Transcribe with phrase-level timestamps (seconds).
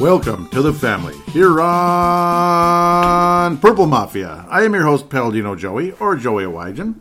[0.00, 4.46] Welcome to the family here on Purple Mafia.
[4.48, 7.00] I am your host, Paladino Joey, or Joey Wygen.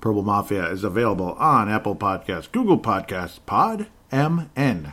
[0.00, 4.92] Purple Mafia is available on Apple Podcasts, Google Podcasts, Pod MN,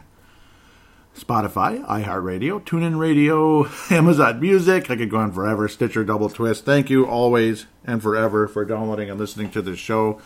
[1.15, 4.89] Spotify, iHeartRadio, TuneIn Radio, Amazon Music.
[4.89, 5.67] I could go on forever.
[5.67, 6.65] Stitcher, Double Twist.
[6.65, 10.19] Thank you always and forever for downloading and listening to this show.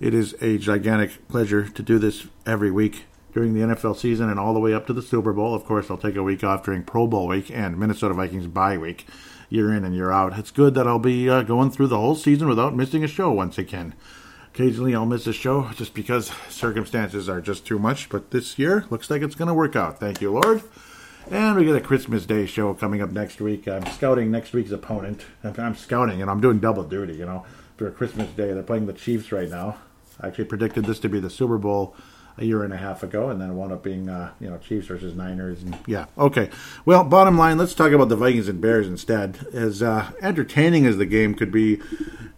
[0.00, 4.38] It is a gigantic pleasure to do this every week during the NFL season and
[4.38, 5.54] all the way up to the Super Bowl.
[5.54, 8.76] Of course, I'll take a week off during Pro Bowl week and Minnesota Vikings bye
[8.76, 9.06] week,
[9.48, 10.38] year in and year out.
[10.38, 13.30] It's good that I'll be uh, going through the whole season without missing a show
[13.30, 13.94] once again.
[14.54, 18.84] Occasionally, I'll miss a show just because circumstances are just too much, but this year
[18.90, 19.98] looks like it's going to work out.
[19.98, 20.62] Thank you, Lord.
[21.30, 23.66] And we got a Christmas Day show coming up next week.
[23.66, 25.22] I'm scouting next week's opponent.
[25.42, 27.46] I'm scouting and I'm doing double duty, you know,
[27.78, 28.52] for Christmas Day.
[28.52, 29.78] They're playing the Chiefs right now.
[30.20, 31.96] I actually predicted this to be the Super Bowl
[32.38, 34.58] a year and a half ago, and then it wound up being uh, you know
[34.58, 36.50] Chiefs versus Niners, and yeah, okay.
[36.84, 39.46] Well, bottom line, let's talk about the Vikings and Bears instead.
[39.52, 41.80] As uh, entertaining as the game could be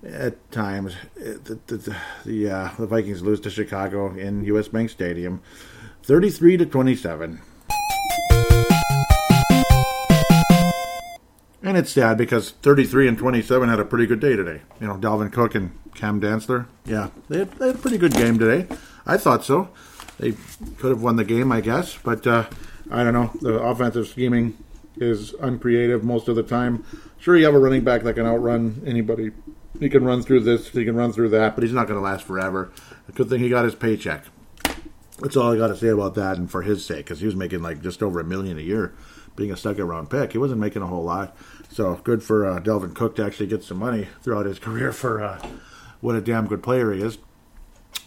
[0.04, 4.68] at times, the the, the, uh, the Vikings lose to Chicago in U.S.
[4.68, 5.40] Bank Stadium,
[6.02, 7.40] thirty-three to twenty-seven.
[11.62, 14.60] And it's sad because 33 and 27 had a pretty good day today.
[14.82, 16.66] You know, Dalvin Cook and Cam Dantzler.
[16.84, 18.68] Yeah, they had, they had a pretty good game today.
[19.06, 19.68] I thought so.
[20.18, 20.34] They
[20.78, 22.46] could have won the game, I guess, but uh,
[22.90, 23.30] I don't know.
[23.40, 24.56] The offensive scheming
[24.96, 26.84] is uncreative most of the time.
[27.18, 29.32] Sure, you have a running back that can outrun anybody.
[29.80, 32.04] He can run through this, he can run through that, but he's not going to
[32.04, 32.70] last forever.
[33.14, 34.24] Good thing he got his paycheck.
[35.18, 37.36] That's all I got to say about that, and for his sake, because he was
[37.36, 38.94] making like just over a million a year,
[39.36, 40.32] being a second round pick.
[40.32, 41.36] He wasn't making a whole lot,
[41.68, 45.22] so good for uh, Dalvin Cook to actually get some money throughout his career for
[45.22, 45.44] uh,
[46.00, 47.18] what a damn good player he is.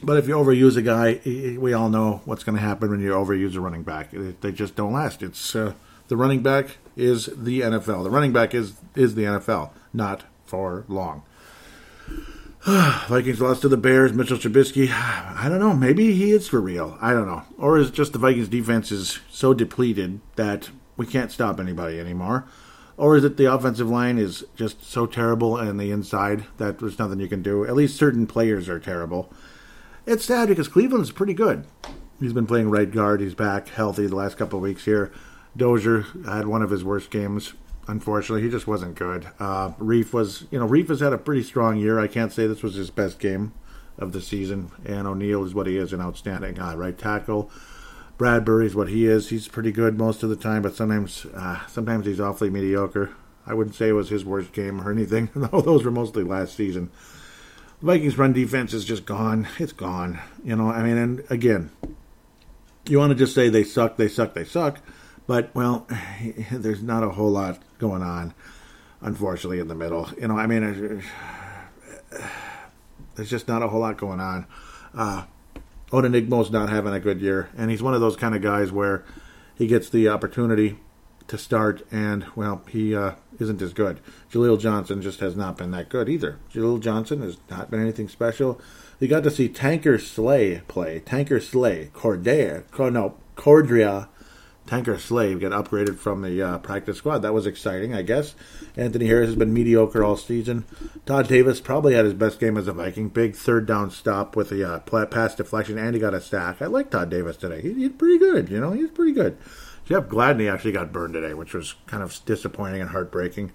[0.01, 1.19] But if you overuse a guy,
[1.57, 4.09] we all know what's going to happen when you overuse a running back.
[4.11, 5.23] They just don't last.
[5.23, 5.73] It's uh,
[6.07, 8.03] the running back is the NFL.
[8.03, 11.23] The running back is is the NFL, not for long.
[13.07, 14.13] Vikings lost to the Bears.
[14.13, 15.73] Mitchell Trubisky, I don't know.
[15.73, 16.97] Maybe he is for real.
[17.01, 17.43] I don't know.
[17.57, 22.45] Or is just the Vikings defense is so depleted that we can't stop anybody anymore?
[22.97, 26.97] Or is it the offensive line is just so terrible and the inside that there's
[26.97, 27.63] nothing you can do?
[27.63, 29.31] At least certain players are terrible.
[30.07, 31.65] It's sad because Cleveland's pretty good.
[32.21, 33.19] He's been playing right guard.
[33.19, 35.11] He's back healthy the last couple of weeks here.
[35.57, 37.55] Dozier had one of his worst games.
[37.89, 39.27] Unfortunately, he just wasn't good.
[39.37, 41.99] Uh, Reiff was, you know, Reiff has had a pretty strong year.
[41.99, 43.51] I can't say this was his best game
[43.97, 44.71] of the season.
[44.85, 47.51] And O'Neill is what he is, an outstanding right tackle.
[48.17, 49.27] Bradbury is what he is.
[49.27, 53.11] He's pretty good most of the time, but sometimes, uh, sometimes he's awfully mediocre.
[53.45, 55.29] I wouldn't say it was his worst game or anything.
[55.35, 56.91] Those were mostly last season.
[57.81, 59.47] Vikings run defense is just gone.
[59.59, 60.19] It's gone.
[60.43, 61.69] You know, I mean, and again,
[62.87, 64.79] you want to just say they suck, they suck, they suck,
[65.27, 65.87] but well,
[66.51, 68.33] there's not a whole lot going on,
[69.01, 70.09] unfortunately, in the middle.
[70.19, 71.03] You know, I mean,
[73.15, 74.47] there's just not a whole lot going on.
[74.95, 75.25] Uh,
[75.91, 79.05] Odenigbo's not having a good year, and he's one of those kind of guys where
[79.55, 80.79] he gets the opportunity
[81.27, 83.99] to start, and well, he uh, isn't as good.
[84.31, 86.37] Jaleel Johnson just has not been that good either.
[86.53, 88.59] Jaleel Johnson has not been anything special.
[88.99, 91.01] You got to see Tankersley play.
[91.01, 94.07] Tankersley, Cordair, no, Cordrea,
[94.67, 97.19] Tankersley get upgraded from the uh, practice squad.
[97.19, 98.35] That was exciting, I guess.
[98.75, 100.65] Anthony Harris has been mediocre all season.
[101.05, 103.09] Todd Davis probably had his best game as a Viking.
[103.09, 106.61] Big third down stop with a uh, pass deflection, and he got a sack.
[106.61, 107.61] I like Todd Davis today.
[107.61, 108.71] He, he's pretty good, you know.
[108.71, 109.37] He's pretty good.
[109.87, 113.53] Jeff Gladney actually got burned today, which was kind of disappointing and heartbreaking.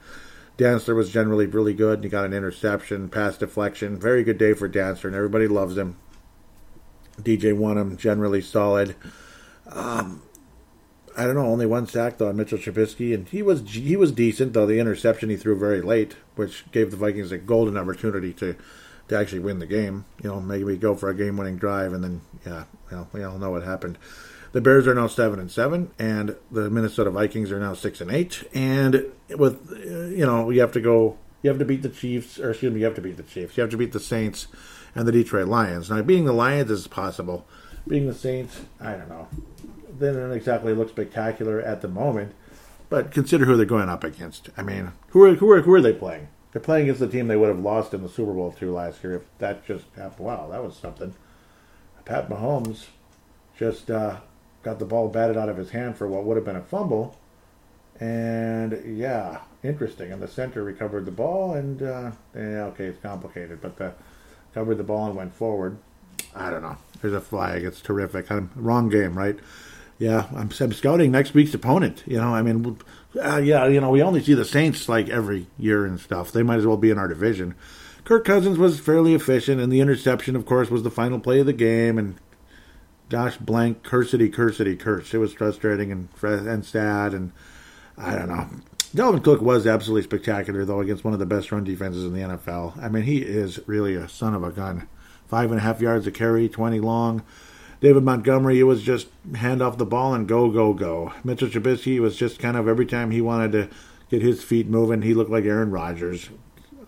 [0.56, 2.02] Dancer was generally really good.
[2.02, 3.99] He got an interception, pass deflection.
[3.99, 5.99] Very good day for Dancer, and everybody loves him.
[7.20, 8.96] DJ Wonnum generally solid.
[9.67, 10.23] Um,
[11.17, 14.11] I don't know, only one sack though on Mitchell Trubisky, and he was he was
[14.11, 14.67] decent though.
[14.67, 18.56] The interception he threw very late, which gave the Vikings a golden opportunity to
[19.08, 20.06] to actually win the game.
[20.23, 23.38] You know, maybe go for a game winning drive, and then yeah, well, we all
[23.38, 23.99] know what happened.
[24.52, 28.10] The Bears are now seven and seven, and the Minnesota Vikings are now six and
[28.10, 28.44] eight.
[28.52, 29.70] And with
[30.14, 32.81] you know, you have to go, you have to beat the Chiefs, or excuse me,
[32.81, 33.56] you have to beat the Chiefs.
[33.56, 34.49] You have to beat the Saints
[34.94, 35.88] and the Detroit Lions.
[35.90, 37.46] Now, being the Lions is possible.
[37.88, 39.26] Being the Saints, I don't know.
[39.99, 42.34] They don't exactly look spectacular at the moment,
[42.90, 44.50] but consider who they're going up against.
[44.56, 46.28] I mean, who are who are who are they playing?
[46.52, 49.02] They're playing against the team they would have lost in the Super Bowl to last
[49.02, 50.26] year if that just happened.
[50.26, 51.14] Wow, that was something.
[52.04, 52.87] Pat Mahomes
[53.56, 54.20] just uh,
[54.62, 57.19] got the ball batted out of his hand for what would have been a fumble.
[58.00, 60.12] And yeah, interesting.
[60.12, 63.93] And the center recovered the ball, and uh, yeah, okay, it's complicated, but the
[64.55, 65.79] covered the ball and went forward.
[66.35, 66.76] I don't know.
[67.00, 67.64] There's a flag.
[67.64, 68.31] It's terrific.
[68.31, 69.38] I'm, wrong game, right?
[69.99, 72.03] Yeah, I'm, I'm, scouting next week's opponent.
[72.06, 72.79] You know, I mean,
[73.23, 76.32] uh, yeah, you know, we only see the Saints like every year and stuff.
[76.32, 77.55] They might as well be in our division.
[78.05, 81.47] Kirk Cousins was fairly efficient, and the interception, of course, was the final play of
[81.47, 81.99] the game.
[81.99, 82.17] And
[83.12, 85.12] gosh, blank, cursedy, cursedy, curse.
[85.12, 87.31] It was frustrating and and sad, and
[87.99, 88.49] I don't know.
[88.94, 92.20] Dalvin Cook was absolutely spectacular, though, against one of the best run defenses in the
[92.20, 92.82] NFL.
[92.82, 94.88] I mean, he is really a son of a gun.
[95.29, 97.23] Five and a half yards a carry, 20 long.
[97.82, 101.12] David Montgomery, it was just hand off the ball and go, go, go.
[101.23, 103.69] Mitchell Trubisky was just kind of every time he wanted to
[104.09, 106.31] get his feet moving, he looked like Aaron Rodgers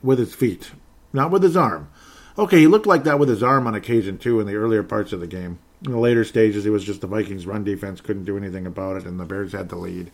[0.03, 0.71] with his feet,
[1.13, 1.91] not with his arm.
[2.39, 5.13] Okay, he looked like that with his arm on occasion, too, in the earlier parts
[5.13, 5.59] of the game.
[5.85, 8.97] In the later stages, it was just the Vikings' run defense couldn't do anything about
[8.97, 10.11] it, and the Bears had the lead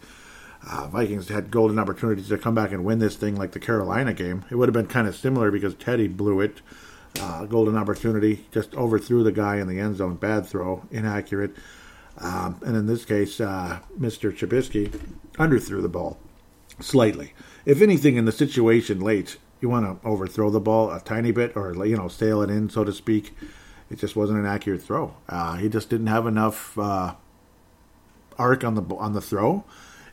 [0.69, 4.12] uh, Vikings had golden opportunities to come back and win this thing like the Carolina
[4.12, 4.44] game.
[4.50, 6.61] It would have been kind of similar because Teddy blew it.
[7.19, 10.14] Uh, golden opportunity, just overthrew the guy in the end zone.
[10.14, 11.56] Bad throw, inaccurate.
[12.19, 14.31] Um, and in this case, uh, Mr.
[14.32, 14.88] Trubisky
[15.34, 16.19] underthrew the ball
[16.78, 17.32] slightly.
[17.64, 21.56] If anything, in the situation late, you want to overthrow the ball a tiny bit
[21.56, 23.34] or, you know, sail it in, so to speak.
[23.90, 25.14] It just wasn't an accurate throw.
[25.28, 27.14] Uh, he just didn't have enough uh,
[28.38, 29.64] arc on the on the throw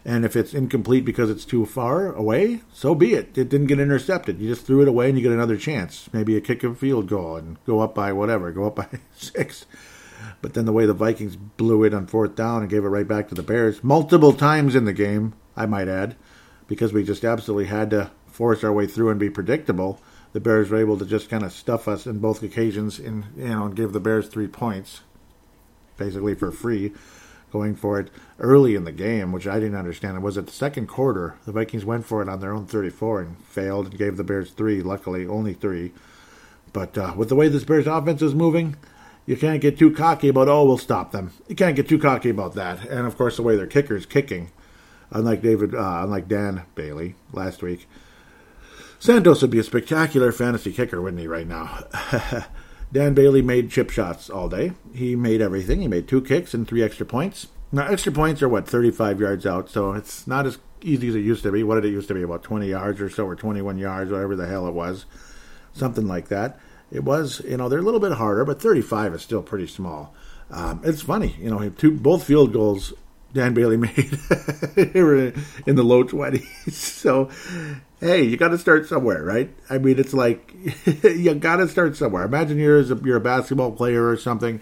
[0.07, 3.37] and if it's incomplete because it's too far away, so be it.
[3.37, 4.39] It didn't get intercepted.
[4.39, 6.09] You just threw it away and you get another chance.
[6.13, 8.87] Maybe a kick of field goal and go up by whatever, go up by
[9.17, 9.65] six.
[10.41, 13.07] But then the way the Vikings blew it on fourth down and gave it right
[13.07, 16.15] back to the Bears multiple times in the game, I might add,
[16.67, 19.99] because we just absolutely had to force our way through and be predictable.
[20.33, 23.49] The Bears were able to just kind of stuff us in both occasions and you
[23.49, 25.01] know and give the Bears three points,
[25.97, 26.93] basically for free
[27.51, 28.09] going for it
[28.39, 30.17] early in the game, which I didn't understand.
[30.17, 31.35] It was at the second quarter.
[31.45, 34.51] The Vikings went for it on their own 34 and failed and gave the Bears
[34.51, 35.93] three, luckily, only three.
[36.73, 38.75] But uh, with the way this Bears offense is moving,
[39.25, 41.31] you can't get too cocky about, oh, we'll stop them.
[41.47, 42.85] You can't get too cocky about that.
[42.85, 44.51] And of course, the way their kicker is kicking,
[45.11, 47.87] unlike David, uh, unlike Dan Bailey last week.
[48.99, 51.83] Santos would be a spectacular fantasy kicker, wouldn't he, right now?
[52.91, 54.71] Dan Bailey made chip shots all day.
[54.93, 55.81] He made everything.
[55.81, 57.47] He made two kicks and three extra points.
[57.71, 61.19] Now, extra points are what, 35 yards out, so it's not as easy as it
[61.19, 61.63] used to be.
[61.63, 62.23] What did it used to be?
[62.23, 65.05] About 20 yards or so, or 21 yards, whatever the hell it was.
[65.73, 66.59] Something like that.
[66.89, 70.15] It was, you know, they're a little bit harder, but 35 is still pretty small.
[70.49, 72.93] Um, it's funny, you know, two, both field goals
[73.33, 74.17] Dan Bailey made
[74.95, 75.33] were
[75.65, 76.45] in the low 20s.
[76.71, 77.29] So
[77.99, 79.53] hey, you got to start somewhere, right?
[79.69, 80.53] I mean, it's like
[81.03, 82.23] you got to start somewhere.
[82.23, 84.61] Imagine you're a, you're a basketball player or something,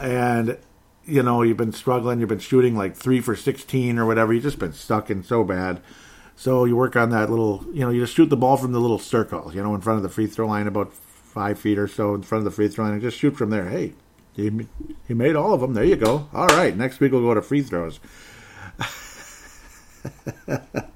[0.00, 0.58] and
[1.04, 2.20] you know you've been struggling.
[2.20, 4.32] You've been shooting like three for sixteen or whatever.
[4.32, 5.80] You've just been stuck in so bad.
[6.34, 8.80] So you work on that little, you know, you just shoot the ball from the
[8.80, 11.86] little circle, you know, in front of the free throw line, about five feet or
[11.86, 13.68] so in front of the free throw line, and just shoot from there.
[13.68, 13.92] Hey,
[14.34, 14.66] he,
[15.06, 15.74] he made all of them.
[15.74, 16.28] There you go.
[16.32, 18.00] All right, next week we'll go to free throws.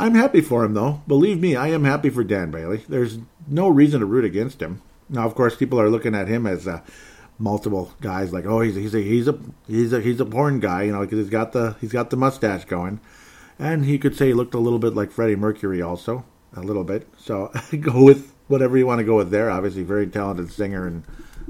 [0.00, 1.02] I'm happy for him, though.
[1.06, 2.84] Believe me, I am happy for Dan Bailey.
[2.88, 4.80] There's no reason to root against him.
[5.10, 6.80] Now, of course, people are looking at him as uh,
[7.38, 10.84] multiple guys, like, oh, he's he's a he's a he's a he's a porn guy,
[10.84, 13.00] you know, because he's got the he's got the mustache going,
[13.58, 16.84] and he could say he looked a little bit like Freddie Mercury, also a little
[16.84, 17.06] bit.
[17.18, 19.50] So go with whatever you want to go with there.
[19.50, 21.04] Obviously, very talented singer and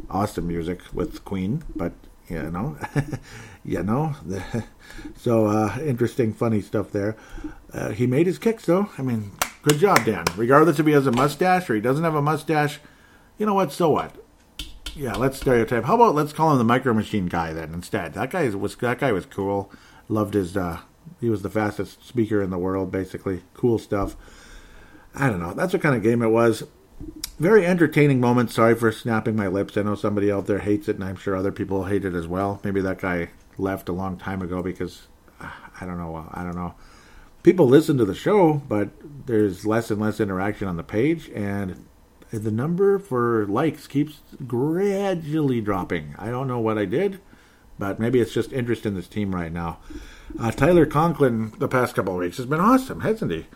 [0.09, 1.93] awesome music with Queen, but
[2.29, 2.77] you know,
[3.65, 4.15] you know.
[5.17, 7.17] so uh, interesting, funny stuff there.
[7.73, 8.89] Uh, he made his kicks, though.
[8.99, 10.25] I mean, good job, Dan.
[10.37, 12.81] Regardless if he has a mustache or he doesn't have a mustache,
[13.39, 13.73] you know what?
[13.73, 14.17] So what?
[14.95, 15.85] Yeah, let's stereotype.
[15.85, 18.15] How about let's call him the Micro Machine guy then instead?
[18.15, 19.73] That guy was that guy was cool.
[20.09, 20.57] Loved his.
[20.57, 20.81] Uh,
[21.21, 23.43] he was the fastest speaker in the world, basically.
[23.55, 24.17] Cool stuff.
[25.15, 25.55] I don't know.
[25.55, 26.65] That's what kind of game it was.
[27.39, 28.55] Very entertaining moments.
[28.55, 29.77] Sorry for snapping my lips.
[29.77, 32.27] I know somebody out there hates it, and I'm sure other people hate it as
[32.27, 32.61] well.
[32.63, 35.07] Maybe that guy left a long time ago because
[35.41, 36.29] I don't know.
[36.33, 36.75] I don't know.
[37.43, 38.91] People listen to the show, but
[39.27, 41.87] there's less and less interaction on the page, and
[42.31, 46.15] the number for likes keeps gradually dropping.
[46.19, 47.21] I don't know what I did,
[47.79, 49.79] but maybe it's just interest in this team right now.
[50.39, 53.47] Uh, Tyler Conklin, the past couple of weeks, has been awesome, hasn't he?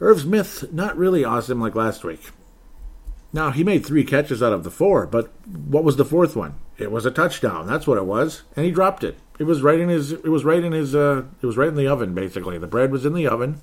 [0.00, 2.30] Irv Smith, not really awesome like last week.
[3.32, 6.54] Now, he made three catches out of the four, but what was the fourth one?
[6.78, 7.66] It was a touchdown.
[7.66, 9.18] That's what it was, and he dropped it.
[9.38, 10.12] It was right in his.
[10.12, 10.94] It was right in his.
[10.94, 12.14] Uh, it was right in the oven.
[12.14, 13.60] Basically, the bread was in the oven.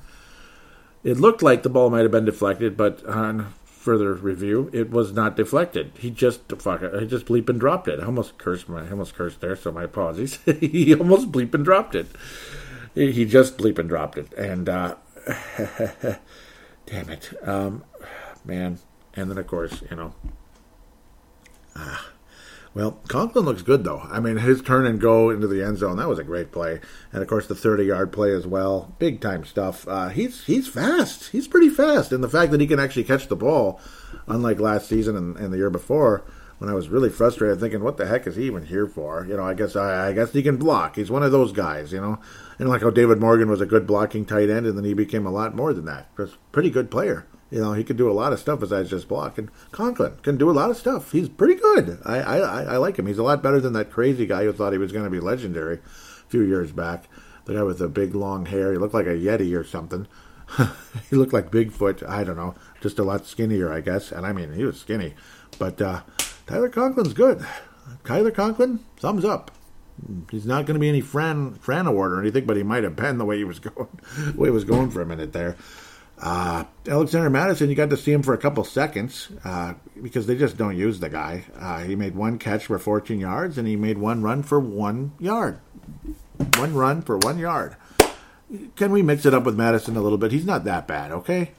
[1.03, 5.13] It looked like the ball might have been deflected, but on further review, it was
[5.13, 5.91] not deflected.
[5.97, 6.99] He just fuck it.
[6.99, 7.99] He just bleep and dropped it.
[7.99, 8.67] I almost cursed.
[8.67, 9.55] My, I almost cursed there.
[9.55, 10.39] So my apologies.
[10.59, 12.07] he almost bleep and dropped it.
[12.95, 14.95] He just bleep and dropped it, and uh,
[16.85, 17.83] damn it, um,
[18.45, 18.79] man
[19.15, 20.13] and then, of course, you know.
[21.75, 22.09] Ah.
[22.75, 24.01] Well, Conklin looks good, though.
[24.01, 26.81] I mean, his turn and go into the end zone, that was a great play.
[27.13, 28.93] And, of course, the 30 yard play as well.
[28.99, 29.87] Big time stuff.
[29.87, 31.29] Uh, he's he's fast.
[31.29, 32.11] He's pretty fast.
[32.11, 33.79] And the fact that he can actually catch the ball,
[34.27, 36.25] unlike last season and, and the year before,
[36.57, 39.37] when I was really frustrated, thinking, "What the heck is he even here for?" You
[39.37, 40.97] know, I guess I, I, guess he can block.
[40.97, 42.19] He's one of those guys, you know.
[42.59, 45.25] And like how David Morgan was a good blocking tight end, and then he became
[45.25, 46.15] a lot more than that.
[46.17, 47.25] Just pretty good player.
[47.55, 49.37] You know, he could do a lot of stuff besides just block.
[49.37, 51.13] And Conklin can do a lot of stuff.
[51.13, 52.01] He's pretty good.
[52.03, 53.07] I, I, I like him.
[53.07, 55.21] He's a lot better than that crazy guy who thought he was going to be
[55.21, 57.05] legendary a few years back.
[57.45, 58.73] The guy with the big long hair.
[58.73, 60.05] He looked like a Yeti or something.
[61.09, 62.05] he looked like Bigfoot.
[62.05, 62.55] I don't know.
[62.81, 64.11] Just a lot skinnier, I guess.
[64.11, 65.13] And I mean, he was skinny.
[65.57, 66.01] But uh,
[66.47, 67.45] Tyler Conklin's good.
[68.03, 69.51] Tyler Conklin, thumbs up.
[70.29, 72.97] He's not going to be any Fran Fran award or anything, but he might have
[72.97, 75.55] been the way he was going, the way he was going for a minute there.
[76.17, 80.35] Uh, Alexander Mattison, you got to see him for a couple seconds uh, because they
[80.35, 81.43] just don't use the guy.
[81.57, 85.11] Uh, he made one catch for 14 yards and he made one run for one
[85.19, 85.59] yard.
[86.57, 87.75] One run for one yard.
[88.75, 90.31] Can we mix it up with Mattison a little bit?
[90.31, 91.51] He's not that bad, okay?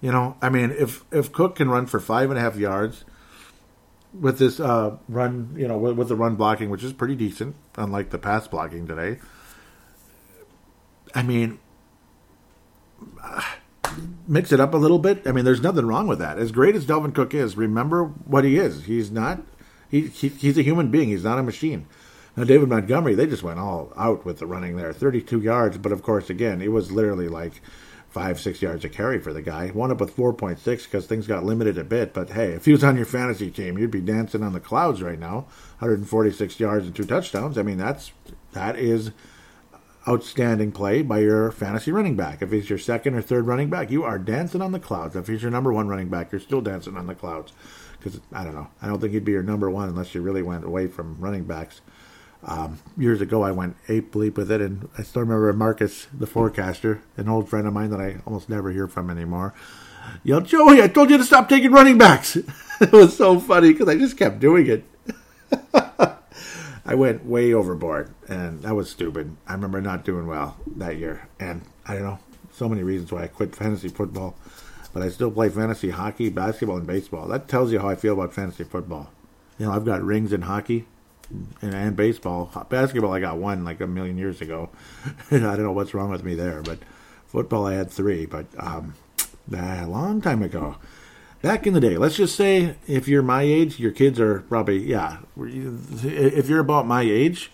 [0.00, 3.04] You know, I mean, if if Cook can run for five and a half yards
[4.12, 7.54] with this uh, run, you know, with, with the run blocking, which is pretty decent,
[7.76, 9.20] unlike the pass blocking today.
[11.14, 11.60] I mean
[14.26, 15.26] mix it up a little bit.
[15.26, 16.38] I mean, there's nothing wrong with that.
[16.38, 18.84] As great as Dalvin Cook is, remember what he is.
[18.84, 19.42] He's not.
[19.90, 21.08] He, he he's a human being.
[21.08, 21.86] He's not a machine.
[22.36, 25.76] Now, David Montgomery, they just went all out with the running there, 32 yards.
[25.76, 27.60] But of course, again, it was literally like
[28.08, 29.70] five, six yards of carry for the guy.
[29.74, 32.14] Wound up with 4.6 because things got limited a bit.
[32.14, 35.02] But hey, if he was on your fantasy team, you'd be dancing on the clouds
[35.02, 35.46] right now.
[35.80, 37.58] 146 yards and two touchdowns.
[37.58, 38.12] I mean, that's
[38.52, 39.12] that is
[40.06, 42.42] outstanding play by your fantasy running back.
[42.42, 45.14] If he's your second or third running back, you are dancing on the clouds.
[45.16, 47.52] If he's your number one running back, you're still dancing on the clouds.
[47.98, 50.42] Because I don't know, I don't think he'd be your number one unless you really
[50.42, 51.80] went away from running backs.
[52.44, 56.26] Um, years ago, I went ape bleep with it, and I still remember Marcus, the
[56.26, 59.54] forecaster, an old friend of mine that I almost never hear from anymore.
[60.24, 62.34] Yelled, Joey, I told you to stop taking running backs.
[62.80, 64.84] it was so funny because I just kept doing it.
[66.84, 69.36] I went way overboard, and that was stupid.
[69.46, 72.18] I remember not doing well that year, and I don't know
[72.52, 74.34] so many reasons why I quit fantasy football,
[74.92, 77.28] but I still play fantasy hockey, basketball, and baseball.
[77.28, 79.10] That tells you how I feel about fantasy football.
[79.58, 80.86] You know, I've got rings in hockey
[81.60, 82.50] and, and baseball.
[82.68, 84.70] Basketball, I got one like a million years ago.
[85.30, 86.78] I don't know what's wrong with me there, but
[87.26, 88.94] football, I had three, but um,
[89.54, 90.76] a long time ago
[91.42, 94.78] back in the day, let's just say if you're my age, your kids are probably
[94.78, 95.18] yeah.
[95.36, 97.50] If you're about my age,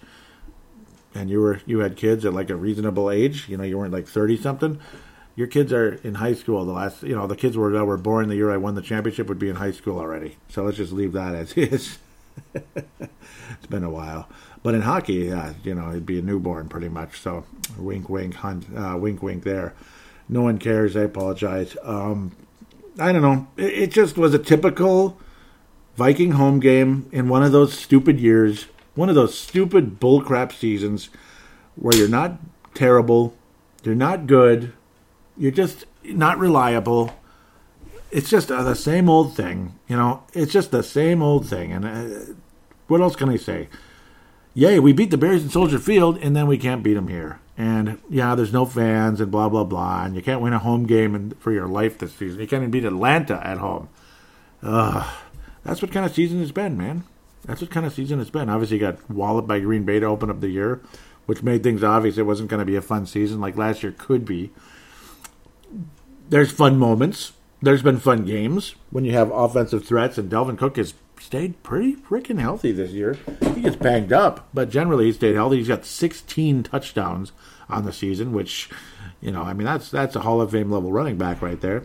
[1.15, 3.93] and you were you had kids at like a reasonable age, you know, you weren't
[3.93, 4.79] like thirty something.
[5.35, 6.65] Your kids are in high school.
[6.65, 8.83] The last, you know, the kids were that were born the year I won the
[8.83, 10.37] championship would be in high school already.
[10.49, 11.99] So let's just leave that as is.
[12.55, 14.29] it's been a while,
[14.63, 17.21] but in hockey, yeah, you know, it'd be a newborn pretty much.
[17.21, 17.45] So
[17.77, 19.45] wink, wink, hunt, uh, wink, wink.
[19.45, 19.75] There,
[20.29, 20.97] no one cares.
[20.97, 21.77] I apologize.
[21.83, 22.33] Um,
[22.99, 23.47] I don't know.
[23.57, 25.19] It, just was a typical
[25.97, 31.11] Viking home game in one of those stupid years, one of those stupid bullcrap seasons
[31.77, 32.39] where you're not
[32.75, 33.37] terrible,
[33.83, 34.73] you're not good,
[35.37, 37.13] you're just not reliable.
[38.11, 40.23] It's just uh, the same old thing, you know.
[40.33, 42.33] It's just the same old thing, and uh,
[42.87, 43.69] what else can I say?
[44.55, 47.39] Yay, we beat the Bears in Soldier Field, and then we can't beat them here.
[47.59, 50.87] And yeah, there's no fans and blah blah blah, and you can't win a home
[50.87, 52.41] game in, for your life this season.
[52.41, 53.89] You can't even beat Atlanta at home.
[54.63, 55.05] Ugh,
[55.65, 57.03] that's what kind of season it's been, man.
[57.45, 58.49] That's what kind of season it's been.
[58.49, 60.81] Obviously, got walloped by Green Bay to open up the year,
[61.27, 63.93] which made things obvious it wasn't going to be a fun season like last year
[63.97, 64.51] could be.
[66.29, 67.33] There's fun moments.
[67.61, 70.95] there's been fun games when you have offensive threats, and Dalvin Cook has
[71.29, 73.19] stayed pretty freaking healthy this year.
[73.55, 75.59] He gets banged up, but generally he stayed healthy.
[75.59, 77.33] He's got 16 touchdowns
[77.69, 78.71] on the season, which,
[79.21, 81.85] you know, I mean that's that's a Hall of Fame level running back right there.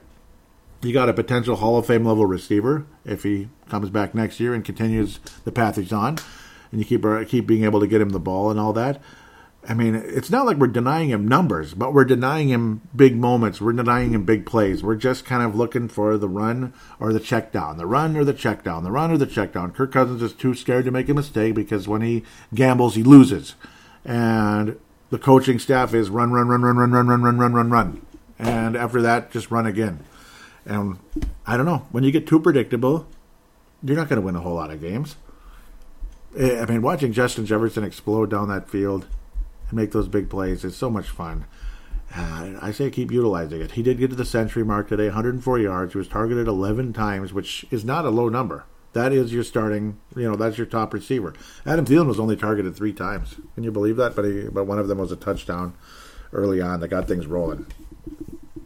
[0.81, 4.53] You got a potential Hall of Fame level receiver if he comes back next year
[4.53, 6.19] and continues the path he's on,
[6.71, 9.01] and you keep uh, keep being able to get him the ball and all that.
[9.67, 13.61] I mean, it's not like we're denying him numbers, but we're denying him big moments.
[13.61, 14.83] We're denying him big plays.
[14.83, 18.25] We're just kind of looking for the run or the check down, the run or
[18.25, 19.71] the check down, the run or the check down.
[19.71, 23.55] Kirk Cousins is too scared to make a mistake because when he gambles, he loses.
[24.03, 24.77] And
[25.11, 28.05] the coaching staff is run, run, run, run, run, run, run, run, run, run, run.
[28.37, 30.03] And after that, just run again.
[30.65, 30.99] And
[31.45, 31.87] I don't know.
[31.91, 33.07] When you get too predictable,
[33.81, 35.15] you're not going to win a whole lot of games.
[36.37, 39.05] I mean, watching Justin Jefferson explode down that field
[39.73, 40.63] and make those big plays.
[40.63, 41.45] It's so much fun.
[42.15, 43.71] Uh, I say keep utilizing it.
[43.71, 45.93] He did get to the century mark today, 104 yards.
[45.93, 48.65] He was targeted 11 times, which is not a low number.
[48.93, 51.33] That is your starting, you know, that's your top receiver.
[51.65, 53.35] Adam Thielen was only targeted three times.
[53.55, 54.15] Can you believe that?
[54.15, 55.73] But he, but one of them was a touchdown
[56.31, 57.65] early on that got things rolling.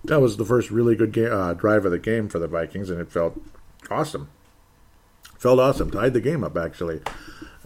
[0.03, 2.89] That was the first really good game, uh, drive of the game for the Vikings,
[2.89, 3.41] and it felt
[3.89, 4.29] awesome.
[5.37, 5.89] Felt awesome.
[5.89, 6.99] Tied the game up actually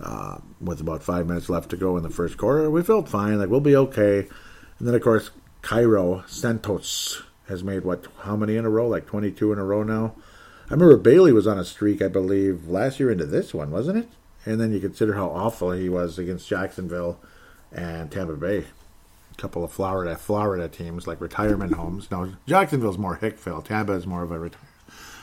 [0.02, 2.70] uh, with about five minutes left to go in the first quarter.
[2.70, 4.28] We felt fine, like we'll be okay.
[4.80, 5.30] And then, of course,
[5.62, 8.08] Cairo Santos has made what?
[8.22, 8.88] How many in a row?
[8.88, 10.16] Like 22 in a row now.
[10.70, 13.98] I remember Bailey was on a streak, I believe, last year into this one, wasn't
[13.98, 14.10] it?
[14.46, 17.20] And then you consider how awful he was against Jacksonville
[17.72, 18.66] and Tampa Bay.
[19.32, 22.10] A couple of Florida Florida teams like retirement homes.
[22.10, 23.64] Now Jacksonville's more Hickville.
[23.64, 24.56] Tampa is more of a reti-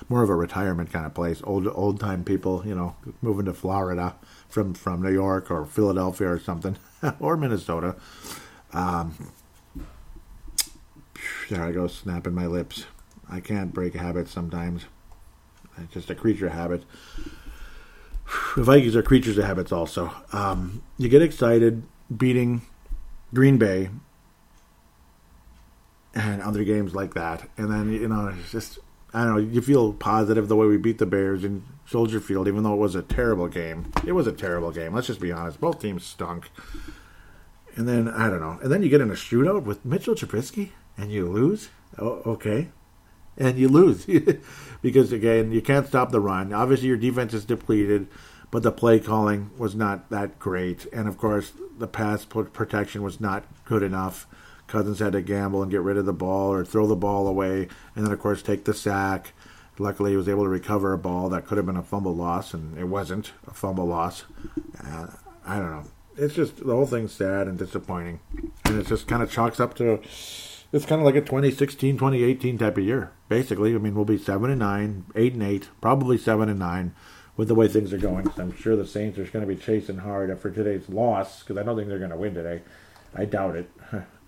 [0.09, 1.41] more of a retirement kind of place.
[1.45, 4.17] Old old time people, you know, moving to Florida
[4.49, 6.77] from from New York or Philadelphia or something
[7.21, 7.97] or Minnesota.
[8.73, 9.33] Um,
[11.51, 12.85] there I go, snapping my lips.
[13.31, 14.85] I can't break habits sometimes.
[15.77, 16.85] It's just a creature habit.
[18.57, 20.13] The Vikings are creatures of habits also.
[20.33, 21.83] Um, you get excited
[22.15, 22.63] beating
[23.33, 23.91] Green Bay
[26.15, 28.79] and other games like that, and then you know it's just
[29.15, 29.53] I don't know.
[29.53, 32.79] You feel positive the way we beat the Bears in Soldier Field, even though it
[32.79, 33.91] was a terrible game.
[34.07, 34.95] It was a terrible game.
[34.95, 35.61] Let's just be honest.
[35.61, 36.51] Both teams stunk.
[37.75, 38.59] And then I don't know.
[38.63, 41.71] And then you get in a shootout with Mitchell Trubisky, and you lose.
[41.99, 42.69] Oh, okay,
[43.39, 44.07] and you lose
[44.83, 46.53] because again you can't stop the run.
[46.53, 48.09] Obviously, your defense is depleted,
[48.51, 53.21] but the play calling was not that great, and of course the pass protection was
[53.21, 54.27] not good enough.
[54.69, 57.69] Cousins had to gamble and get rid of the ball or throw the ball away,
[57.97, 59.33] and then of course take the sack.
[59.81, 62.53] Luckily, he was able to recover a ball that could have been a fumble loss,
[62.55, 64.25] and it wasn't a fumble loss.
[64.85, 65.09] Uh,
[65.47, 65.85] I don't know.
[66.17, 68.21] It's just the whole thing's sad and disappointing,
[68.65, 70.01] and it just kind of chalks up to
[70.71, 73.11] it's kind of like a 2016, 2018 type of year.
[73.29, 76.95] Basically, I mean, we'll be seven and nine, eight and eight, probably seven and nine
[77.37, 78.31] with the way things are going.
[78.37, 81.63] I'm sure the Saints are going to be chasing hard after today's loss because I
[81.63, 82.63] don't think they're going to win today.
[83.15, 83.71] I doubt it.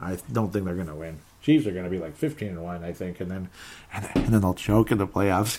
[0.00, 1.18] I don't think they're going to win.
[1.42, 3.48] Chiefs are going to be like 15 and 1, I think, and then
[3.92, 5.58] and, and then they'll choke in the playoffs.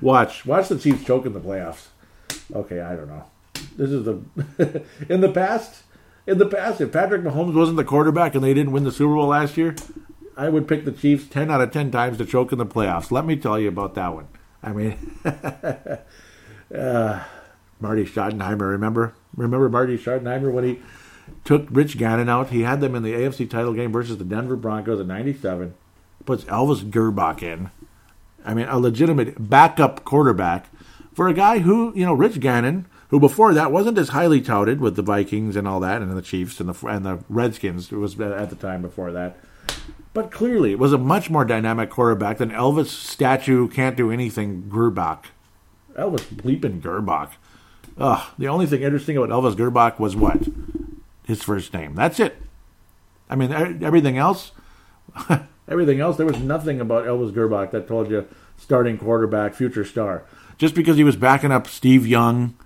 [0.02, 1.86] watch, watch the Chiefs choke in the playoffs.
[2.54, 3.24] Okay, I don't know.
[3.76, 5.82] This is the in the past,
[6.26, 9.14] in the past, if Patrick Mahomes wasn't the quarterback and they didn't win the Super
[9.14, 9.76] Bowl last year,
[10.36, 13.10] I would pick the Chiefs 10 out of 10 times to choke in the playoffs.
[13.10, 14.28] Let me tell you about that one.
[14.62, 15.18] I mean,
[16.74, 17.24] uh,
[17.80, 19.14] Marty Schottenheimer, remember?
[19.36, 20.82] Remember Marty Schottenheimer when he
[21.44, 22.50] took Rich Gannon out.
[22.50, 25.74] He had them in the AFC title game versus the Denver Broncos in '97.
[26.24, 27.70] Puts Elvis Grbac in.
[28.44, 30.68] I mean, a legitimate backup quarterback
[31.14, 34.80] for a guy who, you know, Rich Gannon, who before that wasn't as highly touted
[34.80, 37.90] with the Vikings and all that, and the Chiefs and the and the Redskins.
[37.90, 39.38] Was at the time before that.
[40.12, 44.62] But clearly, it was a much more dynamic quarterback than Elvis statue can't do anything
[44.68, 45.24] Grbac.
[45.94, 47.32] Elvis bleeping Grbac.
[47.98, 50.48] Ugh, the only thing interesting about Elvis Grbac was what?
[51.26, 51.94] His first name.
[51.94, 52.40] That's it.
[53.28, 54.52] I mean, everything else,
[55.68, 60.24] everything else, there was nothing about Elvis Grbac that told you starting quarterback, future star.
[60.56, 62.56] Just because he was backing up Steve Young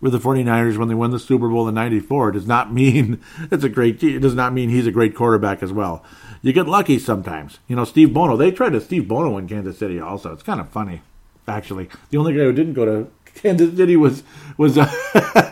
[0.00, 3.20] with the 49ers when they won the Super Bowl in 94 does not mean
[3.50, 6.04] it's a great it does not mean he's a great quarterback as well.
[6.42, 7.60] You get lucky sometimes.
[7.68, 10.32] You know, Steve Bono, they tried to Steve Bono in Kansas City also.
[10.32, 11.02] It's kind of funny
[11.48, 11.88] actually.
[12.10, 14.22] The only guy who didn't go to Kansas City was
[14.56, 14.90] was uh,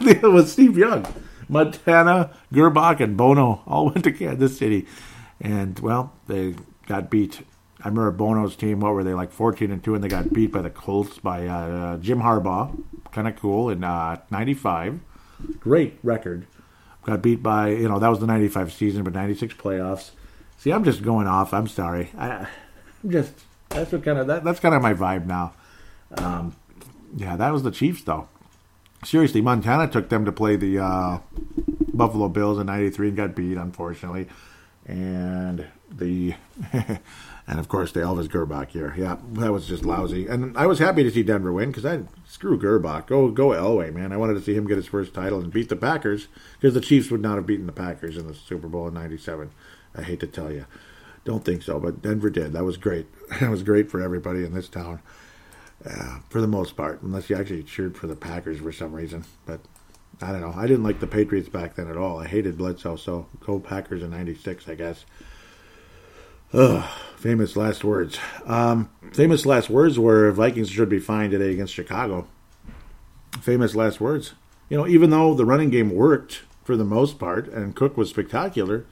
[0.23, 1.07] was Steve Young.
[1.49, 4.87] Montana, Grbac, and Bono all went to Kansas City,
[5.41, 6.55] and well, they
[6.87, 7.43] got beat.
[7.83, 8.81] I remember Bono's team.
[8.81, 11.47] What were they like, fourteen and two, and they got beat by the Colts by
[11.47, 12.83] uh, Jim Harbaugh.
[13.13, 14.95] Kind of cool in '95.
[14.95, 14.99] Uh,
[15.61, 16.47] Great record.
[17.05, 20.11] Got beat by you know that was the '95 season, but '96 playoffs.
[20.57, 21.53] See, I'm just going off.
[21.53, 22.11] I'm sorry.
[22.17, 22.49] I,
[23.03, 23.35] I'm just
[23.69, 25.53] that's what kind of that, that's kind of my vibe now.
[26.17, 26.57] Um,
[27.17, 28.29] yeah, that was the Chiefs though.
[29.05, 31.19] Seriously, Montana took them to play the uh,
[31.93, 34.29] Buffalo Bills in '93 and got beat, unfortunately.
[34.87, 36.35] And the
[36.73, 40.27] and of course the Elvis Grbac year, yeah, that was just lousy.
[40.27, 43.93] And I was happy to see Denver win because I screw Grbac, go go Elway,
[43.93, 44.13] man.
[44.13, 46.29] I wanted to see him get his first title and beat the Packers
[46.61, 49.51] because the Chiefs would not have beaten the Packers in the Super Bowl in '97.
[49.97, 50.67] I hate to tell you,
[51.25, 52.53] don't think so, but Denver did.
[52.53, 53.07] That was great.
[53.41, 55.01] That was great for everybody in this town,
[55.89, 59.25] uh, for the most part, unless you actually cheered for the Packers for some reason.
[59.47, 59.61] But
[60.23, 60.55] I don't know.
[60.57, 62.19] I didn't like the Patriots back then at all.
[62.19, 65.05] I hated Bledsoe, so go Packers in '96, I guess.
[66.53, 66.85] Ugh,
[67.17, 68.19] famous last words.
[68.47, 72.29] Um, famous last words were Vikings should be fine today against Chicago.
[73.41, 74.35] Famous last words.
[74.69, 78.11] You know, even though the running game worked for the most part and Cook was
[78.11, 78.87] spectacular,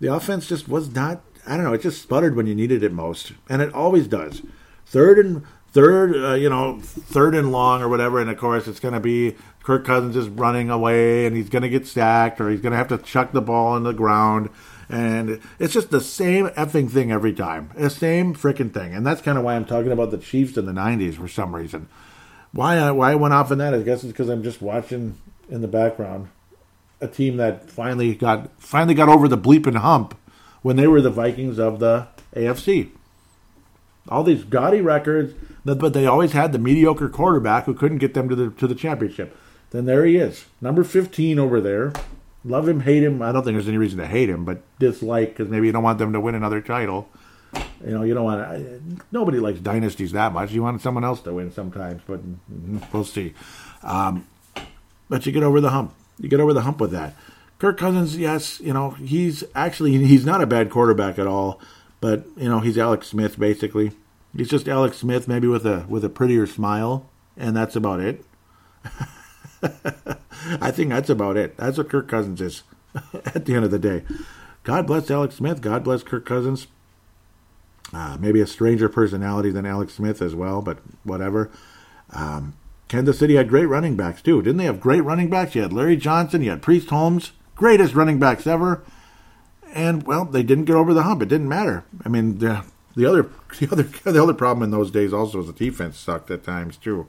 [0.00, 1.22] the offense just was not.
[1.46, 1.72] I don't know.
[1.72, 4.42] It just sputtered when you needed it most, and it always does.
[4.84, 8.80] Third and third, uh, you know, third and long or whatever, and of course it's
[8.80, 12.50] going to be Kirk Cousins is running away, and he's going to get sacked, or
[12.50, 14.50] he's going to have to chuck the ball on the ground
[14.92, 17.70] and it's just the same effing thing every time.
[17.74, 18.94] The same freaking thing.
[18.94, 21.56] And that's kind of why I'm talking about the Chiefs in the 90s for some
[21.56, 21.88] reason.
[22.52, 25.16] Why I, why I went off on that, I guess it's because I'm just watching
[25.48, 26.28] in the background
[27.00, 30.16] a team that finally got finally got over the bleeping hump
[30.60, 32.06] when they were the Vikings of the
[32.36, 32.90] AFC.
[34.10, 35.32] All these gaudy records,
[35.64, 38.74] but they always had the mediocre quarterback who couldn't get them to the to the
[38.74, 39.36] championship.
[39.70, 41.92] Then there he is, number 15 over there,
[42.44, 43.22] Love him, hate him.
[43.22, 45.84] I don't think there's any reason to hate him, but dislike because maybe you don't
[45.84, 47.08] want them to win another title.
[47.84, 48.80] You know, you don't want to.
[49.12, 50.50] Nobody likes dynasties that much.
[50.50, 52.20] You want someone else to win sometimes, but
[52.92, 53.34] we'll see.
[53.82, 54.26] Um,
[55.08, 55.94] but you get over the hump.
[56.18, 57.14] You get over the hump with that.
[57.58, 61.60] Kirk Cousins, yes, you know he's actually he's not a bad quarterback at all,
[62.00, 63.92] but you know he's Alex Smith basically.
[64.36, 68.24] He's just Alex Smith, maybe with a with a prettier smile, and that's about it.
[70.60, 71.56] I think that's about it.
[71.56, 72.62] That's what Kirk Cousins is
[73.34, 74.02] at the end of the day.
[74.64, 75.60] God bless Alex Smith.
[75.60, 76.66] God bless Kirk Cousins.
[77.92, 81.50] Uh, maybe a stranger personality than Alex Smith as well, but whatever.
[82.10, 82.54] Um,
[82.88, 84.40] Kansas City had great running backs too.
[84.40, 85.54] Didn't they have great running backs?
[85.54, 88.82] You had Larry Johnson, you had Priest Holmes, greatest running backs ever.
[89.74, 91.22] And well, they didn't get over the hump.
[91.22, 91.84] It didn't matter.
[92.04, 92.38] I mean,
[92.96, 93.22] the other
[93.60, 96.76] the other the other problem in those days also was the defense sucked at times
[96.76, 97.06] too.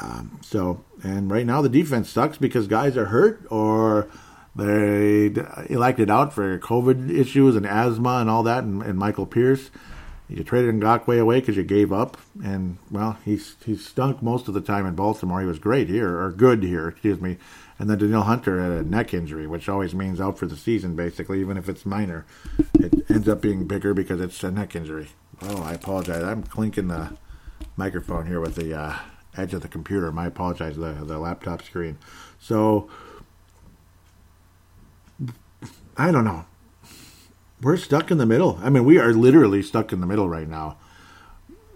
[0.00, 4.08] Um, so, and right now the defense sucks because guys are hurt or
[4.54, 5.32] they
[5.68, 9.70] elected out for COVID issues and asthma and all that, and, and Michael Pierce.
[10.30, 14.54] You traded Ngakoue away because you gave up, and well, he's he stunk most of
[14.54, 15.40] the time in Baltimore.
[15.40, 17.36] He was great here, or good here, excuse me.
[17.80, 20.94] And then Danielle Hunter had a neck injury, which always means out for the season,
[20.94, 22.26] basically, even if it's minor.
[22.74, 25.08] It ends up being bigger because it's a neck injury.
[25.42, 26.22] Oh, I apologize.
[26.22, 27.16] I'm clinking the
[27.76, 28.96] microphone here with the uh,
[29.36, 30.12] edge of the computer.
[30.12, 31.98] My apologize, the the laptop screen.
[32.38, 32.88] So
[35.96, 36.44] I don't know.
[37.62, 38.58] We're stuck in the middle.
[38.62, 40.76] I mean, we are literally stuck in the middle right now.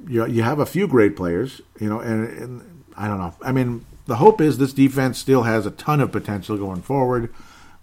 [0.07, 3.35] You you have a few great players, you know, and, and I don't know.
[3.43, 7.33] I mean, the hope is this defense still has a ton of potential going forward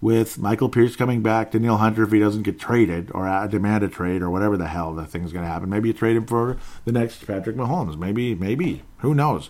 [0.01, 3.87] with Michael Pierce coming back, Danielle Hunter if he doesn't get traded or demand a
[3.87, 5.69] trade or whatever the hell the thing's going to happen.
[5.69, 7.97] Maybe you trade him for the next Patrick Mahomes.
[7.97, 9.49] Maybe, maybe who knows?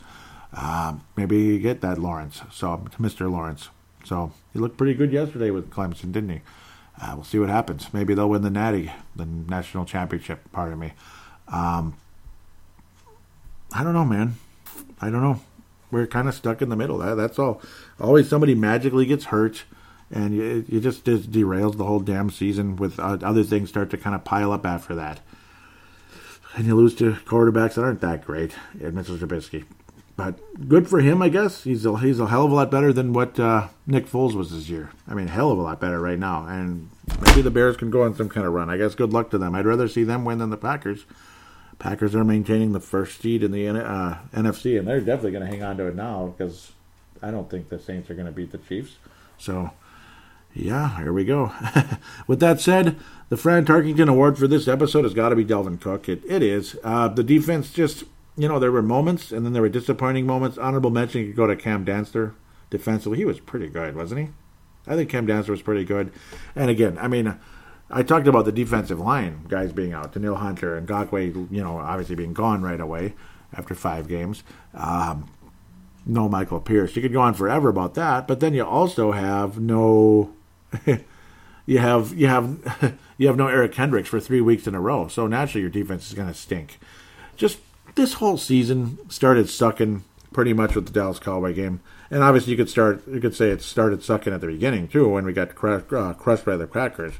[0.54, 2.42] Uh, maybe you get that Lawrence.
[2.52, 3.32] So Mr.
[3.32, 3.70] Lawrence.
[4.04, 6.42] So he looked pretty good yesterday with Clemson, didn't he?
[7.02, 7.92] Uh, we'll see what happens.
[7.94, 10.40] Maybe they'll win the Natty, the national championship.
[10.52, 10.94] Pardon me.
[11.48, 11.96] Um,
[13.74, 14.36] I don't know, man.
[15.02, 15.40] I don't know.
[15.90, 17.00] We're kind of stuck in the middle.
[17.00, 17.62] That, that's all.
[18.00, 19.64] Always somebody magically gets hurt
[20.12, 22.76] and it, just, just derails the whole damn season.
[22.76, 25.22] With uh, other things start to kind of pile up after that,
[26.56, 28.54] and you lose to quarterbacks that aren't that great.
[28.80, 29.66] And Mitchell Trubisky,
[30.16, 31.64] but good for him, I guess.
[31.64, 34.52] He's a, he's a hell of a lot better than what uh, Nick Foles was
[34.52, 34.92] this year.
[35.08, 36.46] I mean, hell of a lot better right now.
[36.48, 36.90] And
[37.26, 38.70] maybe the Bears can go on some kind of run.
[38.70, 39.56] I guess good luck to them.
[39.56, 41.06] I'd rather see them win than the Packers.
[41.80, 45.50] Packers are maintaining the first seed in the uh, NFC, and they're definitely going to
[45.50, 46.72] hang on to it now because
[47.22, 48.98] I don't think the Saints are going to beat the Chiefs.
[49.40, 49.72] So
[50.54, 51.52] yeah, here we go.
[52.28, 52.98] With that said,
[53.30, 56.10] the Fran Tarkenton Award for this episode has got to be Dalvin Cook.
[56.10, 56.78] It, it is.
[56.84, 58.04] Uh, the defense just,
[58.38, 60.58] you know, there were moments and then there were disappointing moments.
[60.58, 62.34] Honorable mention you could go to Cam Dantzler
[62.70, 63.18] defensively.
[63.18, 64.28] He was pretty good, wasn't he?
[64.88, 66.12] I think Cam Dantzler was pretty good.
[66.56, 67.38] And again, I mean,
[67.90, 70.14] I talked about the defensive line guys being out.
[70.14, 73.14] Danielle Hunter and Ngakoue, you know, obviously being gone right away
[73.54, 74.44] after five games.
[74.74, 75.30] Um,
[76.06, 76.96] no Michael Pierce.
[76.96, 80.34] You could go on forever about that, but then you also have no
[81.66, 85.08] you have you have you have no Eric Kendricks for three weeks in a row.
[85.08, 86.80] So naturally, your defense is going to stink.
[87.36, 87.60] just
[87.96, 91.82] this whole season started sucking pretty much with the Dallas Cowboy game.
[92.10, 95.08] And obviously, you could start, you could say it started sucking at the beginning too
[95.10, 97.16] when we got crushed, uh, crushed by the Crackers.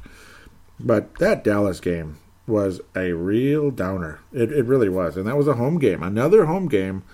[0.78, 4.20] But that Dallas game was a real downer.
[4.32, 7.04] It, it really was, and that was a home game, another home game.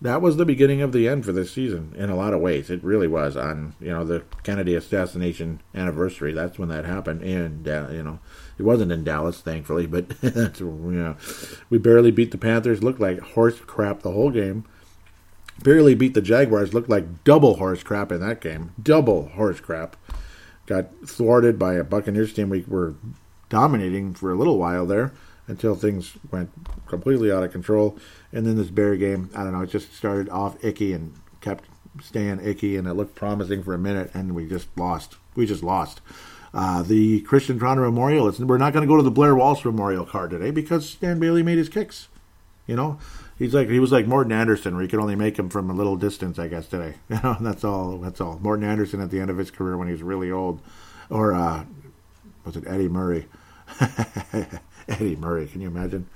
[0.00, 2.70] That was the beginning of the end for this season in a lot of ways.
[2.70, 6.32] It really was on you know the Kennedy assassination anniversary.
[6.32, 8.20] That's when that happened, and uh, you know
[8.58, 11.16] it wasn't in Dallas, thankfully, but that's you know
[11.70, 12.82] we barely beat the Panthers.
[12.82, 14.64] Looked like horse crap the whole game
[15.62, 16.74] barely beat the Jaguars.
[16.74, 18.72] Looked like double horse crap in that game.
[18.82, 19.96] Double horse crap.
[20.66, 22.94] Got thwarted by a Buccaneers team we were
[23.48, 25.12] dominating for a little while there
[25.46, 26.50] until things went
[26.86, 27.98] completely out of control.
[28.32, 31.64] And then this Bear game, I don't know, it just started off icky and kept
[32.02, 35.16] staying icky, and it looked promising for a minute, and we just lost.
[35.34, 36.00] We just lost.
[36.54, 40.06] Uh, the Christian Toronto Memorial, we're not going to go to the Blair Walsh Memorial
[40.06, 42.08] card today because Dan Bailey made his kicks.
[42.66, 42.98] You know,
[43.38, 45.74] he's like he was like Morten Andersen, where you could only make him from a
[45.74, 46.38] little distance.
[46.38, 47.98] I guess today, you know, that's all.
[47.98, 48.38] That's all.
[48.42, 50.60] Morten Andersen at the end of his career when he was really old,
[51.08, 51.64] or uh,
[52.44, 53.26] was it Eddie Murray?
[54.88, 56.08] Eddie Murray, can you imagine?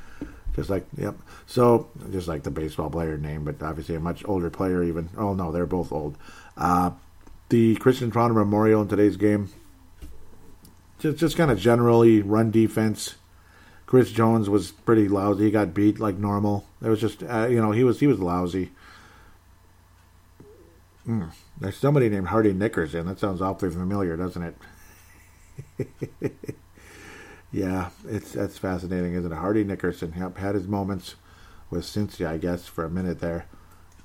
[0.55, 1.15] Just like yep.
[1.47, 4.83] So just like the baseball player name, but obviously a much older player.
[4.83, 6.17] Even oh no, they're both old.
[6.57, 6.91] Uh,
[7.49, 9.51] the Christian Toronto Memorial in today's game,
[11.03, 13.17] just just kind of generally run defense
[13.93, 15.45] Chris Jones was pretty lousy.
[15.45, 16.65] He got beat like normal.
[16.81, 18.71] It was just uh, you know he was he was lousy.
[21.07, 21.31] Mm.
[21.61, 23.07] There's somebody named Hardy Nickerson.
[23.07, 24.57] That sounds awfully familiar, doesn't
[25.79, 26.33] it?
[27.53, 29.37] yeah, it's that's fascinating, isn't it?
[29.37, 31.17] Hardy Nickerson yep, had his moments
[31.69, 33.45] with Cynthia, I guess, for a minute there,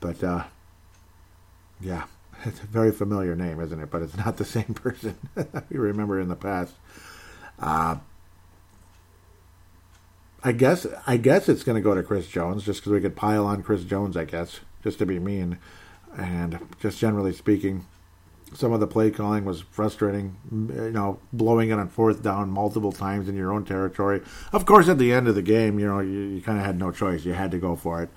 [0.02, 0.44] but uh,
[1.80, 2.08] yeah,
[2.46, 3.90] it's a very familiar name, isn't it?
[3.90, 5.18] But it's not the same person
[5.70, 6.76] we remember in the past.
[7.60, 7.98] Uh,
[10.44, 13.16] I guess I guess it's going to go to Chris Jones just because we could
[13.16, 14.16] pile on Chris Jones.
[14.16, 15.58] I guess just to be mean,
[16.16, 17.86] and just generally speaking,
[18.54, 20.38] some of the play calling was frustrating.
[20.52, 24.22] You know, blowing it on fourth down multiple times in your own territory.
[24.54, 26.78] Of course, at the end of the game, you know, you, you kind of had
[26.78, 27.26] no choice.
[27.26, 28.10] You had to go for it,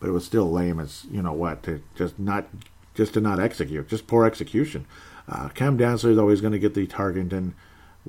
[0.00, 2.48] but it was still lame as you know what to just not
[2.98, 4.84] just to not execute, just poor execution.
[5.28, 7.54] Uh, Cam Dantzler is always going to get the target and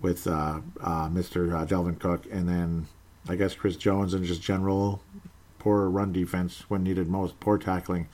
[0.01, 1.53] with uh, uh, Mr.
[1.53, 2.87] Uh, Dalvin Cook, and then
[3.27, 5.03] I guess Chris Jones and just general
[5.59, 8.07] poor run defense when needed most, poor tackling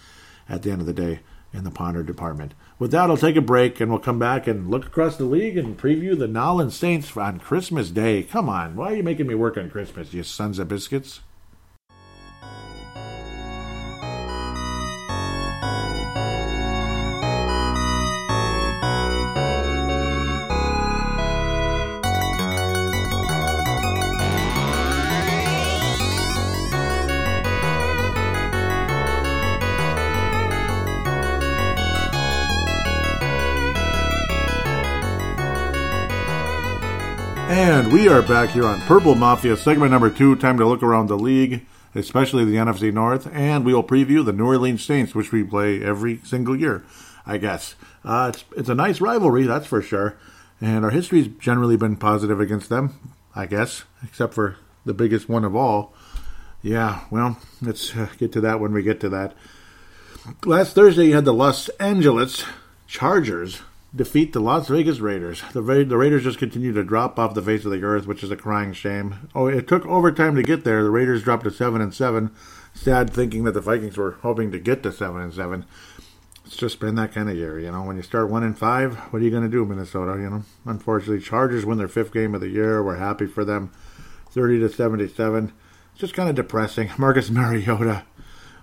[0.50, 1.22] at the end of the day
[1.54, 2.54] in the Ponder department.
[2.78, 5.58] With that, I'll take a break and we'll come back and look across the league
[5.58, 8.22] and preview the Nolans Saints on Christmas Day.
[8.22, 11.22] Come on, why are you making me work on Christmas, you sons of biscuits?
[37.86, 40.36] And we are back here on Purple Mafia, segment number two.
[40.36, 44.34] Time to look around the league, especially the NFC North, and we will preview the
[44.34, 46.84] New Orleans Saints, which we play every single year,
[47.28, 47.76] I guess.
[48.04, 50.18] Uh, it's, it's a nice rivalry, that's for sure.
[50.60, 55.46] And our history's generally been positive against them, I guess, except for the biggest one
[55.46, 55.94] of all.
[56.64, 59.36] Yeah, well, let's uh, get to that when we get to that.
[60.44, 62.46] Last Thursday, you had the Los Angeles
[62.88, 63.62] Chargers
[63.96, 65.42] defeat the Las Vegas Raiders.
[65.54, 68.24] The, Ra- the Raiders just continue to drop off the face of the earth, which
[68.24, 69.30] is a crying shame.
[69.34, 70.84] Oh, it took overtime to get there.
[70.84, 72.32] The Raiders dropped to seven and seven.
[72.74, 75.66] Sad thinking that the Vikings were hoping to get to seven and seven.
[76.46, 77.84] It's just been that kind of year, you know.
[77.84, 80.22] When you start one and five, what are you going to do, Minnesota?
[80.22, 82.84] You know, unfortunately, Chargers win their fifth game of the year.
[82.84, 83.72] We're happy for them,
[84.30, 85.54] thirty to seventy-seven.
[85.94, 86.92] It's just kind of depressing.
[86.98, 88.04] Marcus Mariota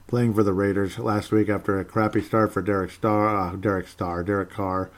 [0.07, 3.89] playing for the Raiders last week after a crappy start for Derek Star, uh, Derek
[3.89, 4.91] Star, Derek Carr.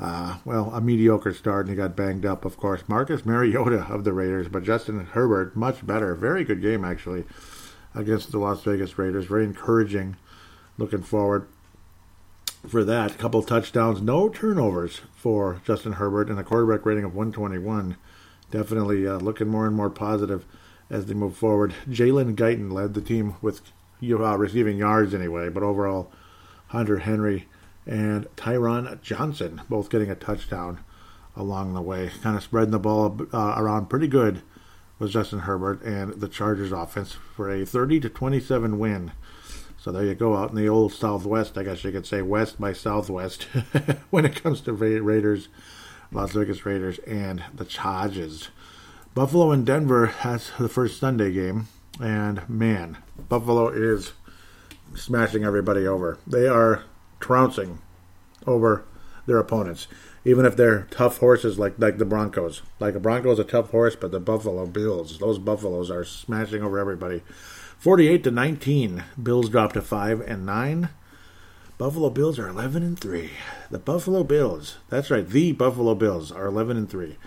[0.00, 2.82] Uh, well, a mediocre start, and he got banged up, of course.
[2.86, 6.14] Marcus Mariota of the Raiders, but Justin Herbert, much better.
[6.14, 7.24] Very good game, actually,
[7.94, 9.26] against the Las Vegas Raiders.
[9.26, 10.16] Very encouraging.
[10.76, 11.48] Looking forward
[12.68, 13.12] for that.
[13.12, 17.96] A couple touchdowns, no turnovers for Justin Herbert, and a quarterback rating of 121.
[18.50, 20.44] Definitely uh, looking more and more positive
[20.88, 21.74] as they move forward.
[21.88, 23.60] Jalen Guyton led the team with
[24.02, 26.10] uh, receiving yards anyway, but overall,
[26.68, 27.48] Hunter Henry
[27.88, 30.80] and Tyron Johnson, both getting a touchdown
[31.34, 32.10] along the way.
[32.22, 34.42] Kind of spreading the ball uh, around pretty good
[34.98, 39.12] was Justin Herbert and the Chargers offense for a 30 to 27 win.
[39.80, 42.60] So there you go out in the old Southwest, I guess you could say West
[42.60, 43.44] by Southwest
[44.10, 45.48] when it comes to Raiders,
[46.12, 48.48] Las Vegas Raiders, and the Chargers.
[49.14, 51.68] Buffalo and Denver has the first Sunday game.
[52.00, 52.98] And man,
[53.28, 54.12] Buffalo is
[54.94, 56.18] smashing everybody over.
[56.26, 56.84] They are
[57.20, 57.78] trouncing
[58.46, 58.84] over
[59.26, 59.88] their opponents,
[60.24, 62.62] even if they're tough horses like like the Broncos.
[62.80, 66.78] Like a Broncos a tough horse, but the Buffalo Bills, those Buffaloes are smashing over
[66.78, 67.22] everybody.
[67.78, 70.88] Forty-eight to nineteen, Bills drop to five and nine.
[71.76, 73.30] Buffalo Bills are eleven and three.
[73.70, 77.18] The Buffalo Bills, that's right, the Buffalo Bills are eleven and three.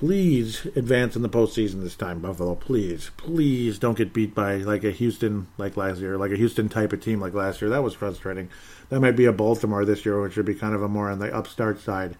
[0.00, 2.54] Please advance in the postseason this time, Buffalo.
[2.54, 6.70] Please, please don't get beat by like a Houston like last year, like a Houston
[6.70, 7.68] type of team like last year.
[7.68, 8.48] That was frustrating.
[8.88, 11.18] That might be a Baltimore this year, which would be kind of a more on
[11.18, 12.16] the upstart side,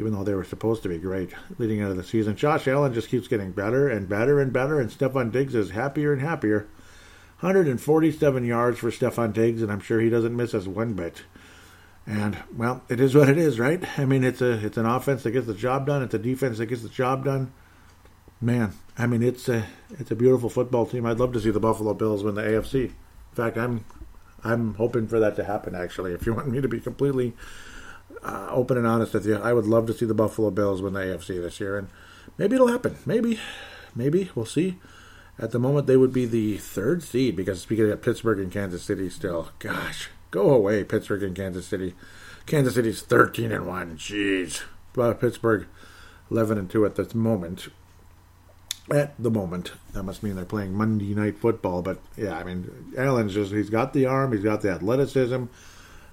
[0.00, 2.34] even though they were supposed to be great leading into the season.
[2.34, 6.12] Josh Allen just keeps getting better and better and better, and Stefon Diggs is happier
[6.12, 6.66] and happier.
[7.38, 11.22] 147 yards for Stefon Diggs, and I'm sure he doesn't miss us one bit.
[12.06, 13.82] And well, it is what it is, right?
[13.98, 16.02] I mean, it's a it's an offense that gets the job done.
[16.02, 17.52] It's a defense that gets the job done.
[18.40, 19.66] Man, I mean, it's a
[19.98, 21.06] it's a beautiful football team.
[21.06, 22.86] I'd love to see the Buffalo Bills win the AFC.
[22.86, 22.94] In
[23.34, 23.84] fact, I'm
[24.42, 25.74] I'm hoping for that to happen.
[25.74, 27.34] Actually, if you want me to be completely
[28.22, 30.94] uh, open and honest with you, I would love to see the Buffalo Bills win
[30.94, 31.88] the AFC this year, and
[32.36, 32.96] maybe it'll happen.
[33.06, 33.38] Maybe,
[33.94, 34.78] maybe we'll see.
[35.38, 38.82] At the moment, they would be the third seed because we get Pittsburgh and Kansas
[38.82, 39.50] City still.
[39.58, 41.94] Gosh, Go away, Pittsburgh and Kansas City.
[42.46, 43.98] Kansas City's 13 and 1.
[43.98, 44.62] Jeez.
[44.94, 45.66] But Pittsburgh
[46.30, 47.68] 11 and 2 at this moment.
[48.90, 51.82] At the moment, that must mean they're playing Monday night football.
[51.82, 55.44] But yeah, I mean, Allen's just—he's got the arm, he's got the athleticism,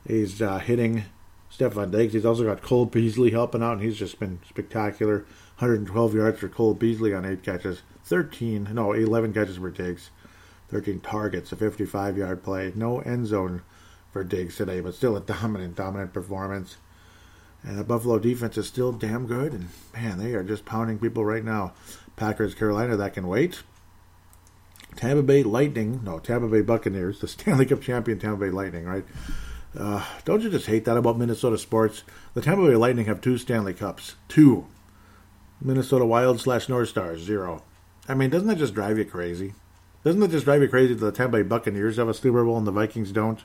[0.08, 1.06] he's uh, hitting
[1.52, 2.14] Stefon Diggs.
[2.14, 5.26] He's also got Cole Beasley helping out, and he's just been spectacular.
[5.58, 10.12] 112 yards for Cole Beasley on eight catches, 13, no, 11 catches for Diggs,
[10.70, 13.64] 13 targets, a 55-yard play, no end zone
[14.12, 16.78] for Diggs today, but still a dominant, dominant performance.
[17.64, 21.26] And the Buffalo defense is still damn good, and man, they are just pounding people
[21.26, 21.74] right now.
[22.16, 23.64] Packers, Carolina, that can wait.
[24.96, 29.06] Tampa Bay Lightning, no, Tampa Bay Buccaneers, the Stanley Cup champion Tampa Bay Lightning, right?
[29.78, 32.04] Uh, don't you just hate that about Minnesota sports?
[32.34, 34.16] The Tampa Bay Lightning have two Stanley Cups.
[34.28, 34.66] Two.
[35.62, 37.62] Minnesota Wild slash North Stars, zero.
[38.08, 39.54] I mean, doesn't that just drive you crazy?
[40.04, 42.58] Doesn't that just drive you crazy that the Tampa Bay Buccaneers have a Super Bowl
[42.58, 43.44] and the Vikings don't?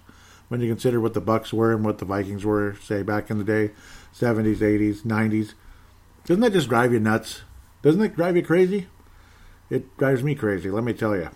[0.48, 3.38] When you consider what the Bucks were and what the Vikings were, say back in
[3.38, 3.70] the day,
[4.14, 5.54] 70s, 80s, 90s.
[6.24, 7.42] Doesn't that just drive you nuts?
[7.82, 8.86] Doesn't that drive you crazy?
[9.70, 11.30] It drives me crazy, let me tell you.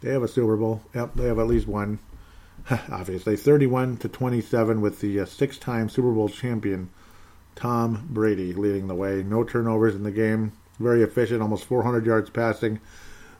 [0.00, 0.82] They have a Super Bowl.
[0.94, 2.00] Yep, they have at least one.
[2.90, 6.90] Obviously, 31 to 27 with the uh, six-time Super Bowl champion
[7.54, 9.22] Tom Brady leading the way.
[9.22, 10.52] No turnovers in the game.
[10.78, 12.80] Very efficient, almost 400 yards passing.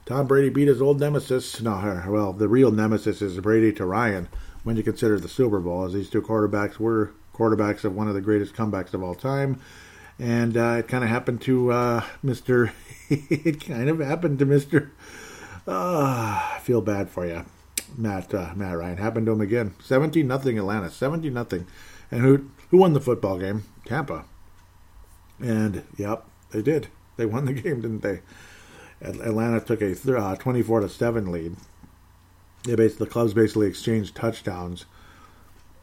[0.06, 1.60] Tom Brady beat his old nemesis.
[1.60, 4.28] No, well, the real nemesis is Brady to Ryan
[4.64, 8.14] when you consider the Super Bowl, as these two quarterbacks were quarterbacks of one of
[8.14, 9.60] the greatest comebacks of all time.
[10.18, 12.72] And uh, it kind of happened to uh, Mr.
[13.08, 14.90] it kind of happened to Mr.
[15.66, 17.44] Uh, I feel bad for you,
[17.96, 18.32] Matt.
[18.34, 19.74] Uh, Matt Ryan happened to him again.
[19.82, 20.90] Seventeen nothing Atlanta.
[20.90, 21.66] Seventeen nothing.
[22.10, 23.64] And who who won the football game?
[23.84, 24.24] Tampa.
[25.40, 26.88] And yep, they did.
[27.16, 28.20] They won the game, didn't they?
[29.00, 31.56] Atlanta took a uh, 24 to 7 lead
[32.64, 34.86] they basically, the clubs basically exchanged touchdowns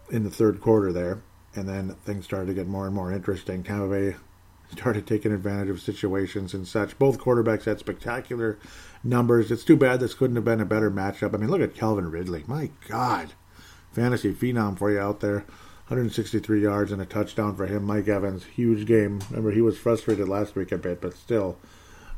[0.10, 1.22] in the third quarter there,
[1.56, 3.64] and then things started to get more and more interesting.
[3.64, 4.16] Tampa Bay
[4.72, 6.98] started taking advantage of situations and such.
[7.00, 8.58] Both quarterbacks had spectacular
[9.04, 9.52] numbers.
[9.52, 11.34] It's too bad this couldn't have been a better matchup.
[11.34, 12.44] I mean, look at Calvin Ridley.
[12.48, 13.34] My God.
[13.92, 15.46] Fantasy phenom for you out there.
[15.88, 17.84] 163 yards and a touchdown for him.
[17.84, 19.22] Mike Evans, huge game.
[19.32, 21.58] Remember, he was frustrated last week a bit, but still,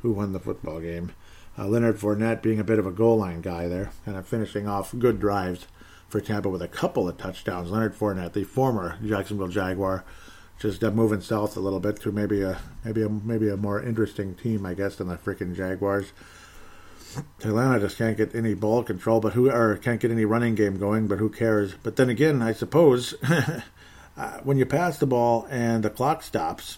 [0.01, 1.13] who won the football game?
[1.57, 4.67] Uh, Leonard Fournette being a bit of a goal line guy there, kind of finishing
[4.67, 5.67] off good drives
[6.07, 7.71] for Tampa with a couple of touchdowns.
[7.71, 10.03] Leonard Fournette, the former Jacksonville Jaguar,
[10.59, 13.81] just uh, moving south a little bit to maybe a maybe a maybe a more
[13.81, 16.11] interesting team, I guess, than the freaking Jaguars.
[17.43, 20.77] Atlanta just can't get any ball control, but who or can't get any running game
[20.77, 21.07] going.
[21.07, 21.73] But who cares?
[21.81, 23.15] But then again, I suppose
[24.17, 26.77] uh, when you pass the ball and the clock stops,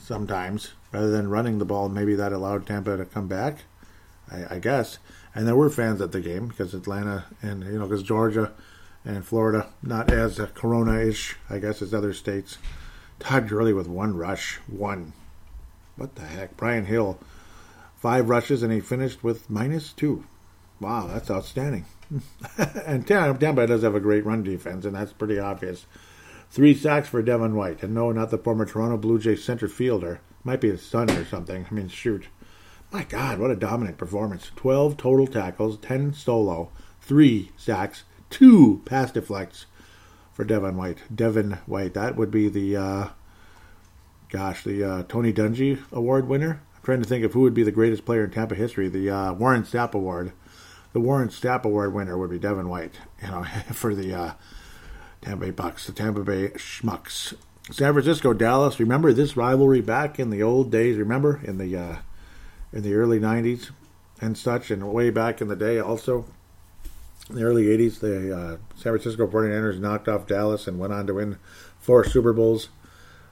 [0.00, 3.64] sometimes rather than running the ball, maybe that allowed Tampa to come back.
[4.30, 4.98] I, I guess.
[5.34, 8.52] And there were fans at the game because Atlanta and you know because Georgia
[9.04, 12.58] and Florida not as Corona-ish, I guess, as other states.
[13.18, 15.12] Todd Gurley with one rush, one.
[15.96, 16.56] What the heck?
[16.56, 17.18] Brian Hill,
[17.96, 20.24] five rushes, and he finished with minus two.
[20.80, 21.86] Wow, that's outstanding.
[22.86, 25.86] and Tampa does have a great run defense, and that's pretty obvious.
[26.50, 30.20] Three sacks for Devin White, and no, not the former Toronto Blue Jays center fielder.
[30.44, 31.66] Might be his son or something.
[31.70, 32.26] I mean, shoot.
[32.90, 34.50] My God, what a dominant performance.
[34.56, 36.70] 12 total tackles, 10 solo,
[37.02, 39.66] 3 sacks, 2 pass deflects
[40.32, 41.02] for Devin White.
[41.14, 43.08] Devin White, that would be the, uh,
[44.30, 46.62] gosh, the uh, Tony Dungy Award winner.
[46.76, 48.88] I'm trying to think of who would be the greatest player in Tampa history.
[48.88, 50.32] The uh, Warren Sapp Award.
[50.94, 54.32] The Warren Sapp Award winner would be Devin White, you know, for the uh,
[55.20, 57.34] Tampa Bay Bucks, the Tampa Bay Schmucks.
[57.70, 58.80] San Francisco, Dallas.
[58.80, 60.96] Remember this rivalry back in the old days?
[60.96, 61.96] Remember in the uh,
[62.72, 63.70] in the early '90s
[64.20, 66.24] and such, and way back in the day also.
[67.28, 71.06] In the early '80s, the uh, San Francisco 49ers knocked off Dallas and went on
[71.06, 71.38] to win
[71.78, 72.70] four Super Bowls.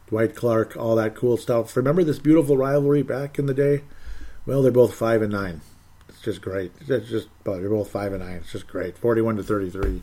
[0.09, 1.77] Dwight Clark, all that cool stuff.
[1.77, 3.83] Remember this beautiful rivalry back in the day?
[4.45, 5.63] Well, they're both five and nine.
[6.09, 6.73] It's just great.
[6.87, 8.37] It's just, but they're both five and nine.
[8.37, 8.99] It's just great.
[8.99, 10.03] Forty-one to thirty-three.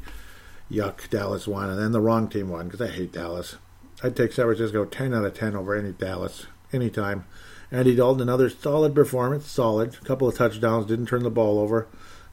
[0.72, 3.58] Yuck, Dallas won, and then the wrong team won because I hate Dallas.
[4.02, 7.26] I'd take San Francisco 10 out of 10 over any Dallas anytime.
[7.72, 9.96] Andy Dalton, another solid performance, solid.
[10.00, 11.88] A couple of touchdowns, didn't turn the ball over.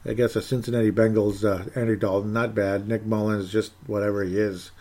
[0.05, 2.87] I guess a Cincinnati Bengals, uh, Andy Dalton, not bad.
[2.87, 4.71] Nick Mullens, just whatever he is.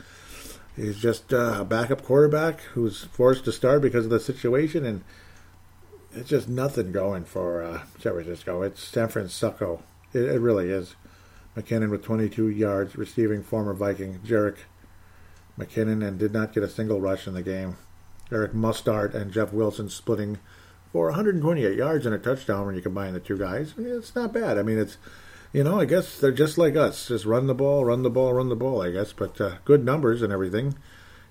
[0.76, 5.02] He's just uh, a backup quarterback who's forced to start because of the situation, and
[6.12, 8.62] it's just nothing going for uh, San Francisco.
[8.62, 9.82] It's San Francisco.
[10.12, 10.94] It, it really is.
[11.56, 14.58] McKinnon with 22 yards, receiving former Viking Jerick
[15.58, 17.76] McKinnon, and did not get a single rush in the game.
[18.32, 20.38] Eric Mostert and Jeff Wilson splitting
[20.92, 23.74] for 128 yards and a touchdown when you combine the two guys.
[23.76, 24.58] It's not bad.
[24.58, 24.96] I mean, it's,
[25.52, 27.08] you know, I guess they're just like us.
[27.08, 29.12] Just run the ball, run the ball, run the ball, I guess.
[29.12, 30.76] But uh, good numbers and everything.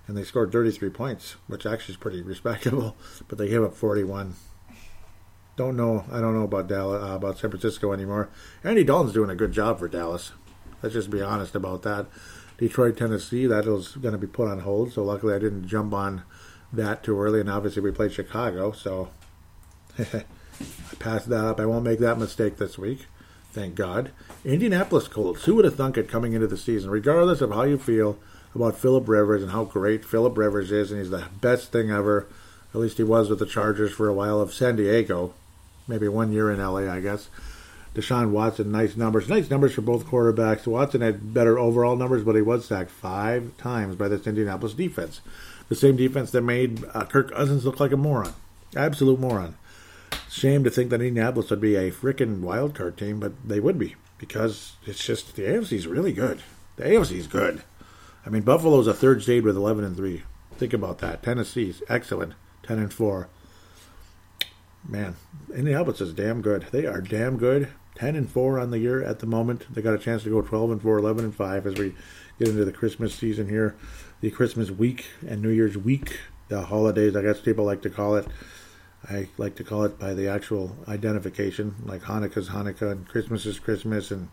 [0.06, 2.96] And they scored 33 points, which actually is pretty respectable.
[3.28, 4.34] But they gave up 41.
[5.56, 6.04] Don't know.
[6.10, 8.30] I don't know about Dallas, uh, about San Francisco anymore.
[8.64, 10.32] Andy Dalton's doing a good job for Dallas.
[10.82, 12.06] Let's just be honest about that.
[12.60, 14.92] Detroit, Tennessee, that was going to be put on hold.
[14.92, 16.22] So luckily I didn't jump on
[16.70, 17.40] that too early.
[17.40, 19.08] And obviously we played Chicago, so
[19.98, 20.24] I
[20.98, 21.58] passed that up.
[21.58, 23.06] I won't make that mistake this week.
[23.50, 24.10] Thank God.
[24.44, 25.46] Indianapolis Colts.
[25.46, 26.90] Who would have thunk it coming into the season?
[26.90, 28.18] Regardless of how you feel
[28.54, 32.28] about Philip Rivers and how great Philip Rivers is, and he's the best thing ever.
[32.74, 35.32] At least he was with the Chargers for a while of San Diego.
[35.88, 37.30] Maybe one year in LA, I guess.
[37.94, 39.28] Deshaun Watson, nice numbers.
[39.28, 40.66] Nice numbers for both quarterbacks.
[40.66, 45.20] Watson had better overall numbers, but he was sacked five times by this Indianapolis defense.
[45.68, 48.34] The same defense that made uh, Kirk Cousins look like a moron.
[48.76, 49.56] Absolute moron.
[50.28, 53.78] Shame to think that Indianapolis would be a freaking wild card team, but they would
[53.78, 56.42] be because it's just the AFC is really good.
[56.76, 57.62] The AFC is good.
[58.24, 60.22] I mean, Buffalo's a third seed with 11 and 3.
[60.56, 61.22] Think about that.
[61.22, 63.28] Tennessee's excellent, 10 and 4.
[64.86, 65.16] Man,
[65.54, 66.66] Indianapolis is damn good.
[66.70, 67.68] They are damn good.
[68.00, 69.66] 10 and 4 on the year at the moment.
[69.74, 71.94] They got a chance to go 12 and 4, 11 and 5 as we
[72.38, 73.76] get into the Christmas season here,
[74.22, 78.16] the Christmas week and New Year's week, the holidays, I guess people like to call
[78.16, 78.26] it.
[79.06, 83.58] I like to call it by the actual identification, like Hanukkah's Hanukkah and Christmas is
[83.58, 84.30] Christmas, and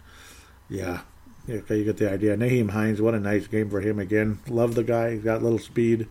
[0.70, 1.01] yeah,
[1.49, 2.38] okay, you get the idea.
[2.38, 4.39] Nyheim Hines, what a nice game for him again.
[4.47, 5.11] Love the guy.
[5.11, 6.07] He's got little speed.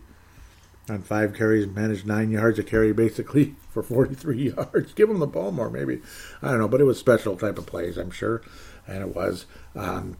[0.89, 4.93] On five carries, managed nine yards a carry basically for 43 yards.
[4.93, 6.01] Give him the ball more, maybe.
[6.41, 8.41] I don't know, but it was special type of plays, I'm sure,
[8.87, 9.45] and it was.
[9.75, 10.17] Um,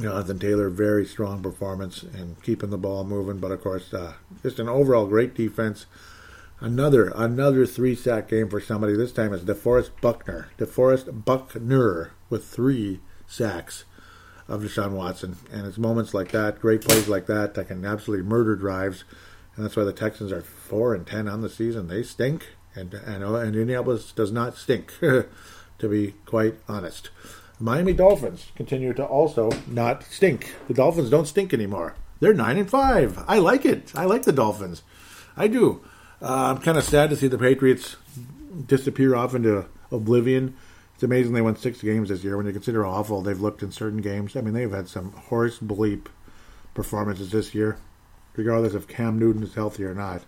[0.00, 4.58] Jonathan Taylor, very strong performance and keeping the ball moving, but of course, uh, just
[4.58, 5.86] an overall great defense.
[6.60, 8.96] Another another three sack game for somebody.
[8.96, 10.48] This time it's DeForest Buckner.
[10.58, 13.84] DeForest Buckner with three sacks
[14.48, 15.36] of Deshaun Watson.
[15.52, 19.04] And it's moments like that, great plays like that, that can absolutely murder drives.
[19.56, 21.88] And that's why the Texans are four and ten on the season.
[21.88, 25.28] They stink, and and, and Indianapolis does not stink, to
[25.88, 27.10] be quite honest.
[27.60, 30.54] Miami Dolphins continue to also not stink.
[30.66, 31.94] The Dolphins don't stink anymore.
[32.18, 33.18] They're nine and five.
[33.28, 33.92] I like it.
[33.94, 34.82] I like the Dolphins.
[35.36, 35.80] I do.
[36.20, 37.96] Uh, I'm kind of sad to see the Patriots
[38.66, 40.56] disappear off into oblivion.
[40.94, 43.62] It's amazing they won six games this year when you consider how awful they've looked
[43.62, 44.36] in certain games.
[44.36, 46.06] I mean, they've had some horse bleep
[46.74, 47.78] performances this year,
[48.34, 50.22] regardless if Cam Newton is healthy or not.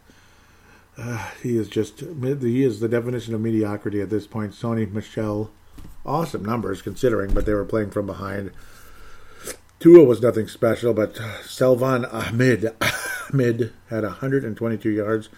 [0.96, 4.52] Uh, he is just he is the definition of mediocrity at this point.
[4.52, 5.50] Sony Michel,
[6.06, 8.52] awesome numbers considering, but they were playing from behind.
[9.80, 12.74] Tua was nothing special, but Salvon Ahmed
[13.32, 15.28] Ahmed had 122 yards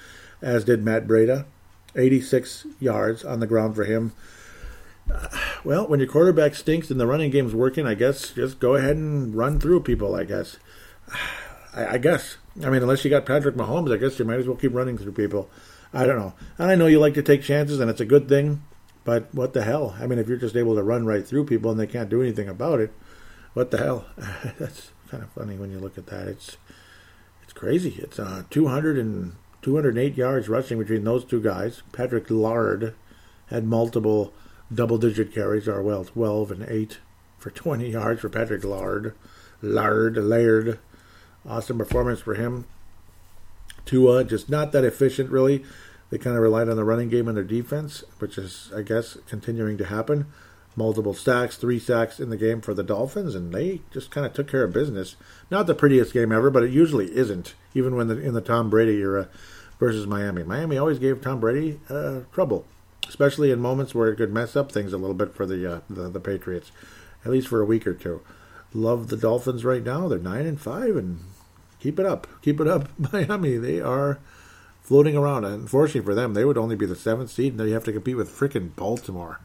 [0.42, 1.46] as did Matt Breida.
[1.94, 4.12] 86 yards on the ground for him.
[5.10, 5.28] Uh,
[5.64, 8.96] well, when your quarterback stinks and the running game's working, I guess just go ahead
[8.96, 10.58] and run through people, I guess.
[11.74, 12.36] I, I, guess.
[12.64, 14.96] I mean, unless you got Patrick Mahomes, I guess you might as well keep running
[14.96, 15.50] through people.
[15.92, 16.34] I don't know.
[16.58, 18.62] And I know you like to take chances, and it's a good thing,
[19.04, 19.96] but what the hell?
[20.00, 22.22] I mean, if you're just able to run right through people and they can't do
[22.22, 22.92] anything about it,
[23.54, 24.06] what the hell?
[24.58, 26.28] That's kind of funny when you look at that.
[26.28, 26.56] It's
[27.42, 27.96] it's crazy.
[27.98, 31.82] It's uh, 200 and 208 yards rushing between those two guys.
[31.92, 32.94] Patrick Lard
[33.46, 34.32] had multiple
[34.72, 36.98] double digit carries, or well, 12 and 8
[37.38, 39.14] for 20 yards for Patrick Lard.
[39.62, 40.78] Lard, Laird.
[41.48, 42.66] Awesome performance for him.
[43.84, 45.64] Tua, just not that efficient, really.
[46.10, 49.16] They kind of relied on the running game and their defense, which is, I guess,
[49.28, 50.26] continuing to happen.
[50.74, 54.32] Multiple sacks, three sacks in the game for the Dolphins, and they just kind of
[54.32, 55.16] took care of business.
[55.50, 58.68] Not the prettiest game ever, but it usually isn't, even when the, in the Tom
[58.68, 59.28] Brady era
[59.78, 60.42] versus Miami.
[60.42, 62.66] Miami always gave Tom Brady uh, trouble,
[63.08, 65.80] especially in moments where it could mess up things a little bit for the, uh,
[65.88, 66.72] the the Patriots,
[67.24, 68.20] at least for a week or two.
[68.74, 70.08] Love the Dolphins right now.
[70.08, 71.20] They're nine and five, and
[71.86, 72.88] keep it up, keep it up.
[73.12, 74.18] Miami, they are
[74.82, 75.44] floating around.
[75.44, 78.16] Unfortunately for them, they would only be the seventh seed, and they have to compete
[78.16, 79.38] with freaking Baltimore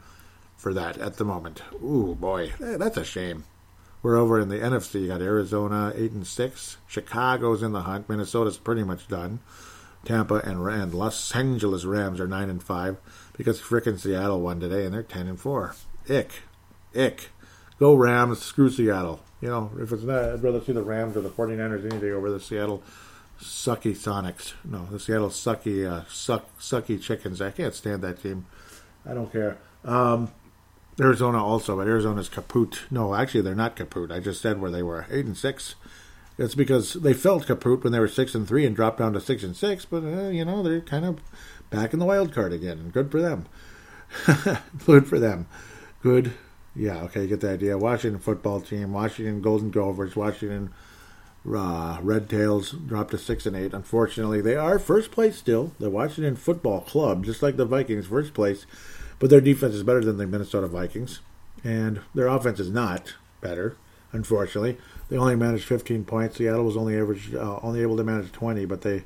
[0.57, 1.61] for that at the moment.
[1.83, 3.43] Ooh, boy, eh, that's a shame.
[4.01, 5.01] We're over in the NFC.
[5.01, 6.77] You got Arizona eight and six.
[6.87, 8.09] Chicago's in the hunt.
[8.09, 9.39] Minnesota's pretty much done.
[10.03, 10.63] Tampa and,
[10.95, 12.97] Los Angeles Rams are nine and five
[13.37, 15.75] because frickin' Seattle won today and they're ten and four.
[16.09, 16.31] Ick,
[16.95, 17.29] ick.
[17.77, 18.41] Go Rams.
[18.41, 19.21] Screw Seattle.
[19.41, 22.11] You know, if it's not, I'd rather see the Rams or the 49ers any day
[22.11, 22.83] over the Seattle
[23.41, 24.53] sucky Sonics.
[24.63, 27.41] No, the Seattle sucky uh, suck sucky chickens.
[27.41, 28.45] I can't stand that team.
[29.05, 29.57] I don't care.
[29.83, 30.31] Um,
[30.99, 32.81] Arizona also, but Arizona's kaput.
[32.91, 34.11] No, actually, they're not kaput.
[34.11, 35.75] I just said where they were eight and six.
[36.37, 39.21] It's because they felt kaput when they were six and three and dropped down to
[39.21, 39.85] six and six.
[39.85, 41.19] But uh, you know they're kind of
[41.71, 43.47] back in the wild card again, good for them.
[44.85, 45.47] good for them.
[46.03, 46.33] Good.
[46.75, 47.03] Yeah.
[47.03, 47.23] Okay.
[47.23, 47.77] You get the idea.
[47.77, 48.93] Washington football team.
[48.93, 50.15] Washington Golden Gophers.
[50.15, 50.71] Washington
[51.45, 53.73] uh, Red Tails dropped to six and eight.
[53.73, 55.73] Unfortunately, they are first place still.
[55.79, 58.65] The Washington Football Club, just like the Vikings, first place
[59.21, 61.19] but their defense is better than the Minnesota Vikings,
[61.63, 63.77] and their offense is not better.
[64.11, 66.37] Unfortunately, they only managed 15 points.
[66.37, 69.03] Seattle was only average, uh, only able to manage 20, but they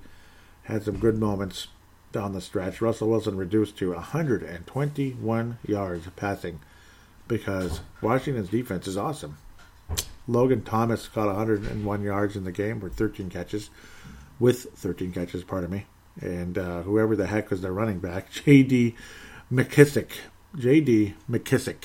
[0.64, 1.68] had some good moments
[2.14, 2.80] down the stretch.
[2.80, 6.62] Russell Wilson reduced to 121 yards passing
[7.28, 9.38] because Washington's defense is awesome.
[10.28, 13.70] Logan Thomas caught 101 yards in the game with 13 catches,
[14.40, 15.86] with 13 catches, pardon me.
[16.20, 18.96] And uh, whoever the heck was their running back, J.D.
[19.52, 20.12] McKissick.
[20.58, 21.14] J.D.
[21.30, 21.84] McKissick.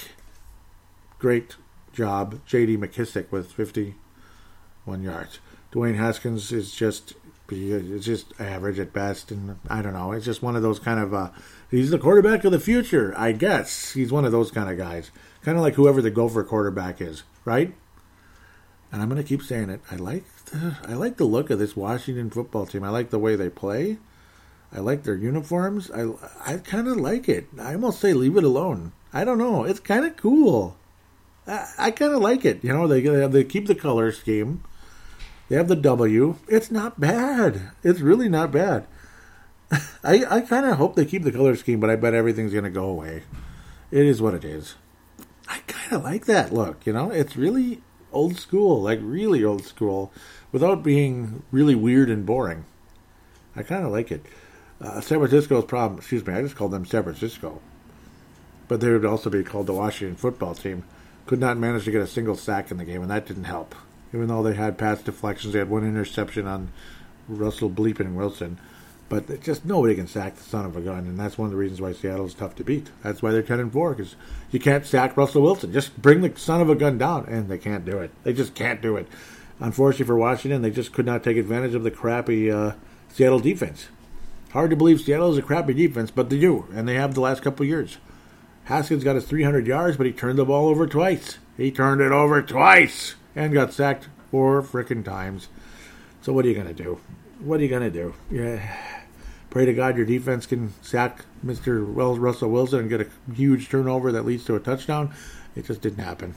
[1.18, 1.56] Great
[1.92, 2.78] job, J.D.
[2.78, 5.40] McKissick with 51 yards.
[5.72, 7.14] Dwayne Haskins is just
[7.52, 10.12] it's just average at best, and I don't know.
[10.12, 11.30] It's just one of those kind of uh,
[11.70, 13.92] he's the quarterback of the future, I guess.
[13.92, 15.10] He's one of those kind of guys,
[15.42, 17.74] kind of like whoever the Gopher quarterback is, right?
[18.92, 19.80] And I'm to keep saying it.
[19.90, 22.82] I like the, I like the look of this Washington football team.
[22.82, 23.98] I like the way they play.
[24.72, 25.90] I like their uniforms.
[25.90, 26.12] I,
[26.44, 27.48] I kind of like it.
[27.60, 28.92] I almost say leave it alone.
[29.12, 29.64] I don't know.
[29.64, 30.76] It's kind of cool.
[31.46, 32.62] I, I kind of like it.
[32.62, 34.62] You know, they they keep the color scheme.
[35.50, 36.36] They have the W.
[36.46, 37.72] It's not bad.
[37.82, 38.86] It's really not bad.
[40.04, 42.64] I I kind of hope they keep the color scheme, but I bet everything's going
[42.64, 43.24] to go away.
[43.90, 44.76] It is what it is.
[45.48, 46.86] I kind of like that look.
[46.86, 47.82] You know, it's really
[48.12, 50.12] old school, like really old school,
[50.52, 52.64] without being really weird and boring.
[53.56, 54.24] I kind of like it.
[54.80, 57.60] Uh, San Francisco's problem, excuse me, I just called them San Francisco.
[58.68, 60.84] But they would also be called the Washington football team.
[61.26, 63.74] Could not manage to get a single sack in the game, and that didn't help.
[64.12, 66.70] Even though they had pass deflections, they had one interception on
[67.28, 68.58] Russell Bleeping Wilson.
[69.08, 71.56] But just nobody can sack the son of a gun, and that's one of the
[71.56, 72.90] reasons why Seattle is tough to beat.
[73.02, 74.14] That's why they're ten and four, because
[74.52, 75.72] you can't sack Russell Wilson.
[75.72, 78.12] Just bring the son of a gun down, and they can't do it.
[78.22, 79.08] They just can't do it.
[79.58, 82.72] Unfortunately for Washington, they just could not take advantage of the crappy uh,
[83.08, 83.88] Seattle defense.
[84.52, 87.20] Hard to believe Seattle is a crappy defense, but they do, and they have the
[87.20, 87.98] last couple years.
[88.64, 91.38] Haskins got his 300 yards, but he turned the ball over twice.
[91.56, 95.48] He turned it over twice and got sacked four frickin' times.
[96.22, 97.00] So what are you gonna do?
[97.40, 98.14] What are you gonna do?
[98.30, 98.76] Yeah.
[99.48, 101.92] Pray to God your defense can sack Mr.
[101.92, 105.12] Wells Russell Wilson and get a huge turnover that leads to a touchdown.
[105.56, 106.36] It just didn't happen.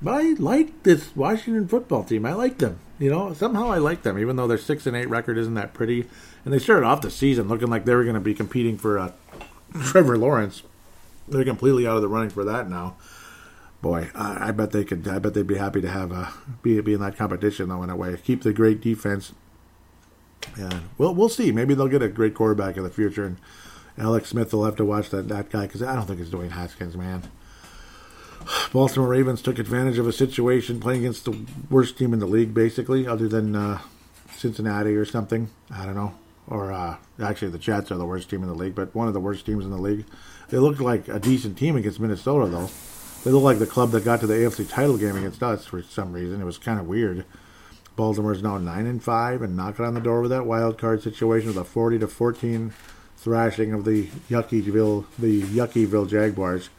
[0.00, 2.24] But I like this Washington football team.
[2.24, 2.78] I like them.
[2.98, 5.74] You know, somehow I like them, even though their six and eight record isn't that
[5.74, 6.08] pretty.
[6.44, 8.98] And they started off the season looking like they were going to be competing for
[8.98, 9.12] uh,
[9.82, 10.62] Trevor Lawrence.
[11.26, 12.96] They're completely out of the running for that now.
[13.80, 15.06] Boy, I, I, bet they could.
[15.06, 17.82] I bet they'd be happy to have a be be in that competition though.
[17.82, 19.32] In a way, keep the great defense.
[20.58, 21.52] Yeah, we'll we'll see.
[21.52, 23.36] Maybe they'll get a great quarterback in the future, and
[23.96, 26.50] Alex Smith will have to watch that that guy because I don't think it's Dwayne
[26.50, 27.30] Haskins, man.
[28.72, 31.38] Baltimore Ravens took advantage of a situation playing against the
[31.70, 33.78] worst team in the league, basically, other than uh,
[34.36, 35.50] Cincinnati or something.
[35.70, 36.14] I don't know.
[36.48, 39.14] Or uh, actually, the Jets are the worst team in the league, but one of
[39.14, 40.06] the worst teams in the league.
[40.48, 42.70] They looked like a decent team against Minnesota, though.
[43.24, 45.82] They look like the club that got to the AFC title game against us for
[45.82, 46.40] some reason.
[46.40, 47.24] It was kind of weird.
[47.96, 51.48] Baltimore's now nine and five and knocking on the door with that wild card situation
[51.48, 52.72] with a forty to fourteen
[53.16, 56.70] thrashing of the Yuckyville the Yuckyville Jaguars.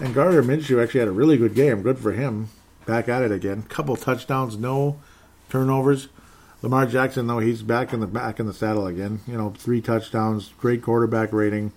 [0.00, 1.82] And Gardner Minshew actually had a really good game.
[1.82, 2.48] Good for him.
[2.86, 3.62] Back at it again.
[3.62, 4.98] Couple touchdowns, no
[5.48, 6.08] turnovers.
[6.62, 9.20] Lamar Jackson, though, he's back in the back in the saddle again.
[9.26, 11.72] You know, three touchdowns, great quarterback rating.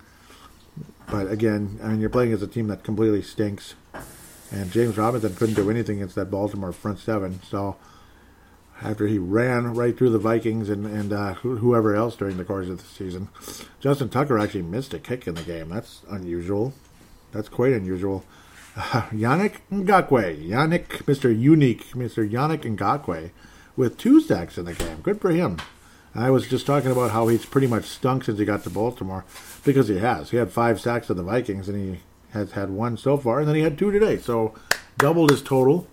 [1.10, 3.74] But again, I mean, you're playing as a team that completely stinks,
[4.50, 7.40] and James Robinson couldn't do anything against that Baltimore front seven.
[7.42, 7.76] So
[8.82, 12.68] after he ran right through the Vikings and and uh, whoever else during the course
[12.68, 13.28] of the season,
[13.80, 15.68] Justin Tucker actually missed a kick in the game.
[15.68, 16.74] That's unusual.
[17.32, 18.24] That's quite unusual.
[18.76, 21.36] Uh, Yannick Ngakoue, Yannick, Mr.
[21.38, 22.28] Unique, Mr.
[22.28, 23.30] Yannick Ngakoue,
[23.76, 25.00] with two sacks in the game.
[25.02, 25.58] Good for him.
[26.14, 29.24] I was just talking about how he's pretty much stunk since he got to Baltimore
[29.64, 30.30] because he has.
[30.30, 32.00] He had five sacks of the Vikings and he
[32.32, 34.18] has had one so far, and then he had two today.
[34.18, 34.54] So
[34.98, 35.86] doubled his total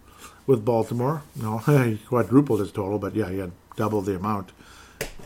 [0.46, 1.24] with Baltimore.
[1.36, 4.52] No, he quadrupled his total, but yeah, he had double the amount.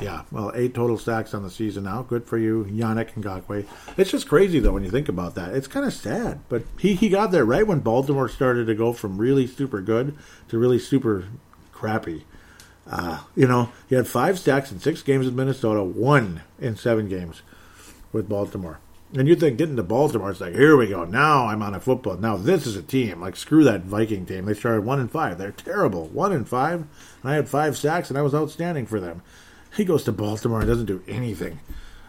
[0.01, 2.01] Yeah, well, eight total sacks on the season now.
[2.01, 3.65] Good for you, Yannick Ngakoue.
[3.97, 5.53] It's just crazy though when you think about that.
[5.53, 8.93] It's kind of sad, but he he got there right when Baltimore started to go
[8.93, 10.17] from really super good
[10.49, 11.25] to really super
[11.71, 12.23] crappy.
[12.89, 17.07] Uh, you know, he had five sacks in six games with Minnesota, one in seven
[17.07, 17.41] games
[18.11, 18.79] with Baltimore.
[19.13, 21.03] And you think getting to Baltimore, it's like, here we go.
[21.03, 22.15] Now I'm on a football.
[22.15, 23.19] Now this is a team.
[23.19, 24.45] Like, screw that Viking team.
[24.45, 25.37] They started one and five.
[25.37, 26.07] They're terrible.
[26.07, 26.81] One and five.
[27.21, 29.21] And I had five sacks, and I was outstanding for them.
[29.75, 31.59] He goes to Baltimore and doesn't do anything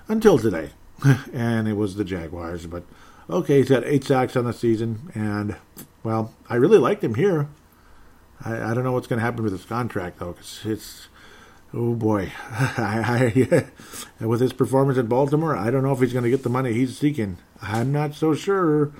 [0.06, 0.70] until today.
[1.32, 2.66] and it was the Jaguars.
[2.66, 2.84] But
[3.28, 5.10] okay, he's got eight sacks on the season.
[5.14, 5.56] And,
[6.04, 7.48] well, I really liked him here.
[8.44, 11.08] I, I don't know what's going to happen with his contract, though, because it's
[11.74, 13.32] Oh boy, I,
[14.20, 16.50] I, with his performance in Baltimore, I don't know if he's going to get the
[16.50, 17.38] money he's seeking.
[17.62, 18.92] I'm not so sure.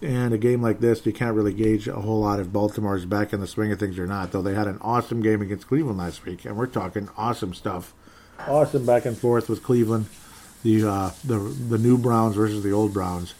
[0.00, 3.32] And a game like this, you can't really gauge a whole lot if Baltimore's back
[3.32, 4.32] in the swing of things or not.
[4.32, 7.94] Though they had an awesome game against Cleveland last week, and we're talking awesome stuff,
[8.48, 10.06] awesome back and forth with Cleveland,
[10.64, 13.34] the uh, the the new Browns versus the old Browns.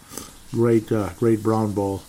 [0.53, 2.03] Great, uh, great Brown Bowl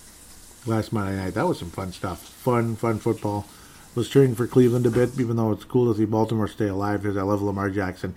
[0.68, 1.34] last Monday night.
[1.34, 2.20] That was some fun stuff.
[2.20, 3.48] Fun, fun football
[3.96, 7.02] was cheering for Cleveland a bit, even though it's cool to see Baltimore stay alive
[7.02, 8.16] because I love Lamar Jackson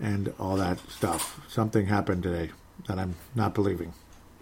[0.00, 1.40] and all that stuff.
[1.48, 2.50] Something happened today
[2.86, 3.94] that I'm not believing.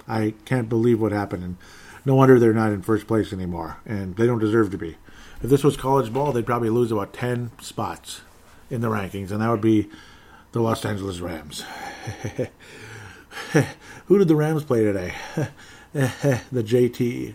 [0.08, 1.56] I can't believe what happened, and
[2.04, 4.96] no wonder they're not in first place anymore, and they don't deserve to be.
[5.42, 8.22] If this was college ball, they'd probably lose about 10 spots
[8.70, 9.88] in the rankings, and that would be
[10.52, 11.64] the Los Angeles Rams.
[14.06, 15.14] Who did the Rams play today?
[15.92, 17.34] the JT,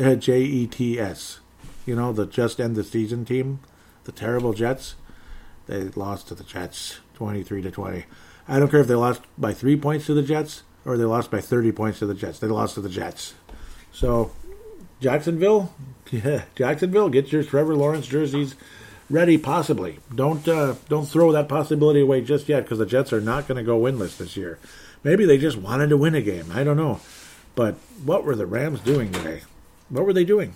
[0.00, 1.40] uh, J E T S
[1.86, 3.60] you know, the just end the season team,
[4.04, 4.96] the terrible Jets,
[5.66, 8.04] they lost to the Jets 23 to 20.
[8.48, 11.30] I don't care if they lost by 3 points to the Jets or they lost
[11.30, 12.38] by 30 points to the Jets.
[12.38, 13.34] They lost to the Jets.
[13.92, 14.32] So,
[15.00, 15.74] Jacksonville,
[16.10, 18.54] yeah, Jacksonville, get your Trevor Lawrence jerseys
[19.08, 19.98] ready possibly.
[20.14, 23.56] Don't uh, don't throw that possibility away just yet because the Jets are not going
[23.56, 24.58] to go winless this year.
[25.02, 26.50] Maybe they just wanted to win a game.
[26.52, 27.00] I don't know.
[27.54, 29.42] But what were the Rams doing today?
[29.88, 30.54] What were they doing?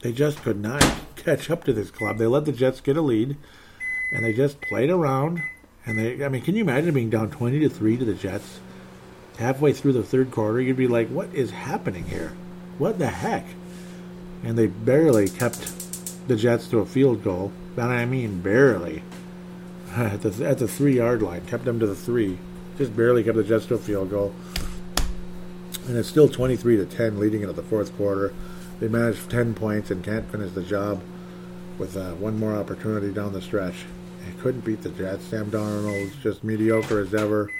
[0.00, 0.82] They just could not
[1.16, 2.16] catch up to this club.
[2.16, 3.36] They let the Jets get a lead,
[4.12, 5.42] and they just played around.
[5.84, 8.60] And they, I mean, can you imagine being down twenty to three to the Jets
[9.38, 10.60] halfway through the third quarter?
[10.60, 12.32] You'd be like, "What is happening here?
[12.78, 13.44] What the heck?"
[14.42, 19.02] And they barely kept the Jets to a field goal, and I mean barely
[19.90, 21.44] at the at the three yard line.
[21.46, 22.38] Kept them to the three,
[22.78, 24.34] just barely kept the Jets to a field goal.
[25.86, 28.32] And it's still twenty three to ten, leading into the fourth quarter.
[28.80, 31.02] They managed 10 points and can't finish the job
[31.78, 33.84] with uh, one more opportunity down the stretch.
[34.24, 35.26] They couldn't beat the Jets.
[35.26, 37.50] Sam Darnold's just mediocre as ever.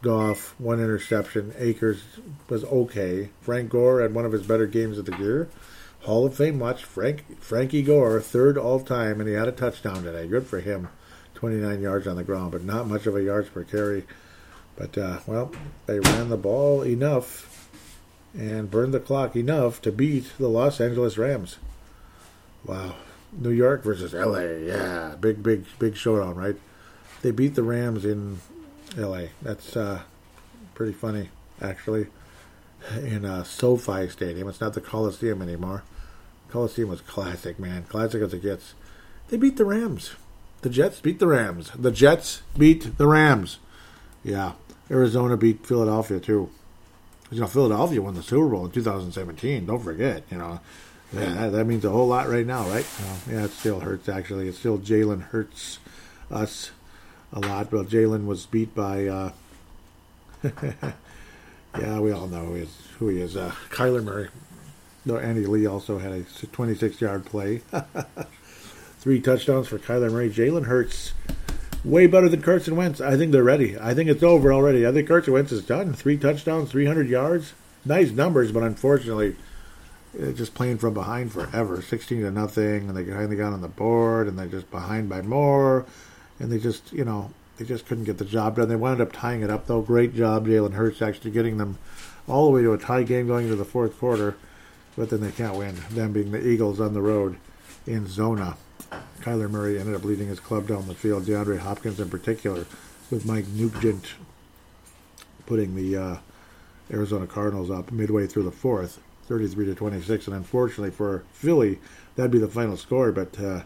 [0.00, 1.54] Goff, one interception.
[1.58, 2.02] Akers
[2.48, 3.28] was okay.
[3.40, 5.48] Frank Gore had one of his better games of the year.
[6.04, 6.84] Hall of Fame watch.
[6.84, 10.26] Frank Frankie Gore, third all time, and he had a touchdown today.
[10.26, 10.88] Good for him.
[11.34, 14.04] 29 yards on the ground, but not much of a yards per carry.
[14.76, 15.52] But, uh, well,
[15.86, 17.51] they ran the ball enough
[18.34, 21.58] and burned the clock enough to beat the Los Angeles Rams.
[22.64, 22.94] Wow.
[23.32, 24.40] New York versus LA.
[24.40, 26.56] Yeah, big, big, big showdown, right?
[27.22, 28.40] They beat the Rams in
[28.96, 29.26] LA.
[29.40, 30.02] That's uh,
[30.74, 31.30] pretty funny,
[31.60, 32.08] actually.
[32.96, 34.48] In uh, SoFi Stadium.
[34.48, 35.84] It's not the Coliseum anymore.
[36.50, 37.84] Coliseum was classic, man.
[37.84, 38.74] Classic as it gets.
[39.28, 40.12] They beat the Rams.
[40.62, 41.70] The Jets beat the Rams.
[41.70, 43.58] The Jets beat the Rams.
[44.22, 44.52] Yeah.
[44.90, 46.50] Arizona beat Philadelphia, too
[47.32, 49.66] you know, Philadelphia won the Super Bowl in 2017.
[49.66, 50.60] Don't forget, you know,
[51.12, 52.86] yeah, that, that means a whole lot right now, right?
[53.28, 54.08] yeah, it still hurts.
[54.08, 55.78] Actually, it still Jalen hurts
[56.30, 56.70] us
[57.32, 57.72] a lot.
[57.72, 59.06] Well, Jalen was beat by.
[59.06, 59.32] Uh,
[61.78, 62.78] yeah, we all know who he is.
[62.98, 63.36] Who he is.
[63.36, 64.28] Uh, Kyler Murray.
[65.04, 67.62] No, Andy Lee also had a 26-yard play.
[68.98, 70.30] Three touchdowns for Kyler Murray.
[70.30, 71.12] Jalen Hurts
[71.84, 73.00] way better than Carson Wentz.
[73.00, 73.78] I think they're ready.
[73.78, 74.86] I think it's over already.
[74.86, 75.92] I think Carson Wentz is done.
[75.92, 77.54] Three touchdowns, 300 yards.
[77.84, 79.36] Nice numbers, but unfortunately,
[80.20, 83.68] uh, just playing from behind forever, sixteen to nothing, and they finally got on the
[83.68, 85.84] board, and they're just behind by more,
[86.38, 88.68] and they just you know they just couldn't get the job done.
[88.68, 89.80] They wound up tying it up though.
[89.80, 91.78] Great job, Jalen Hurts, actually getting them
[92.28, 94.36] all the way to a tie game going into the fourth quarter,
[94.96, 95.76] but then they can't win.
[95.90, 97.38] Them being the Eagles on the road
[97.86, 98.56] in Zona.
[99.20, 101.24] Kyler Murray ended up leading his club down the field.
[101.24, 102.66] DeAndre Hopkins in particular,
[103.10, 104.14] with Mike Nugent
[105.46, 106.16] putting the uh,
[106.90, 110.26] Arizona Cardinals up midway through the fourth, 33 to 26.
[110.26, 111.78] And unfortunately for Philly,
[112.16, 113.12] that'd be the final score.
[113.12, 113.62] But uh,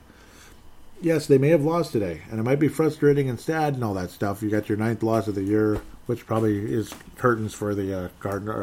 [1.01, 3.95] yes, they may have lost today, and it might be frustrating and sad and all
[3.95, 4.43] that stuff.
[4.43, 8.09] You got your ninth loss of the year, which probably is curtains for the uh,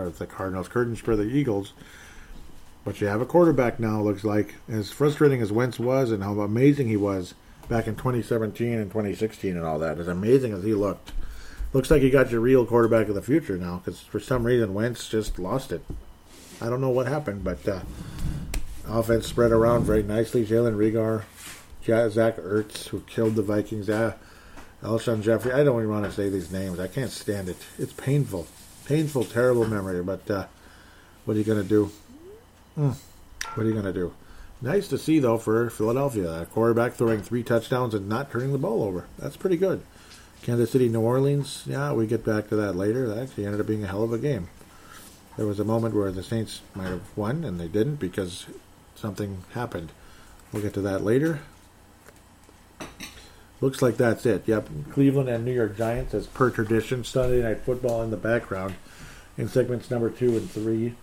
[0.09, 1.73] the Cardinals, curtains for the Eagles.
[2.85, 4.01] But you have a quarterback now.
[4.01, 7.33] Looks like as frustrating as Wentz was, and how amazing he was
[7.69, 9.99] back in 2017 and 2016 and all that.
[9.99, 11.13] As amazing as he looked,
[11.71, 13.77] looks like you got your real quarterback of the future now.
[13.77, 15.83] Because for some reason Wentz just lost it.
[16.61, 17.81] I don't know what happened, but uh,
[18.87, 20.45] offense spread around very nicely.
[20.45, 21.23] Jalen Reagor,
[22.11, 23.89] Zach Ertz, who killed the Vikings.
[23.89, 24.15] Uh,
[24.83, 25.53] Alshon Jeffery.
[25.53, 26.79] I don't even want to say these names.
[26.79, 27.57] I can't stand it.
[27.79, 28.47] It's painful,
[28.85, 30.03] painful, terrible memory.
[30.03, 30.45] But uh,
[31.23, 31.91] what are you going to do?
[32.77, 32.95] Mm.
[33.53, 34.13] What are you going to do?
[34.61, 36.41] Nice to see, though, for Philadelphia.
[36.41, 39.05] A quarterback throwing three touchdowns and not turning the ball over.
[39.17, 39.83] That's pretty good.
[40.41, 41.63] Kansas City, New Orleans.
[41.65, 43.07] Yeah, we get back to that later.
[43.07, 44.49] That actually ended up being a hell of a game.
[45.37, 48.45] There was a moment where the Saints might have won, and they didn't because
[48.95, 49.91] something happened.
[50.51, 51.39] We'll get to that later.
[53.61, 54.43] Looks like that's it.
[54.45, 58.75] Yep, Cleveland and New York Giants, as per tradition, Sunday Night Football in the background
[59.37, 60.95] in segments number two and three.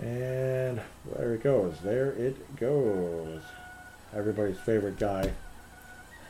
[0.00, 0.80] And
[1.16, 1.74] there it goes.
[1.82, 3.42] There it goes.
[4.14, 5.32] Everybody's favorite guy,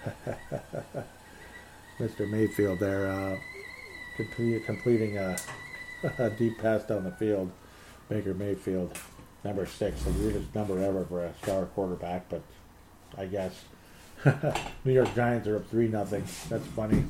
[1.99, 2.31] Mr.
[2.31, 3.37] Mayfield, there, uh,
[4.17, 5.37] complete, completing a,
[6.19, 7.51] a, deep pass down the field.
[8.09, 8.99] Baker Mayfield,
[9.45, 12.41] number six, the weirdest number ever for a star quarterback, but
[13.19, 13.65] I guess
[14.85, 16.25] New York Giants are up three nothing.
[16.49, 17.05] That's funny.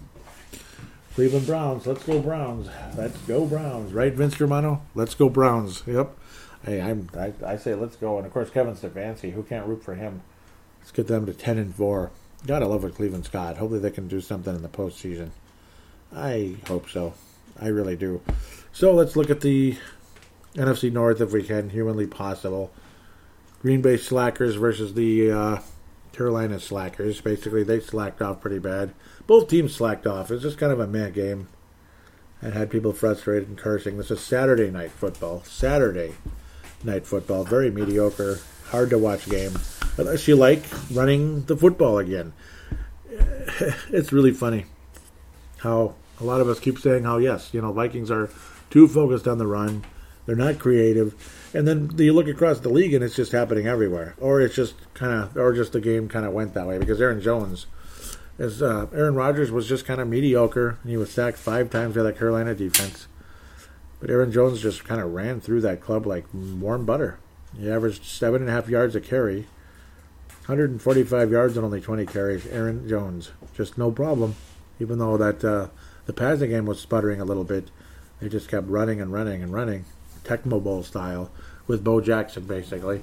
[1.14, 1.86] Cleveland Browns.
[1.86, 2.68] Let's go Browns.
[2.96, 3.92] Let's go Browns.
[3.92, 4.82] Right, Vince Germano?
[4.96, 5.84] Let's go Browns.
[5.86, 6.16] Yep.
[6.64, 7.08] Hey, I'm.
[7.16, 8.16] I, I say let's go.
[8.16, 9.32] And of course, Kevin Stefanski.
[9.32, 10.22] Who can't root for him?
[10.80, 12.10] Let's get them to ten and four.
[12.46, 13.58] Gotta love what Cleveland's got.
[13.58, 15.30] Hopefully, they can do something in the postseason.
[16.14, 17.14] I hope so.
[17.60, 18.22] I really do.
[18.72, 19.76] So let's look at the
[20.54, 22.72] NFC North if we can, humanly possible.
[23.60, 25.58] Green Bay Slackers versus the uh,
[26.12, 27.20] Carolina Slackers.
[27.20, 28.92] Basically, they slacked off pretty bad.
[29.26, 30.30] Both teams slacked off.
[30.30, 31.48] It's just kind of a mad game
[32.42, 33.96] and had people frustrated and cursing.
[33.96, 35.42] This is Saturday night football.
[35.44, 36.14] Saturday
[36.84, 37.44] night football.
[37.44, 39.58] Very mediocre, hard to watch game.
[39.96, 42.32] Unless you like running the football again.
[43.90, 44.64] It's really funny
[45.58, 48.28] how a lot of us keep saying how, yes, you know, Vikings are
[48.70, 49.84] too focused on the run.
[50.26, 51.14] They're not creative.
[51.54, 54.14] And then you look across the league and it's just happening everywhere.
[54.18, 57.00] Or it's just kind of, or just the game kind of went that way because
[57.00, 57.66] Aaron Jones
[58.38, 60.78] is, uh, Aaron Rodgers was just kind of mediocre.
[60.82, 63.06] And he was sacked five times by that Carolina defense.
[64.04, 67.16] But Aaron Jones just kind of ran through that club like warm butter.
[67.58, 69.46] He averaged seven and a half yards a carry,
[70.44, 72.46] 145 yards and only 20 carries.
[72.48, 74.36] Aaron Jones, just no problem.
[74.78, 75.68] Even though that uh,
[76.04, 77.70] the passing game was sputtering a little bit,
[78.20, 79.86] they just kept running and running and running,
[80.22, 81.30] Tecmo Bowl style,
[81.66, 83.02] with Bo Jackson basically,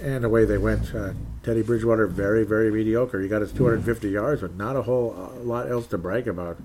[0.00, 0.94] and away they went.
[0.94, 1.12] Uh,
[1.42, 3.20] Teddy Bridgewater, very very mediocre.
[3.20, 6.56] He got his 250 yards, but not a whole a lot else to brag about.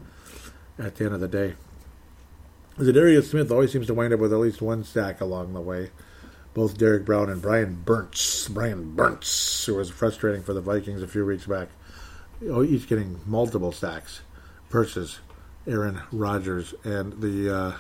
[0.80, 1.56] At the end of the day.
[2.78, 5.92] Za'Darius Smith always seems to wind up with at least one sack along the way.
[6.54, 11.08] Both Derrick Brown and Brian Burns, Brian Burns, who was frustrating for the Vikings a
[11.08, 11.70] few weeks back,
[12.50, 14.22] oh, each getting multiple sacks
[14.70, 15.20] versus
[15.66, 17.74] Aaron Rodgers and the uh,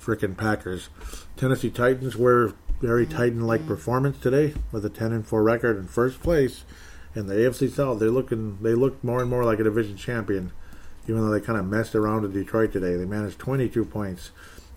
[0.00, 0.88] frickin' Packers.
[1.36, 6.22] Tennessee Titans were very Titan-like performance today with a 10 and 4 record in first
[6.22, 6.64] place
[7.14, 7.98] in the AFC South.
[7.98, 10.52] They're looking, they look more and more like a division champion
[11.10, 12.94] even though they kind of messed around with Detroit today.
[12.94, 14.30] They managed 22 points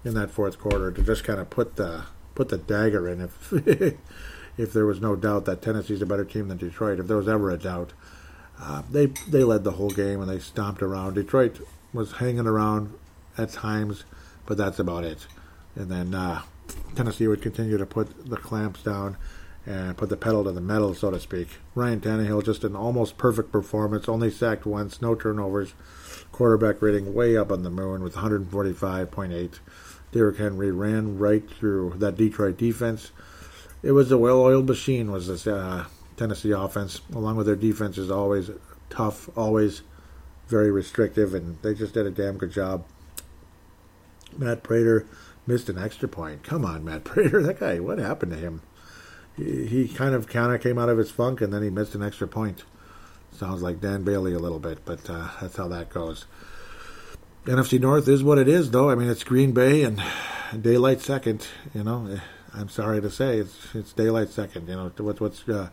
[0.03, 3.53] in that fourth quarter to just kind of put the put the dagger in if
[4.57, 6.99] if there was no doubt that Tennessee's a better team than Detroit.
[6.99, 7.93] If there was ever a doubt,
[8.59, 11.13] uh, they they led the whole game and they stomped around.
[11.13, 11.59] Detroit
[11.93, 12.95] was hanging around
[13.37, 14.03] at times,
[14.47, 15.27] but that's about it.
[15.75, 16.41] And then uh,
[16.95, 19.17] Tennessee would continue to put the clamps down
[19.67, 21.47] and put the pedal to the metal, so to speak.
[21.75, 25.73] Ryan Tannehill just an almost perfect performance, only sacked once, no turnovers
[26.33, 29.59] quarterback rating way up on the moon with 145.8.
[30.11, 33.11] Derrick Henry ran right through that Detroit defense.
[33.81, 35.09] It was a well-oiled machine.
[35.11, 35.85] Was this uh,
[36.17, 38.51] Tennessee offense, along with their defense, is always
[38.89, 39.83] tough, always
[40.47, 42.85] very restrictive, and they just did a damn good job.
[44.37, 45.07] Matt Prater
[45.47, 46.43] missed an extra point.
[46.43, 47.79] Come on, Matt Prater, that guy.
[47.79, 48.61] What happened to him?
[49.35, 51.95] he, he kind of kind of came out of his funk, and then he missed
[51.95, 52.63] an extra point.
[53.35, 56.25] Sounds like Dan Bailey a little bit, but uh, that's how that goes.
[57.45, 58.89] NFC North is what it is, though.
[58.89, 60.01] I mean, it's Green Bay and
[60.59, 61.47] daylight second.
[61.73, 62.19] You know,
[62.53, 64.69] I'm sorry to say, it's it's daylight second.
[64.69, 65.69] You know, what's what's uh,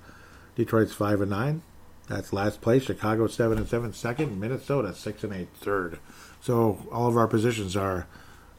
[0.56, 1.62] Detroit's five and nine.
[2.08, 2.84] That's last place.
[2.84, 4.40] Chicago seven and seven second.
[4.40, 5.98] Minnesota six and eight third.
[6.40, 8.06] So all of our positions are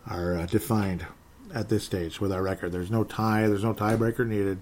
[0.07, 1.05] are uh, defined
[1.53, 2.71] at this stage with our record.
[2.71, 3.47] There's no tie.
[3.47, 4.59] There's no tiebreaker needed.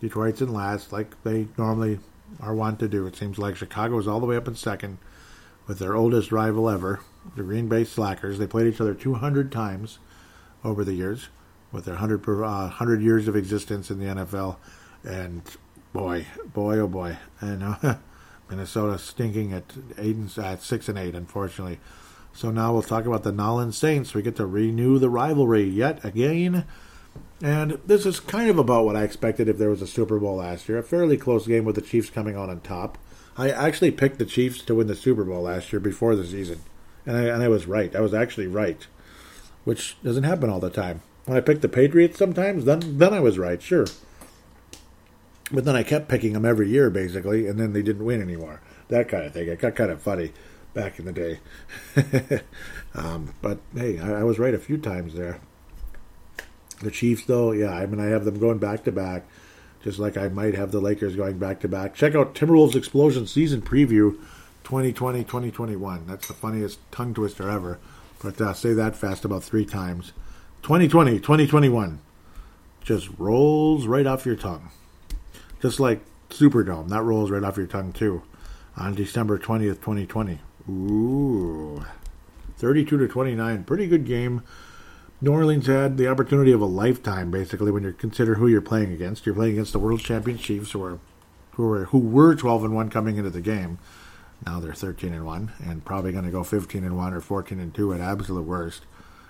[0.00, 2.00] Detroit's in last, like they normally
[2.40, 3.06] are wont to do.
[3.06, 4.98] It seems like Chicago is all the way up in second
[5.66, 7.00] with their oldest rival ever,
[7.36, 8.38] the Green Bay Slackers.
[8.38, 9.98] They played each other 200 times
[10.64, 11.28] over the years
[11.70, 14.56] with their 100, uh, 100 years of existence in the NFL.
[15.04, 15.42] And
[15.92, 17.18] boy, boy, oh boy.
[17.40, 17.96] And uh,
[18.48, 19.64] Minnesota stinking at
[19.98, 21.80] eight and, at six and eight, unfortunately.
[22.34, 24.14] So now we'll talk about the Nolan Saints.
[24.14, 26.64] We get to renew the rivalry yet again.
[27.42, 30.36] And this is kind of about what I expected if there was a Super Bowl
[30.36, 30.78] last year.
[30.78, 32.98] A fairly close game with the Chiefs coming on on top.
[33.36, 36.60] I actually picked the Chiefs to win the Super Bowl last year before the season.
[37.04, 37.94] And I, and I was right.
[37.96, 38.86] I was actually right,
[39.64, 41.02] which doesn't happen all the time.
[41.24, 43.86] When I picked the Patriots sometimes, then, then I was right, sure.
[45.50, 48.60] But then I kept picking them every year, basically, and then they didn't win anymore.
[48.86, 49.48] That kind of thing.
[49.48, 50.32] It got kind of funny
[50.74, 51.40] back in the day.
[52.94, 55.40] um, but hey, I, I was right a few times there.
[56.82, 59.24] The Chiefs, though, yeah, I mean, I have them going back to back,
[59.82, 61.94] just like I might have the Lakers going back to back.
[61.94, 64.18] Check out Timberwolves Explosion season preview
[64.64, 66.06] 2020 2021.
[66.06, 67.78] That's the funniest tongue twister ever.
[68.22, 70.12] But uh, say that fast about three times.
[70.62, 72.00] 2020 2021
[72.82, 74.70] just rolls right off your tongue.
[75.60, 78.22] Just like Superdome, that rolls right off your tongue too.
[78.76, 80.40] On December 20th, 2020.
[80.68, 81.84] Ooh.
[82.56, 83.64] 32 to 29.
[83.64, 84.42] Pretty good game.
[85.22, 88.92] New Orleans had the opportunity of a lifetime, basically, when you consider who you're playing
[88.92, 89.24] against.
[89.24, 90.98] You're playing against the world champion Chiefs, who are
[91.52, 93.78] who were who were 12 and one coming into the game.
[94.44, 97.60] Now they're 13 and one, and probably going to go 15 and one or 14
[97.60, 98.82] and two at absolute worst.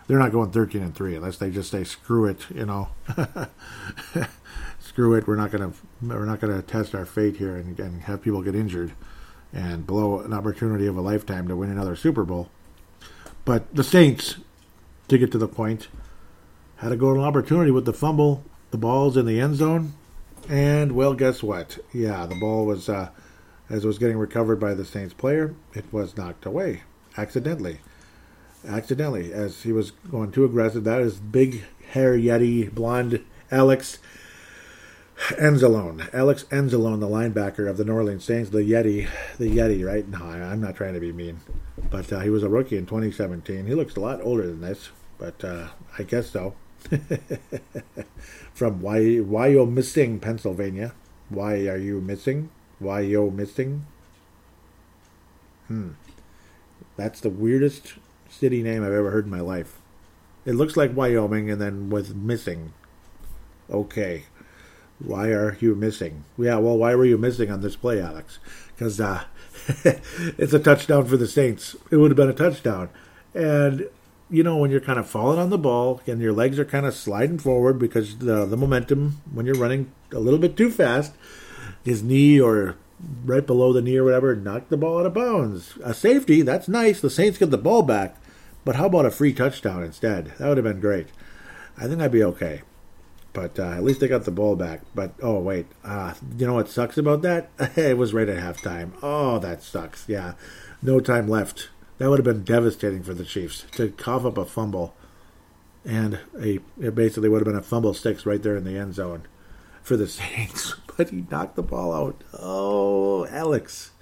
[0.06, 2.88] They're not going 13 and three unless they just say screw it, you know.
[4.80, 5.26] screw it.
[5.26, 8.22] We're not going to we're not going to test our fate here and, and have
[8.22, 8.92] people get injured
[9.52, 12.48] and blow an opportunity of a lifetime to win another Super Bowl.
[13.44, 14.36] But the Saints
[15.08, 15.88] to get to the point.
[16.76, 18.44] Had a golden opportunity with the fumble.
[18.70, 19.94] The ball's in the end zone.
[20.48, 21.78] And, well, guess what?
[21.92, 23.10] Yeah, the ball was, uh,
[23.70, 26.82] as it was getting recovered by the Saints player, it was knocked away
[27.16, 27.80] accidentally.
[28.66, 30.84] Accidentally, as he was going too aggressive.
[30.84, 33.98] That is big hair Yeti, blonde Alex
[35.18, 36.12] Anzalone.
[36.12, 39.08] Alex Anzalone, the linebacker of the New Orleans Saints, the Yeti.
[39.38, 40.06] The Yeti, right?
[40.08, 41.40] No, I'm not trying to be mean.
[41.90, 43.66] But uh, he was a rookie in 2017.
[43.66, 44.90] He looks a lot older than this
[45.22, 46.54] but uh, I guess so.
[48.54, 50.94] From why why you missing Pennsylvania?
[51.28, 52.50] Why are you missing?
[52.80, 53.86] Why you missing?
[55.68, 55.90] Hmm.
[56.96, 57.94] That's the weirdest
[58.28, 59.78] city name I've ever heard in my life.
[60.44, 62.72] It looks like Wyoming and then with missing.
[63.70, 64.24] Okay.
[65.04, 66.24] Why are you missing?
[66.38, 68.38] Yeah, well, why were you missing on this play, Alex?
[68.74, 69.24] Because uh,
[69.84, 71.76] it's a touchdown for the Saints.
[71.90, 72.88] It would have been a touchdown.
[73.34, 73.88] And
[74.32, 76.86] you know, when you're kind of falling on the ball and your legs are kind
[76.86, 81.12] of sliding forward because the, the momentum, when you're running a little bit too fast,
[81.84, 82.76] his knee or
[83.24, 85.74] right below the knee or whatever knocked the ball out of bounds.
[85.84, 87.00] A safety, that's nice.
[87.00, 88.16] The Saints get the ball back.
[88.64, 90.32] But how about a free touchdown instead?
[90.38, 91.08] That would have been great.
[91.76, 92.62] I think I'd be okay.
[93.32, 94.80] But uh, at least they got the ball back.
[94.94, 97.50] But oh wait, uh, you know what sucks about that?
[97.76, 98.92] it was right at halftime.
[99.02, 100.08] Oh, that sucks.
[100.08, 100.34] Yeah,
[100.82, 101.68] no time left
[102.02, 104.92] that would have been devastating for the Chiefs to cough up a fumble,
[105.84, 108.94] and a it basically would have been a fumble sticks right there in the end
[108.94, 109.22] zone
[109.82, 110.74] for the Saints.
[110.96, 112.24] But he knocked the ball out.
[112.36, 113.92] Oh, Alex.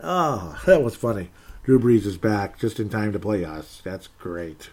[0.00, 1.30] Oh, that was funny.
[1.62, 3.82] Drew Brees is back just in time to play us.
[3.84, 4.70] That's great.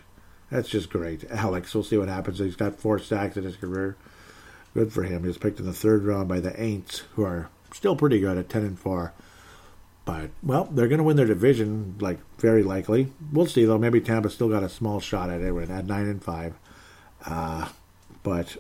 [0.54, 1.26] That's just great.
[1.32, 2.38] Alex, we'll see what happens.
[2.38, 3.98] He's got four sacks in his career.
[4.76, 5.22] Good for him.
[5.24, 8.38] He was picked in the third round by the Aints, who are still pretty good
[8.38, 9.14] at 10 and 4.
[10.06, 13.12] But well, they're going to win their division, like very likely.
[13.32, 13.80] We'll see though.
[13.80, 16.54] Maybe Tampa still got a small shot at it at nine and five.
[17.26, 17.70] Uh,
[18.22, 18.58] but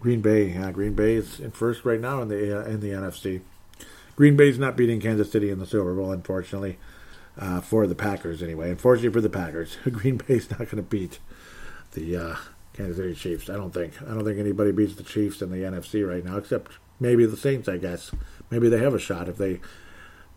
[0.00, 3.42] Green Bay, Green Bay is in first right now in the uh, in the NFC.
[4.16, 6.78] Green Bay's not beating Kansas City in the Super Bowl, unfortunately,
[7.38, 8.70] uh, for the Packers anyway.
[8.70, 11.18] Unfortunately for the Packers, Green Bay's not going to beat
[11.92, 12.36] the uh,
[12.72, 13.48] Kansas City Chiefs.
[13.48, 14.00] I don't think.
[14.02, 17.36] I don't think anybody beats the Chiefs in the NFC right now, except maybe the
[17.36, 17.68] Saints.
[17.68, 18.10] I guess
[18.50, 19.60] maybe they have a shot if they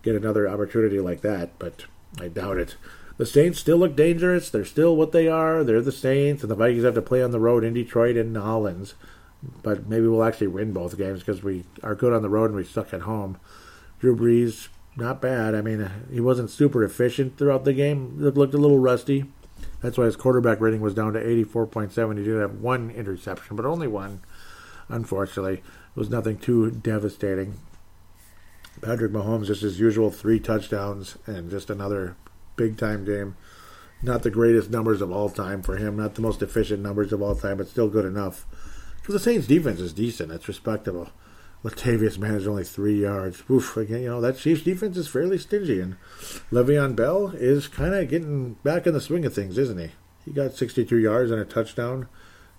[0.04, 1.86] get another opportunity like that, but
[2.20, 2.76] I doubt it.
[3.18, 4.50] The Saints still look dangerous.
[4.50, 5.64] They're still what they are.
[5.64, 8.34] They're the Saints, and the Vikings have to play on the road in Detroit and
[8.34, 8.96] New Orleans.
[9.64, 12.56] but maybe we'll actually win both games because we are good on the road and
[12.56, 13.38] we suck at home.
[14.00, 15.56] Drew Brees, not bad.
[15.56, 18.20] I mean, uh, he wasn't super efficient throughout the game.
[18.22, 19.26] It looked a little rusty.
[19.82, 22.18] That's why his quarterback rating was down to 84.7.
[22.18, 24.22] He did have one interception, but only one,
[24.90, 25.56] unfortunately.
[25.56, 27.58] It was nothing too devastating.
[28.82, 32.16] Patrick Mahomes, just his usual three touchdowns and just another
[32.56, 33.36] big time game.
[34.02, 37.22] Not the greatest numbers of all time for him, not the most efficient numbers of
[37.22, 38.46] all time, but still good enough.
[38.98, 41.10] Because the Saints' defense is decent, it's respectable.
[41.64, 43.44] Latavius managed only three yards.
[43.50, 45.80] Oof, again, you know, that Chiefs defense is fairly stingy.
[45.80, 45.98] And
[46.52, 49.92] Le'Veon Bell is kind of getting back in the swing of things, isn't he?
[50.26, 52.08] He got 62 yards and a touchdown,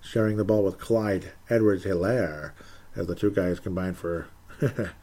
[0.01, 2.53] sharing the ball with Clyde Edwards Helaire,
[2.95, 4.27] as the two guys combined for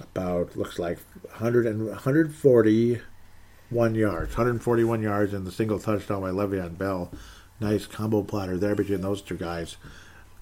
[0.00, 4.36] about, looks like, 100 and 141 yards.
[4.36, 7.12] 141 yards and the single touchdown by Le'Veon Bell.
[7.60, 9.76] Nice combo platter there between those two guys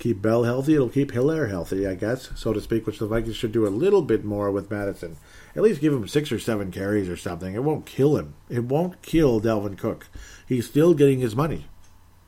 [0.03, 3.37] keep Bell healthy, it'll keep Helaire healthy, I guess, so to speak, which the Vikings
[3.37, 5.17] should do a little bit more with Mattison.
[5.55, 7.55] At least give him six or seven carries or something.
[7.55, 8.35] It won't kill him.
[8.51, 10.09] It won't kill Dalvin Cook.
[10.45, 11.67] He's still getting his money.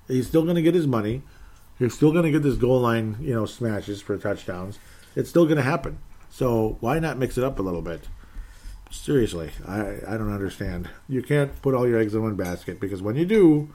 [0.07, 1.23] He's still going to get his money.
[1.81, 4.79] He's still going to get his goal line, you know, smashes for touchdowns.
[5.17, 5.99] It's still going to happen.
[6.31, 8.03] So why not mix it up a little bit?
[8.93, 10.91] Seriously, I, I don't understand.
[11.09, 13.71] You can't put all your eggs in one basket because when you do,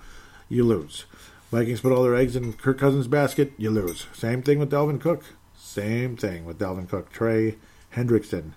[0.48, 1.04] you lose.
[1.52, 4.06] Vikings put all their eggs in Kirk Cousins' basket, you lose.
[4.14, 5.24] Same thing with Dalvin Cook.
[5.58, 7.12] Same thing with Dalvin Cook.
[7.12, 7.58] Trey
[7.96, 8.52] Hendrickson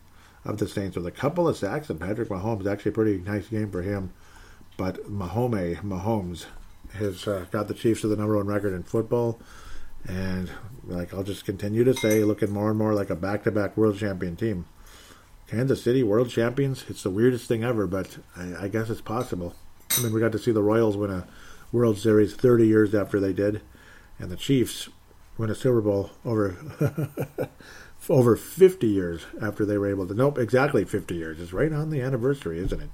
[0.45, 3.49] of the Saints with a couple of sacks, and Patrick Mahomes actually a pretty nice
[3.49, 4.12] game for him.
[4.76, 6.47] But Mahome Mahomes
[6.95, 9.40] has uh, got the Chiefs to the number one record in football,
[10.07, 10.51] and
[10.84, 14.36] like I'll just continue to say, looking more and more like a back-to-back world champion
[14.36, 14.66] team.
[15.47, 16.84] Kansas City world champions.
[16.88, 19.55] It's the weirdest thing ever, but I, I guess it's possible.
[19.97, 21.26] I mean, we got to see the Royals win a
[21.72, 23.62] World Series 30 years after they did,
[24.18, 24.90] and the Chiefs
[25.38, 26.56] win a Super Bowl over
[28.08, 30.14] over 50 years after they were able to.
[30.14, 31.40] Nope, exactly 50 years.
[31.40, 32.90] It's right on the anniversary, isn't it?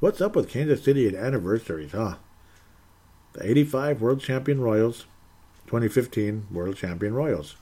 [0.00, 2.16] What's up with Kansas City and anniversaries, huh?
[3.32, 5.06] The 85 World Champion Royals,
[5.66, 7.56] 2015 World Champion Royals,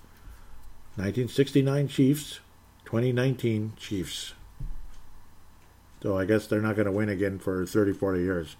[0.96, 2.40] 1969 Chiefs,
[2.84, 4.34] 2019 Chiefs.
[6.02, 8.56] So I guess they're not going to win again for 30, 40 years.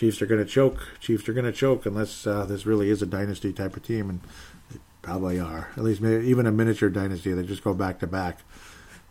[0.00, 0.88] Chiefs are going to choke.
[0.98, 4.08] Chiefs are going to choke unless uh, this really is a dynasty type of team,
[4.08, 4.20] and
[4.70, 5.68] they probably are.
[5.76, 7.34] At least maybe, even a miniature dynasty.
[7.34, 8.38] They just go back to back.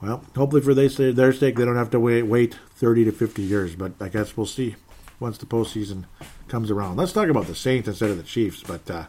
[0.01, 3.75] Well, hopefully for their sake, they don't have to wait wait 30 to 50 years.
[3.75, 4.77] But I guess we'll see
[5.19, 6.05] once the postseason
[6.47, 6.97] comes around.
[6.97, 8.63] Let's talk about the Saints instead of the Chiefs.
[8.63, 9.05] But uh,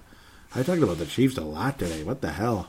[0.55, 2.05] I talked about the Chiefs a lot today.
[2.05, 2.69] What the hell?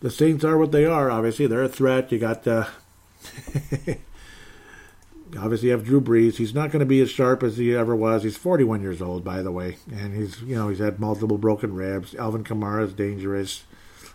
[0.00, 1.10] The Saints are what they are.
[1.10, 2.12] Obviously, they're a threat.
[2.12, 2.46] You got.
[2.46, 2.66] Uh,
[5.38, 6.36] obviously you have Drew Brees.
[6.36, 8.22] He's not going to be as sharp as he ever was.
[8.22, 11.74] He's 41 years old, by the way, and he's you know he's had multiple broken
[11.74, 12.14] ribs.
[12.14, 13.64] Alvin Kamara is dangerous.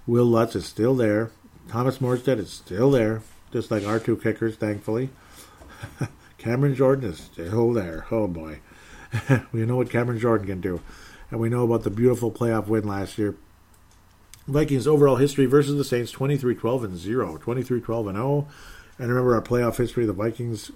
[0.07, 1.31] Wil Lutz is still there.
[1.67, 5.09] Thomas Morstead is still there, just like our two kickers, thankfully.
[6.37, 8.05] Cameron Jordan is still there.
[8.11, 8.59] Oh boy,
[9.51, 10.81] we know what Cameron Jordan can do,
[11.29, 13.35] and we know about the beautiful playoff win last year.
[14.47, 18.47] Vikings overall history versus the Saints 23-12 and 0, 23-12 and 0.
[18.97, 20.71] And remember our playoff history, the Vikings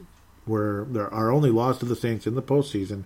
[0.45, 3.03] where our only loss to the Saints in the postseason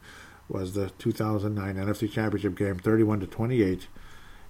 [0.47, 3.87] was the 2009 NFC Championship game, 31 to 28,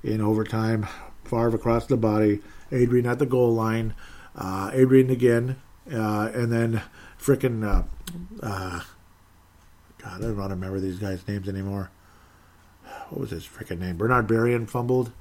[0.04, 0.88] in overtime.
[1.26, 2.40] Favre across the body,
[2.72, 3.94] Adrian at the goal line,
[4.36, 5.58] uh, Adrian again,
[5.94, 6.82] uh, and then
[7.20, 7.84] frickin' uh,
[8.42, 8.82] uh,
[10.00, 11.92] God, I don't remember these guys' names anymore.
[13.10, 13.98] What was his frickin' name?
[13.98, 15.12] Bernard Berrian fumbled.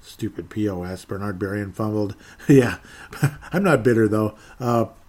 [0.00, 1.04] Stupid POS.
[1.04, 2.14] Bernard Berrian fumbled.
[2.48, 2.78] yeah,
[3.52, 4.36] I'm not bitter though.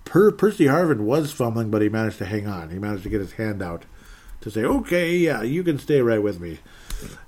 [0.08, 2.70] Per- Percy Harvin was fumbling, but he managed to hang on.
[2.70, 3.84] He managed to get his hand out
[4.42, 6.60] to say, "Okay, yeah, you can stay right with me."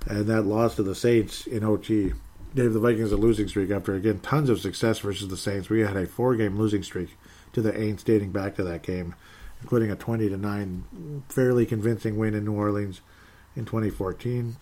[0.06, 2.14] And that loss to the Saints in OT
[2.54, 5.68] gave the Vikings a losing streak after again tons of success versus the Saints.
[5.68, 7.16] We had a four-game losing streak
[7.52, 9.14] to the Aints dating back to that game,
[9.60, 10.84] including a 20 to nine
[11.28, 13.02] fairly convincing win in New Orleans
[13.54, 14.56] in 2014.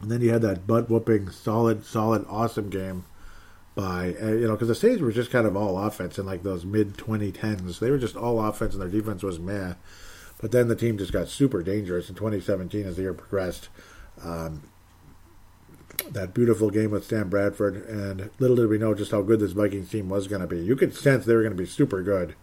[0.00, 3.04] And then you had that butt whooping, solid, solid, awesome game
[3.78, 6.42] by uh, you know because the Saints were just kind of all offense in like
[6.42, 7.78] those mid 2010s.
[7.78, 9.74] They were just all offense and their defense was meh.
[10.40, 13.68] But then the team just got super dangerous in 2017 as the year progressed.
[14.22, 14.64] Um,
[16.10, 19.52] that beautiful game with Sam Bradford, and little did we know just how good this
[19.52, 20.58] Vikings team was going to be.
[20.58, 22.34] You could sense they were going to be super good,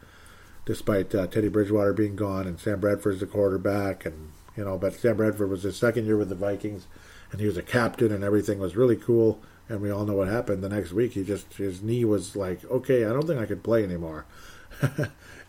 [0.66, 4.94] despite uh, Teddy Bridgewater being gone and Sam Bradford's the quarterback, and you know, but
[4.94, 6.88] Sam Bradford was his second year with the Vikings,
[7.32, 10.28] and he was a captain, and everything was really cool and we all know what
[10.28, 11.14] happened the next week.
[11.14, 14.26] He just his knee was like, okay, I don't think I could play anymore.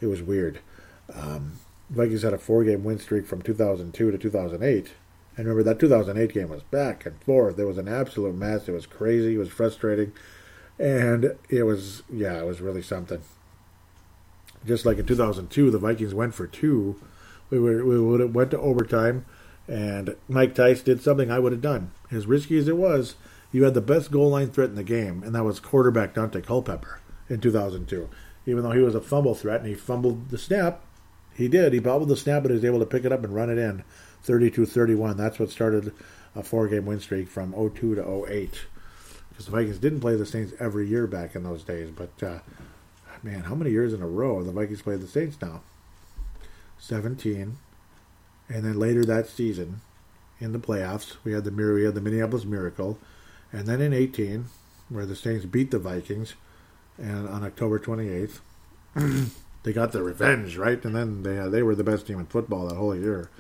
[0.01, 0.61] it was weird.
[1.15, 1.55] Um,
[1.91, 4.93] Vikings had a four-game win streak from 2002 to 2008,
[5.37, 7.59] And remember that 2008 game was back and forth.
[7.59, 8.69] It was an absolute mess.
[8.69, 9.35] It was crazy.
[9.35, 10.13] It was frustrating,
[10.79, 13.21] and it was yeah, it was really something.
[14.65, 17.01] Just like in 2002, the Vikings went for two.
[17.51, 19.27] We were we would have went to overtime,
[19.69, 21.93] and Mike Tice did something I would have done.
[22.11, 23.15] As risky as it was,
[23.57, 26.45] you had the best goal line threat in the game, and that was quarterback Daunte
[26.45, 27.01] Culpepper
[27.31, 28.07] in 2002.
[28.45, 30.83] Even though he was a fumble threat and he fumbled the snap,
[31.35, 31.73] he did.
[31.73, 33.57] He bobbled the snap, but he was able to pick it up and run it
[33.57, 33.83] in.
[34.27, 35.17] 32-31.
[35.17, 35.95] That's what started
[36.35, 38.67] a four-game win streak from 02 to 08.
[39.31, 41.91] Because the Vikings didn't play the Saints every year back in those days.
[41.91, 42.41] But, uh,
[43.23, 45.63] man, how many years in a row the Vikings played the Saints now?
[46.79, 47.57] 17.
[48.51, 49.81] And then later that season,
[50.41, 52.99] in the playoffs, we had the we had the Minneapolis Miracle.
[53.57, 54.45] And then in 18,
[54.91, 56.35] where the Saints beat the Vikings,
[56.99, 58.41] and on October 28th,
[59.63, 60.85] they got their revenge, right?
[60.85, 63.31] And then they uh, they were the best team in football that whole year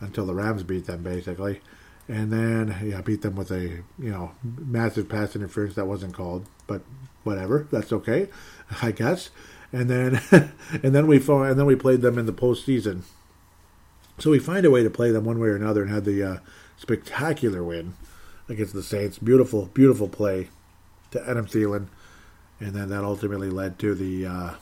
[0.00, 1.62] until the Rams beat them basically,
[2.08, 6.44] and then yeah beat them with a you know massive pass interference that wasn't called,
[6.66, 6.82] but
[7.22, 8.28] whatever, that's okay,
[8.82, 9.30] I guess.
[9.72, 10.20] And then
[10.82, 13.04] and then we fought, and then we played them in the postseason.
[14.18, 16.22] So we find a way to play them one way or another, and had the
[16.22, 16.38] uh,
[16.76, 17.94] spectacular win
[18.48, 19.18] against the Saints.
[19.18, 20.48] Beautiful, beautiful play
[21.10, 21.86] to Adam Thielen,
[22.60, 24.54] and then that ultimately led to the uh,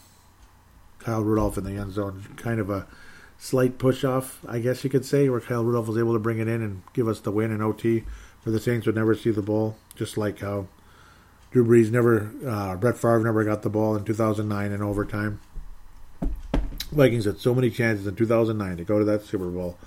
[0.98, 2.86] Kyle Rudolph in the end zone, kind of a
[3.38, 6.38] slight push off, I guess you could say, where Kyle Rudolph was able to bring
[6.38, 8.04] it in and give us the win in OT,
[8.44, 10.66] where the Saints would never see the ball, just like how
[11.50, 15.40] Drew Brees never, uh, Brett Favre never got the ball in 2009 in overtime.
[16.92, 19.78] Vikings had so many chances in 2009 to go to that Super Bowl.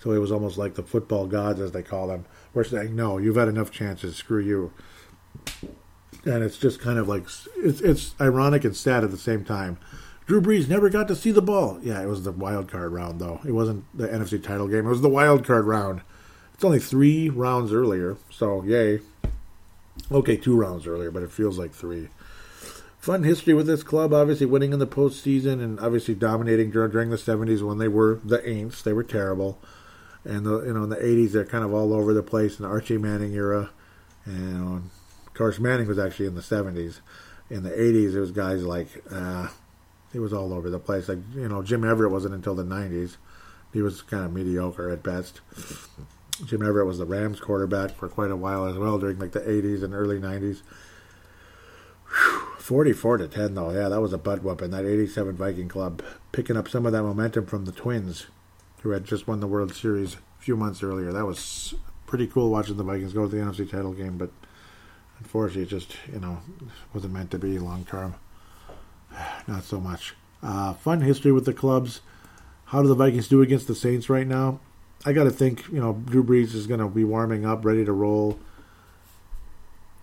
[0.00, 2.24] So it was almost like the football gods, as they call them,
[2.54, 4.16] were saying, "No, you've had enough chances.
[4.16, 4.72] Screw you."
[6.24, 7.26] And it's just kind of like
[7.56, 9.78] it's it's ironic and sad at the same time
[10.30, 11.80] Drew Brees never got to see the ball.
[11.82, 13.40] Yeah, it was the wild card round though.
[13.44, 14.86] It wasn't the NFC title game.
[14.86, 16.02] It was the wild card round.
[16.54, 19.00] It's only three rounds earlier, so yay.
[20.12, 22.10] Okay, two rounds earlier, but it feels like three.
[23.00, 27.16] Fun history with this club, obviously winning in the postseason and obviously dominating during the
[27.16, 28.84] '70s when they were the Aints.
[28.84, 29.58] They were terrible,
[30.24, 32.64] and the you know in the '80s they're kind of all over the place in
[32.64, 33.70] the Archie Manning era,
[34.24, 34.90] and
[35.26, 37.00] of course Manning was actually in the '70s.
[37.48, 39.02] In the '80s, it was guys like.
[39.10, 39.48] Uh,
[40.12, 41.08] he was all over the place.
[41.08, 43.16] Like you know, Jim Everett wasn't until the '90s.
[43.72, 45.40] He was kind of mediocre at best.
[46.44, 49.40] Jim Everett was the Rams quarterback for quite a while as well during like the
[49.40, 50.62] '80s and early '90s.
[52.58, 53.70] 44 to 10 though.
[53.70, 54.70] Yeah, that was a butt whooping.
[54.70, 56.02] That 87 Viking club
[56.32, 58.26] picking up some of that momentum from the Twins,
[58.82, 61.12] who had just won the World Series a few months earlier.
[61.12, 61.74] That was
[62.06, 64.30] pretty cool watching the Vikings go to the NFC title game, but
[65.18, 66.40] unfortunately, it just you know
[66.92, 68.14] wasn't meant to be long term.
[69.46, 70.14] Not so much.
[70.42, 72.00] Uh, fun history with the clubs.
[72.66, 74.60] How do the Vikings do against the Saints right now?
[75.04, 77.84] I got to think, you know, Drew Brees is going to be warming up, ready
[77.84, 78.38] to roll.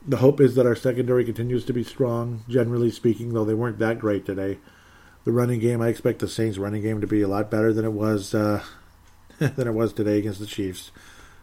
[0.07, 3.79] The hope is that our secondary continues to be strong, generally speaking, though they weren't
[3.79, 4.57] that great today.
[5.27, 7.83] The running game, I expect the Saints' running game to be a lot better than
[7.83, 8.63] it was uh,
[9.39, 10.91] than it was today against the Chiefs,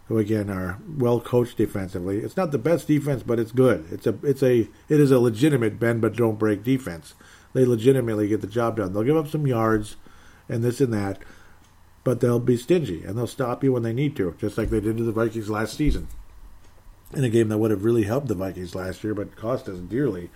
[0.09, 2.21] who again are well coached defensively.
[2.21, 3.85] It's not the best defense, but it's good.
[3.93, 7.13] It's a it's a it is a legitimate bend but don't break defense
[7.55, 8.93] they legitimately get the job done.
[8.93, 9.97] They'll give up some yards
[10.49, 11.19] and this and that,
[12.03, 14.81] but they'll be stingy and they'll stop you when they need to, just like they
[14.81, 16.09] did to the Vikings last season.
[17.13, 19.79] In a game that would have really helped the Vikings last year, but cost us
[19.79, 20.31] dearly.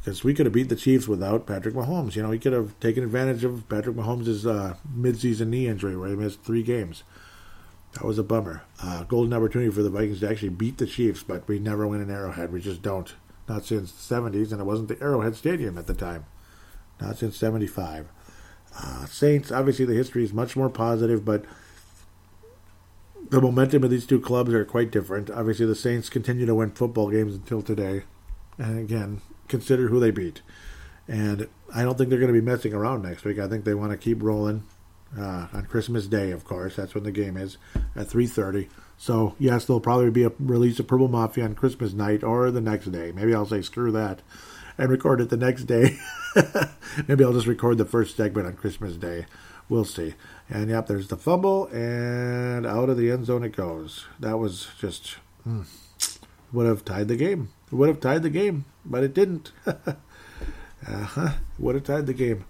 [0.00, 2.16] Because we could have beat the Chiefs without Patrick Mahomes.
[2.16, 6.08] You know, he could have taken advantage of Patrick Mahomes' uh, midseason knee injury where
[6.08, 7.02] he missed three games.
[7.92, 8.62] That was a bummer.
[8.82, 12.00] Uh, golden opportunity for the Vikings to actually beat the Chiefs, but we never win
[12.00, 12.52] an Arrowhead.
[12.52, 13.14] We just don't.
[13.48, 16.24] Not since the 70s, and it wasn't the Arrowhead Stadium at the time
[17.00, 18.08] not since 75.
[18.76, 21.44] Uh, Saints, obviously, the history is much more positive, but
[23.30, 25.30] the momentum of these two clubs are quite different.
[25.30, 28.04] Obviously, the Saints continue to win football games until today.
[28.58, 30.42] And again, consider who they beat.
[31.06, 33.38] And I don't think they're going to be messing around next week.
[33.38, 34.64] I think they want to keep rolling
[35.18, 36.76] uh, on Christmas Day, of course.
[36.76, 37.58] That's when the game is
[37.96, 38.68] at 3:30.
[38.96, 42.60] So yes, there'll probably be a release of Purple Mafia on Christmas night or the
[42.60, 43.12] next day.
[43.12, 44.22] Maybe I'll say screw that
[44.78, 45.98] and record it the next day.
[47.08, 49.26] Maybe I'll just record the first segment on Christmas Day.
[49.68, 50.14] We'll see.
[50.48, 54.06] And yep, there's the fumble, and out of the end zone it goes.
[54.18, 55.16] That was just
[55.46, 55.66] mm,
[56.52, 57.50] would have tied the game.
[57.70, 59.52] Would have tied the game, but it didn't.
[59.66, 61.32] uh-huh.
[61.58, 62.44] Would have tied the game.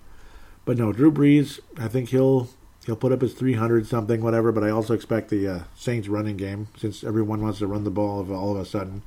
[0.64, 1.60] But no, Drew Brees.
[1.78, 2.48] I think he'll
[2.86, 4.52] he'll put up his 300 something, whatever.
[4.52, 7.90] But I also expect the uh, Saints running game, since everyone wants to run the
[7.90, 9.02] ball all of a sudden,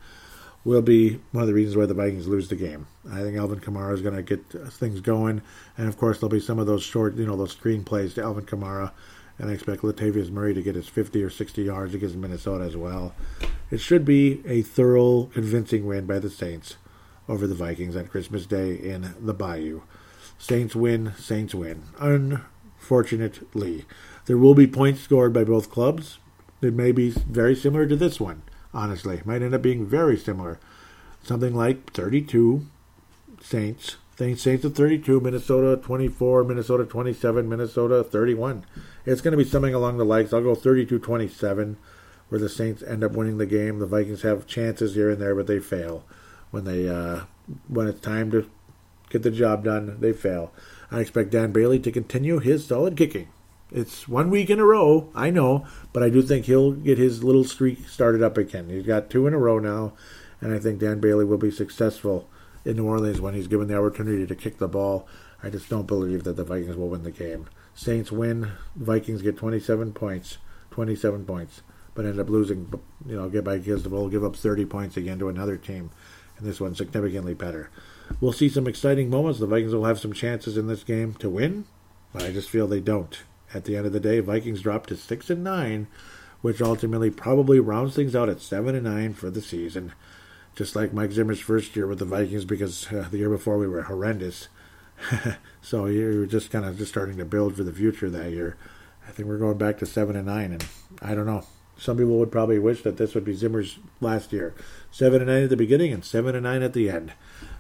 [0.66, 2.88] will be one of the reasons why the Vikings lose the game.
[3.10, 4.44] I think Alvin Kamara is going to get
[4.74, 5.42] things going,
[5.78, 8.24] and of course there'll be some of those short, you know, those screen plays to
[8.24, 8.92] Alvin Kamara,
[9.38, 12.78] and I expect Latavius Murray to get his 50 or 60 yards against Minnesota as
[12.78, 13.14] well.
[13.72, 16.78] It should be a thorough, convincing win by the Saints
[17.28, 19.82] over the Vikings on Christmas Day in the Bayou.
[20.38, 21.84] Saints win, Saints win.
[22.00, 23.86] Unfortunately,
[24.26, 26.20] there will be points scored by both clubs.
[26.62, 28.44] It may be very similar to this one,
[28.74, 29.22] honestly.
[29.26, 30.60] Might end up being very similar.
[31.24, 32.66] Something like 32
[33.42, 33.98] Saints.
[34.16, 38.64] Saints, Saints of 32, Minnesota 24, Minnesota 27, Minnesota 31.
[39.06, 40.32] It's going to be something along the likes.
[40.32, 41.78] I'll go 32 27,
[42.30, 43.80] where the Saints end up winning the game.
[43.80, 46.06] The Vikings have chances here and there, but they fail.
[46.54, 47.22] When they uh,
[47.68, 48.48] when it's time to
[49.10, 50.52] get the job done, they fail.
[50.92, 53.30] I expect Dan Bailey to continue his solid kicking.
[53.72, 57.24] It's one week in a row, I know, but I do think he'll get his
[57.24, 58.70] little streak started up again.
[58.70, 59.94] He's got two in a row now,
[60.42, 62.30] and I think Dan Bailey will be successful
[62.64, 65.08] in New Orleans when he's given the opportunity to kick the ball.
[65.42, 67.48] I just don't believe that the Vikings will win the game.
[67.74, 68.52] Saints win.
[68.76, 70.38] Vikings get 27 points.
[70.70, 71.64] 27 points.
[71.96, 72.72] But end up losing,
[73.06, 75.92] you know, get by they'll give up 30 points again to another team.
[76.44, 77.70] And this one significantly better.
[78.20, 79.40] We'll see some exciting moments.
[79.40, 81.66] The Vikings will have some chances in this game to win,
[82.12, 83.18] but I just feel they don't.
[83.54, 85.88] At the end of the day, Vikings drop to 6 and 9,
[86.42, 89.94] which ultimately probably rounds things out at 7 and 9 for the season
[90.56, 93.68] just like Mike Zimmer's first year with the Vikings, because uh, the year before we
[93.68, 94.50] were horrendous.
[95.62, 98.56] so you're just kind of just starting to build for the future that year.
[99.08, 100.66] I think we're going back to seven and nine, and
[101.02, 101.44] I don't know.
[101.78, 104.54] Some people would probably wish that this would be Zimmer's last year,
[104.92, 107.14] seven and nine at the beginning and seven and nine at the end.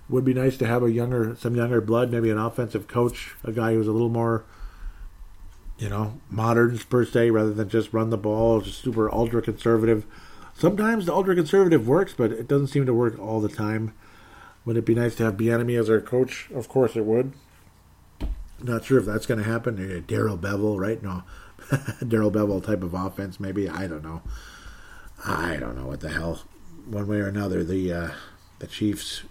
[0.09, 3.51] Would be nice to have a younger, some younger blood, maybe an offensive coach, a
[3.51, 4.43] guy who's a little more,
[5.77, 10.05] you know, modern per se, rather than just run the ball, just super ultra conservative
[10.53, 13.93] Sometimes the ultra conservative works, but it doesn't seem to work all the time.
[14.65, 16.49] Would it be nice to have Bieniemy as our coach?
[16.53, 17.33] Of course it would.
[18.61, 20.05] Not sure if that's going to happen.
[20.07, 21.01] Darrell Bevell, right?
[21.01, 21.23] No,
[22.07, 23.69] Darrell Bevell type of offense, maybe.
[23.69, 24.21] I don't know.
[25.25, 26.41] I don't know what the hell.
[26.85, 28.11] One way or another, the uh,
[28.59, 29.23] the Chiefs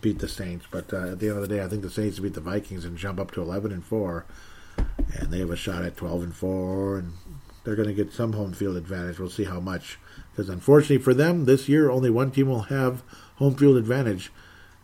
[0.00, 2.18] beat the Saints, but uh, at the end of the day, I think the Saints
[2.18, 4.24] beat the Vikings and jump up to eleven and four,
[4.76, 7.12] and they have a shot at twelve and four, and
[7.64, 9.18] they're going to get some home field advantage.
[9.18, 9.98] We'll see how much.
[10.30, 13.02] Because unfortunately for them, this year only one team will have
[13.36, 14.32] home field advantage.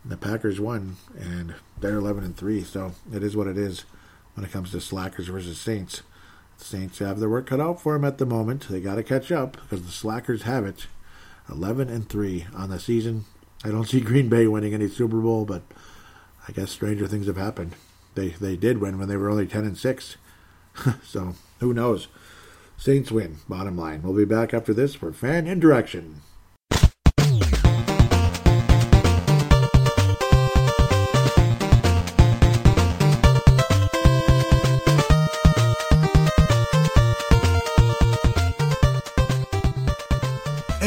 [0.05, 2.63] The Packers won, and they're 11 and three.
[2.63, 3.83] So it is what it is
[4.33, 6.03] when it comes to Slackers versus Saints.
[6.61, 8.67] Saints have their work cut out for them at the moment.
[8.69, 10.87] They got to catch up because the Slackers have it.
[11.51, 13.25] 11 and three on the season.
[13.63, 15.63] I don't see Green Bay winning any Super Bowl, but
[16.47, 17.75] I guess stranger things have happened.
[18.15, 20.17] They they did win when they were only 10 and six.
[21.03, 22.07] so who knows?
[22.77, 24.01] Saints win, bottom line.
[24.01, 26.21] We'll be back after this for Fan Interaction.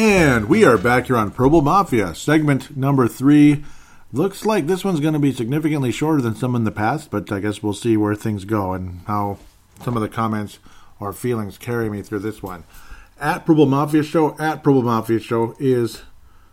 [0.05, 3.62] And we are back here on Purple Mafia, segment number three.
[4.12, 7.31] Looks like this one's going to be significantly shorter than some in the past, but
[7.31, 9.39] I guess we'll see where things go and how
[9.85, 10.59] some of the comments
[10.99, 12.65] or feelings carry me through this one.
[13.20, 16.03] At Purple Mafia Show, at Purple Mafia Show is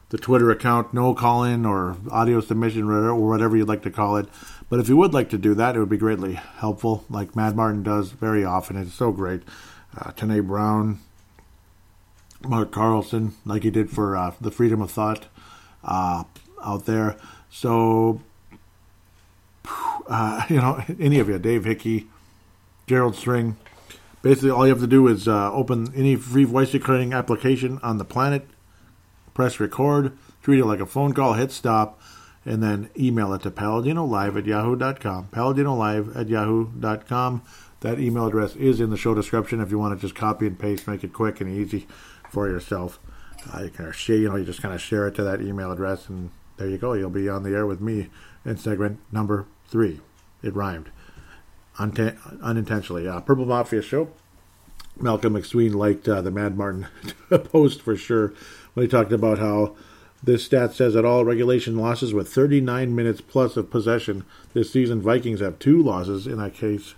[0.10, 4.18] the Twitter account, no call in or audio submission or whatever you'd like to call
[4.18, 4.28] it.
[4.70, 7.56] But if you would like to do that, it would be greatly helpful, like Mad
[7.56, 8.78] Martin does very often.
[8.78, 9.42] It's so great.
[9.98, 11.00] Uh, Tanae Brown,
[12.42, 15.28] Mark Carlson, like he did for uh, the Freedom of Thought
[15.84, 16.24] uh,
[16.64, 17.18] out there.
[17.50, 18.22] So,
[20.08, 22.08] uh, you know, any of you, Dave Hickey,
[22.88, 23.58] Gerald String,
[24.22, 28.00] Basically, all you have to do is uh, open any free voice recording application on
[28.00, 28.46] the planet,
[29.34, 32.02] press record, treat it like a phone call, hit stop,
[32.46, 35.30] and then email it to paladinolive at yahoo.com.
[35.32, 37.42] Paladinolive at yahoo.com.
[37.80, 40.60] That email address is in the show description if you want to just copy and
[40.60, 41.88] paste, make it quick and easy
[42.30, 43.00] for yourself.
[43.54, 45.72] Uh, you can share, you know, you just kind of share it to that email
[45.72, 46.94] address, and there you go.
[46.94, 48.10] You'll be on the air with me
[48.46, 50.02] in segment number three.
[50.44, 50.90] It rhymed
[51.80, 53.08] unintentionally.
[53.08, 54.10] Uh, Purple Mafia show.
[55.00, 56.88] Malcolm McSween liked uh, the Mad Martin
[57.30, 58.34] post for sure
[58.74, 59.76] when he talked about how
[60.22, 65.02] this stat says that all regulation losses with 39 minutes plus of possession this season,
[65.02, 66.96] Vikings have two losses in that case.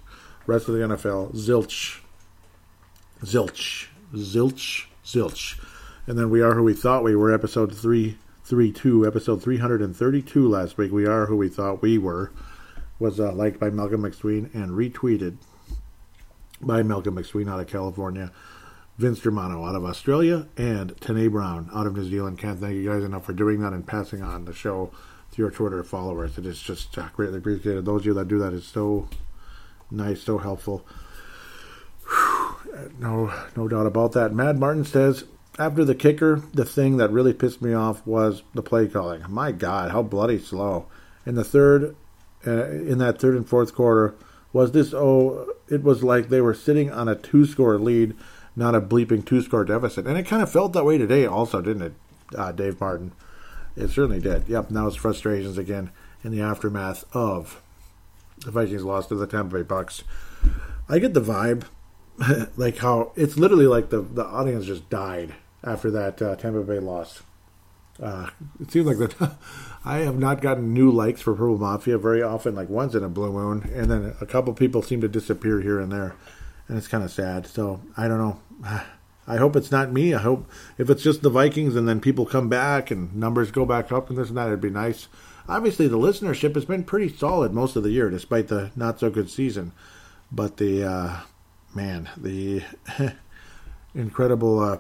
[0.47, 1.99] Rest of the NFL, zilch,
[3.23, 5.60] zilch, zilch, zilch.
[6.07, 7.34] And then we are who we thought we were.
[7.34, 10.91] Episode three, three two, episode 332 last week.
[10.91, 12.32] We are who we thought we were
[12.99, 15.38] was uh, liked by Malcolm McSween and retweeted
[16.61, 18.32] by Malcolm McSween out of California,
[18.98, 22.38] Vince Germano out of Australia, and Tanae Brown out of New Zealand.
[22.38, 24.91] Can't thank you guys enough for doing that and passing on the show
[25.32, 26.38] to your Twitter followers.
[26.38, 27.86] It is just uh, greatly appreciated.
[27.86, 29.10] Those of you that do that is so
[29.90, 30.86] nice, so helpful.
[32.99, 34.33] No, no doubt about that.
[34.33, 35.25] Mad Martin says
[35.59, 39.23] after the kicker, the thing that really pissed me off was the play calling.
[39.27, 40.87] My God, how bloody slow!
[41.25, 41.95] In the third,
[42.47, 44.15] uh, in that third and fourth quarter,
[44.53, 44.93] was this?
[44.93, 48.15] Oh, it was like they were sitting on a two-score lead,
[48.55, 51.83] not a bleeping two-score deficit, and it kind of felt that way today, also, didn't
[51.83, 51.93] it,
[52.37, 53.11] uh, Dave Martin?
[53.75, 54.49] It certainly did.
[54.49, 54.71] Yep.
[54.71, 55.91] Now it's frustrations again
[56.23, 57.61] in the aftermath of
[58.45, 60.03] the Vikings lost to the Tampa Bay Bucks.
[60.89, 61.63] I get the vibe,
[62.57, 65.34] like how it's literally like the the audience just died
[65.64, 67.23] after that uh, Tampa Bay loss.
[68.02, 68.30] Uh,
[68.60, 69.38] it seems like that.
[69.85, 73.10] I have not gotten new likes for Purple Mafia very often, like once in a
[73.10, 76.15] blue moon, and then a couple people seem to disappear here and there,
[76.68, 77.48] and it's kind of sad.
[77.48, 78.39] So I don't know.
[79.27, 80.15] I hope it's not me.
[80.15, 80.49] I hope
[80.80, 84.10] if it's just the Vikings and then people come back and numbers go back up
[84.10, 85.07] and this and that, it'd be nice.
[85.48, 89.11] Obviously, the listenership has been pretty solid most of the year, despite the not so
[89.11, 89.73] good season.
[90.31, 91.19] But the uh,
[91.76, 92.64] man, the
[93.95, 94.60] incredible.
[94.60, 94.77] Uh,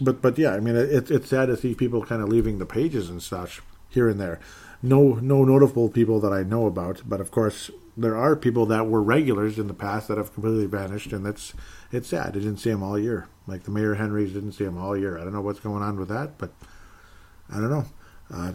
[0.00, 2.66] but but yeah, I mean, it's it's sad to see people kind of leaving the
[2.66, 4.40] pages and such here and there.
[4.82, 8.88] No no notable people that I know about, but of course there are people that
[8.88, 11.52] were regulars in the past that have completely vanished, and that's
[11.90, 12.28] it's sad.
[12.28, 13.28] I didn't see them all year.
[13.46, 15.18] Like the Mayor Henrys didn't see them all year.
[15.18, 16.52] I don't know what's going on with that, but
[17.50, 17.84] I don't know.
[18.32, 18.52] Uh,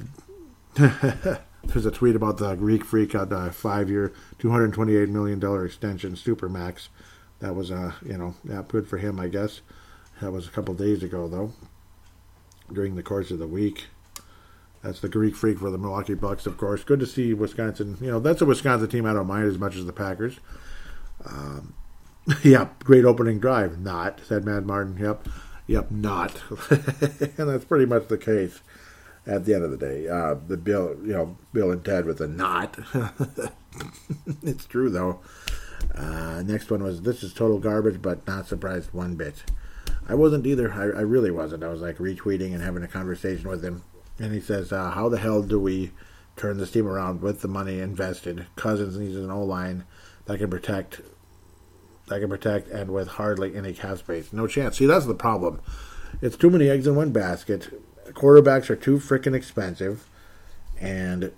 [1.64, 6.14] there's a tweet about the Greek Freak the five-year, two hundred twenty-eight million dollar extension,
[6.14, 6.88] Supermax.
[7.40, 9.62] That was, uh, you know, yeah, good for him, I guess.
[10.22, 11.54] That was a couple days ago, though.
[12.72, 13.86] During the course of the week,
[14.84, 16.84] that's the Greek Freak for the Milwaukee Bucks, of course.
[16.84, 17.98] Good to see Wisconsin.
[18.02, 20.40] You know, that's a Wisconsin team I don't mind as much as the Packers.
[21.26, 21.74] Um,
[22.44, 23.80] yeah, great opening drive.
[23.80, 24.98] Not said Mad Martin.
[24.98, 25.28] Yep,
[25.68, 26.42] yep, not.
[26.70, 28.62] and that's pretty much the case
[29.26, 30.08] at the end of the day.
[30.08, 32.78] Uh, the Bill, you know, Bill and Ted with a not.
[34.44, 35.20] it's true though.
[35.96, 39.44] Uh, next one was this is total garbage, but not surprised one bit.
[40.08, 40.72] I wasn't either.
[40.72, 41.64] I, I really wasn't.
[41.64, 43.84] I was like retweeting and having a conversation with him,
[44.20, 45.92] and he says, uh, "How the hell do we
[46.36, 48.48] turn this team around with the money invested?
[48.56, 49.86] Cousins needs an O line
[50.26, 51.02] that can protect."
[52.10, 54.32] That can protect and with hardly any cap space.
[54.32, 54.78] No chance.
[54.78, 55.60] See, that's the problem.
[56.22, 57.70] It's too many eggs in one basket
[58.14, 60.08] quarterbacks are too freaking expensive,
[60.80, 61.32] and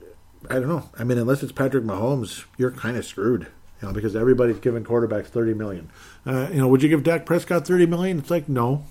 [0.50, 0.90] I don't know.
[0.98, 3.48] I mean, unless it's Patrick Mahomes, you're kind of screwed.
[3.82, 5.90] You know, because everybody's giving quarterbacks thirty million.
[6.26, 8.20] Uh, you know, would you give Dak Prescott thirty million?
[8.20, 8.86] It's like no.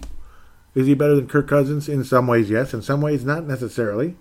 [0.74, 1.88] Is he better than Kirk Cousins?
[1.88, 2.72] In some ways, yes.
[2.72, 4.16] In some ways, not necessarily.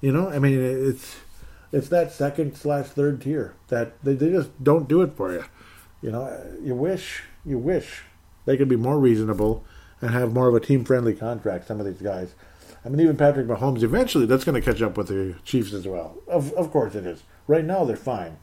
[0.00, 1.16] You know, I mean, it's
[1.72, 5.44] it's that second slash third tier that they, they just don't do it for you.
[6.00, 8.02] You know, you wish you wish
[8.44, 9.64] they could be more reasonable
[10.00, 11.66] and have more of a team friendly contract.
[11.66, 12.34] Some of these guys.
[12.84, 15.88] I mean, even Patrick Mahomes, eventually that's going to catch up with the Chiefs as
[15.88, 16.18] well.
[16.28, 17.24] Of, of course it is.
[17.48, 18.38] Right now they're fine.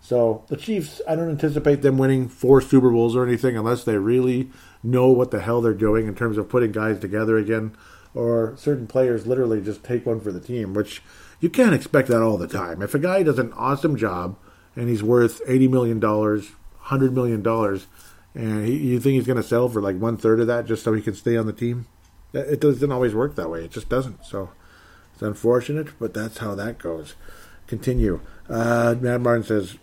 [0.00, 3.96] So the Chiefs, I don't anticipate them winning four Super Bowls or anything unless they
[3.96, 4.50] really
[4.82, 7.76] know what the hell they're doing in terms of putting guys together again,
[8.14, 11.02] or certain players literally just take one for the team, which
[11.40, 12.82] you can't expect that all the time.
[12.82, 14.36] If a guy does an awesome job
[14.76, 17.88] and he's worth eighty million dollars, hundred million dollars,
[18.34, 20.84] and he, you think he's going to sell for like one third of that just
[20.84, 21.86] so he can stay on the team?
[22.32, 23.64] It doesn't always work that way.
[23.64, 24.24] It just doesn't.
[24.24, 24.50] So
[25.14, 27.14] it's unfortunate, but that's how that goes.
[27.66, 28.20] Continue.
[28.48, 29.78] Uh, Matt Martin says,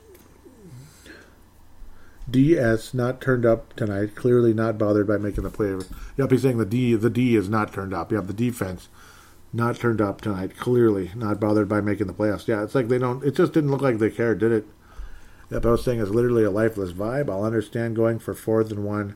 [2.29, 4.15] DS not turned up tonight.
[4.15, 5.77] Clearly not bothered by making the play.
[6.17, 8.11] Yep, he's saying the D the D is not turned up.
[8.11, 8.89] Yep, the defense
[9.51, 10.57] not turned up tonight.
[10.57, 12.47] Clearly not bothered by making the playoffs.
[12.47, 13.23] Yeah, it's like they don't.
[13.23, 14.67] It just didn't look like they cared, did it?
[15.51, 17.29] Yep, I was saying it's literally a lifeless vibe.
[17.29, 19.15] I'll understand going for fourth and one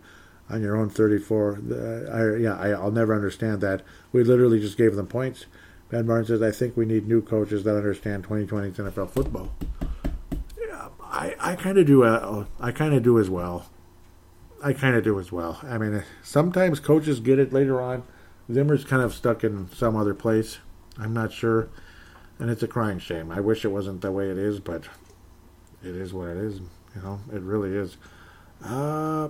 [0.49, 1.59] on your own 34.
[1.71, 3.81] Uh, I, yeah, I, will never understand that.
[4.11, 5.45] We literally just gave them points.
[5.89, 9.51] Ben Martin says, I think we need new coaches that understand 2020's NFL football.
[11.09, 12.03] I, I kind of do.
[12.03, 13.67] Uh, I kind of do as well.
[14.63, 15.59] I kind of do as well.
[15.63, 18.03] I mean, sometimes coaches get it later on.
[18.51, 20.59] Zimmer's kind of stuck in some other place.
[20.97, 21.69] I'm not sure.
[22.39, 23.31] And it's a crying shame.
[23.31, 24.83] I wish it wasn't the way it is, but
[25.83, 26.59] it is what it is.
[26.95, 27.97] You know, it really is.
[28.63, 29.29] Uh,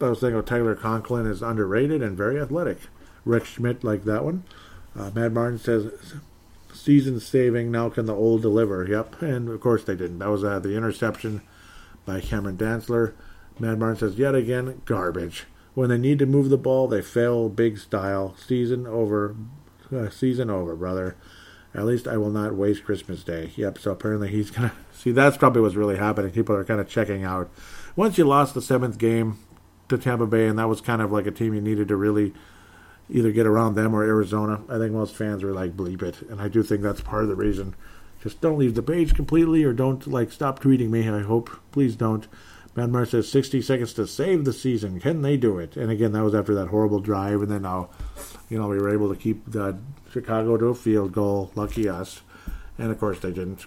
[0.00, 2.78] I was thinking Tyler Conklin is underrated and very athletic.
[3.24, 4.44] Rick Schmidt like that one.
[4.96, 5.92] Uh, Mad Martin says,
[6.88, 8.82] season saving, now can the old deliver?
[8.88, 10.20] Yep, and of course they didn't.
[10.20, 11.42] That was uh, the interception
[12.06, 13.12] by Cameron Dantzler.
[13.58, 15.44] Mad Martin says, yet again, garbage.
[15.74, 18.34] When they need to move the ball, they fail big style.
[18.38, 19.36] Season over.
[19.94, 21.14] Uh, season over, brother.
[21.74, 23.52] At least I will not waste Christmas Day.
[23.54, 24.76] Yep, so apparently he's going to.
[24.94, 26.30] See, that's probably what's really happening.
[26.30, 27.50] People are kind of checking out.
[27.96, 29.36] Once you lost the seventh game,
[29.88, 32.32] to Tampa Bay, and that was kind of like a team you needed to really
[33.10, 34.60] either get around them or Arizona.
[34.68, 36.22] I think most fans were like, bleep it.
[36.22, 37.74] And I do think that's part of the reason.
[38.22, 41.08] Just don't leave the page completely or don't like stop tweeting me.
[41.08, 41.50] I hope.
[41.72, 42.26] Please don't.
[42.86, 45.00] Matt says 60 seconds to save the season.
[45.00, 45.76] Can they do it?
[45.76, 47.90] And again, that was after that horrible drive, and then now,
[48.48, 49.78] you know, we were able to keep the
[50.12, 51.50] Chicago to a field goal.
[51.56, 52.22] Lucky us.
[52.78, 53.66] And of course, they didn't.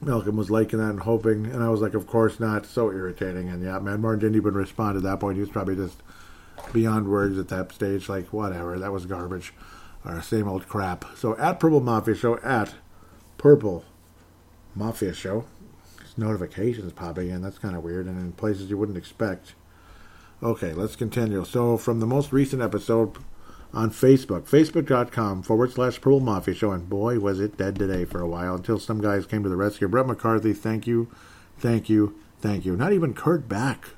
[0.00, 2.64] Malcolm was liking that and hoping, and I was like, of course not.
[2.64, 3.50] So irritating.
[3.50, 5.36] And yeah, Matt didn't even respond at that point.
[5.36, 6.02] He was probably just
[6.72, 8.08] beyond words at that stage.
[8.08, 9.52] Like, whatever, that was garbage.
[10.04, 11.04] Or same old crap.
[11.16, 12.74] So at Purple Mafia Show, at
[13.38, 13.84] Purple
[14.74, 15.44] Mafia Show,
[16.16, 17.42] notifications popping in.
[17.42, 19.54] That's kind of weird, and in places you wouldn't expect.
[20.42, 21.44] Okay, let's continue.
[21.44, 23.16] So, from the most recent episode
[23.72, 28.20] on Facebook, facebook.com forward slash Purple Mafia Show, and boy, was it dead today for
[28.20, 29.88] a while until some guys came to the rescue.
[29.88, 31.08] Brett McCarthy, thank you,
[31.58, 32.76] thank you, thank you.
[32.76, 33.90] Not even Kurt Back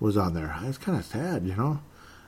[0.00, 0.56] was on there.
[0.62, 1.80] It's kind of sad, you know.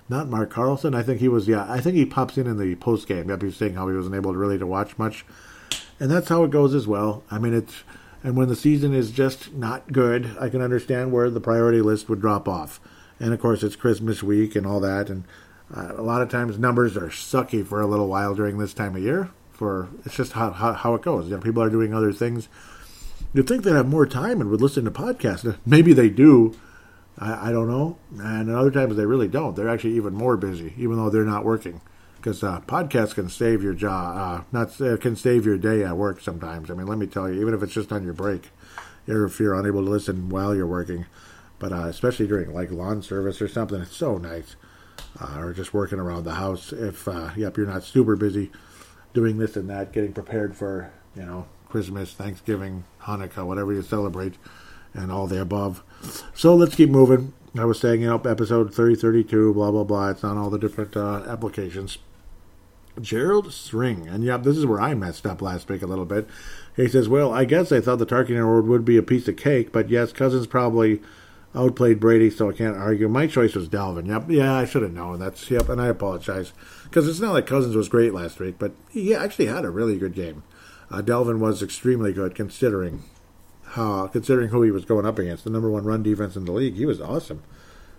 [0.08, 0.94] Not Mark Carlson.
[0.94, 1.46] I think he was.
[1.46, 3.28] Yeah, I think he pops in in the post game.
[3.28, 5.24] Yep, he was saying how he wasn't able to really to watch much,
[6.00, 7.22] and that's how it goes as well.
[7.30, 7.82] I mean, it's
[8.24, 12.08] and when the season is just not good, I can understand where the priority list
[12.08, 12.80] would drop off.
[13.20, 15.24] And of course, it's Christmas week and all that, and
[15.74, 18.96] uh, a lot of times numbers are sucky for a little while during this time
[18.96, 19.30] of year.
[19.52, 21.26] For it's just how how, how it goes.
[21.26, 22.48] You know, people are doing other things.
[23.34, 25.58] You'd think they'd have more time and would listen to podcasts.
[25.66, 26.56] Maybe they do.
[27.18, 27.98] I, I don't know.
[28.18, 29.56] And other times they really don't.
[29.56, 31.80] They're actually even more busy, even though they're not working
[32.18, 35.96] because uh, podcasts can save your job, uh, not uh, can save your day at
[35.96, 36.70] work sometimes.
[36.70, 38.50] I mean, let me tell you, even if it's just on your break,
[39.06, 41.06] or if you're unable to listen while you're working,
[41.58, 44.56] but uh, especially during like lawn service or something, it's so nice.
[45.20, 46.72] Uh, or just working around the house.
[46.72, 48.50] If uh, yep, you're not super busy
[49.14, 54.34] doing this and that, getting prepared for you know Christmas, Thanksgiving, Hanukkah, whatever you celebrate,
[54.98, 55.82] and all the above.
[56.34, 57.32] So let's keep moving.
[57.56, 60.10] I was saying, you know, episode 3032, blah, blah, blah.
[60.10, 61.98] It's on all the different uh, applications.
[63.00, 64.08] Gerald String.
[64.08, 66.28] And yeah, this is where I messed up last week a little bit.
[66.76, 69.36] He says, Well, I guess I thought the Tarkin Award would be a piece of
[69.36, 71.00] cake, but yes, Cousins probably
[71.54, 73.08] outplayed Brady, so I can't argue.
[73.08, 74.06] My choice was Dalvin.
[74.06, 75.18] Yep, yeah, I should have known.
[75.18, 76.52] That's yep, and I apologize
[76.84, 79.98] because it's not like Cousins was great last week, but he actually had a really
[79.98, 80.42] good game.
[80.90, 83.02] Uh, Dalvin was extremely good considering
[83.74, 85.44] considering who he was going up against.
[85.44, 87.42] The number one run defense in the league, he was awesome.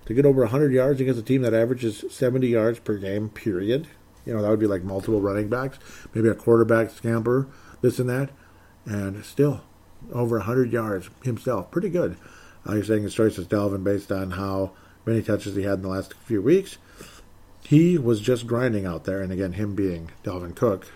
[0.06, 3.88] To get over 100 yards against a team that averages 70 yards per game, period,
[4.26, 5.78] you know, that would be like multiple running backs,
[6.14, 7.48] maybe a quarterback scamper,
[7.82, 8.30] this and that.
[8.86, 9.62] And still,
[10.14, 11.70] over 100 yards himself.
[11.72, 12.18] Pretty good.
[12.68, 14.72] Uh, you're saying his choice is Dalvin based on how
[15.06, 16.78] many touches he had in the last few weeks.
[17.64, 20.88] He was just grinding out there, and again, him being Dalvin Cook,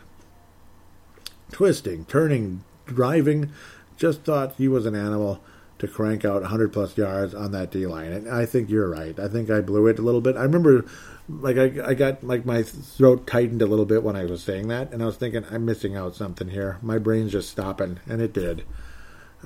[1.52, 3.52] twisting, turning, driving,
[3.98, 5.42] just thought he was an animal
[5.80, 8.12] to crank out 100 plus yards on that D line.
[8.12, 9.20] And I think you're right.
[9.20, 10.38] I think I blew it a little bit.
[10.38, 10.86] I remember
[11.30, 14.68] like I, I got like my throat tightened a little bit when I was saying
[14.68, 16.78] that, and I was thinking I'm missing out something here.
[16.82, 18.66] My brain's just stopping, and it did.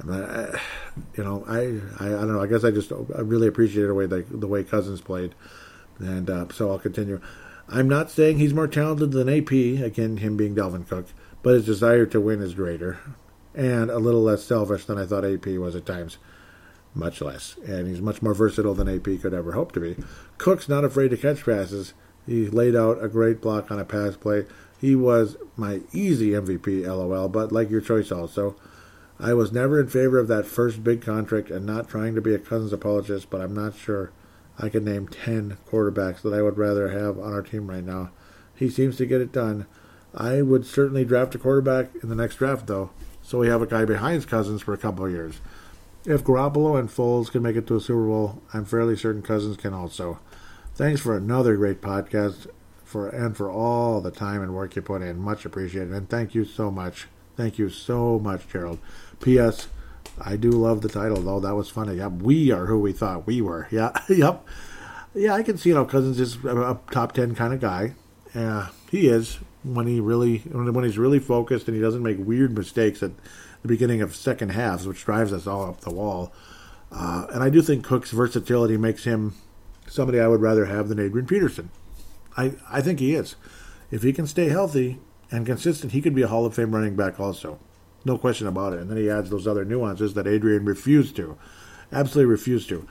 [0.08, 0.60] I,
[1.16, 2.42] you know, I, I, I don't know.
[2.42, 5.34] I guess I just I really appreciated the way the, the way Cousins played,
[6.00, 7.22] and uh, so I'll continue.
[7.70, 9.52] I'm not saying he's more talented than AP.
[9.52, 11.08] Again, him being Dalvin Cook,
[11.44, 13.00] but his desire to win is greater,
[13.58, 16.20] and a little less selfish than I thought AP was at times
[16.94, 17.58] much less.
[17.66, 19.98] And he's much more versatile than AP could ever hope to be.
[20.38, 21.94] Cook's not afraid to catch passes.
[22.28, 24.46] He laid out a great block on a pass play.
[24.80, 28.56] He was my easy MVP, lol, but like your choice also.
[29.20, 32.36] I was never in favor of that first big contract and not trying to be
[32.36, 34.12] a Cousins apologist, but I'm not sure
[34.60, 38.12] I could name 10 quarterbacks that I would rather have on our team right now.
[38.54, 39.66] He seems to get it done.
[40.14, 42.92] I would certainly draft a quarterback in the next draft, though,
[43.28, 45.42] so we have a guy behind Cousins for a couple of years.
[46.06, 49.58] If Garoppolo and Foles can make it to a Super Bowl, I'm fairly certain Cousins
[49.58, 50.20] can also.
[50.76, 52.48] Thanks for another great podcast
[52.86, 55.20] for and for all the time and work you put in.
[55.20, 55.92] Much appreciated.
[55.92, 57.10] And thank you so much.
[57.36, 58.80] Thank you so much, Gerald.
[59.22, 59.68] P.S.
[60.22, 61.42] I do love the title though.
[61.42, 61.96] That was funny.
[61.96, 63.68] Yep, we are who we thought we were.
[63.72, 64.46] Yeah, yep.
[65.14, 67.96] Yeah, I can see how Cousins is a top ten kind of guy.
[68.34, 69.40] Yeah, he is
[69.74, 73.12] when he really when he's really focused and he doesn't make weird mistakes at
[73.62, 76.32] the beginning of second halves, which drives us all up the wall.
[76.92, 79.36] Uh, and I do think Cook's versatility makes him
[79.88, 81.70] somebody I would rather have than Adrian Peterson.
[82.36, 83.36] I, I think he is.
[83.92, 85.00] If he can stay healthy
[85.32, 87.60] and consistent, he could be a Hall of Fame running back also.
[88.06, 88.80] No question about it.
[88.80, 91.38] And then he adds those other nuances that Adrian refused to.
[91.92, 92.88] Absolutely refused to.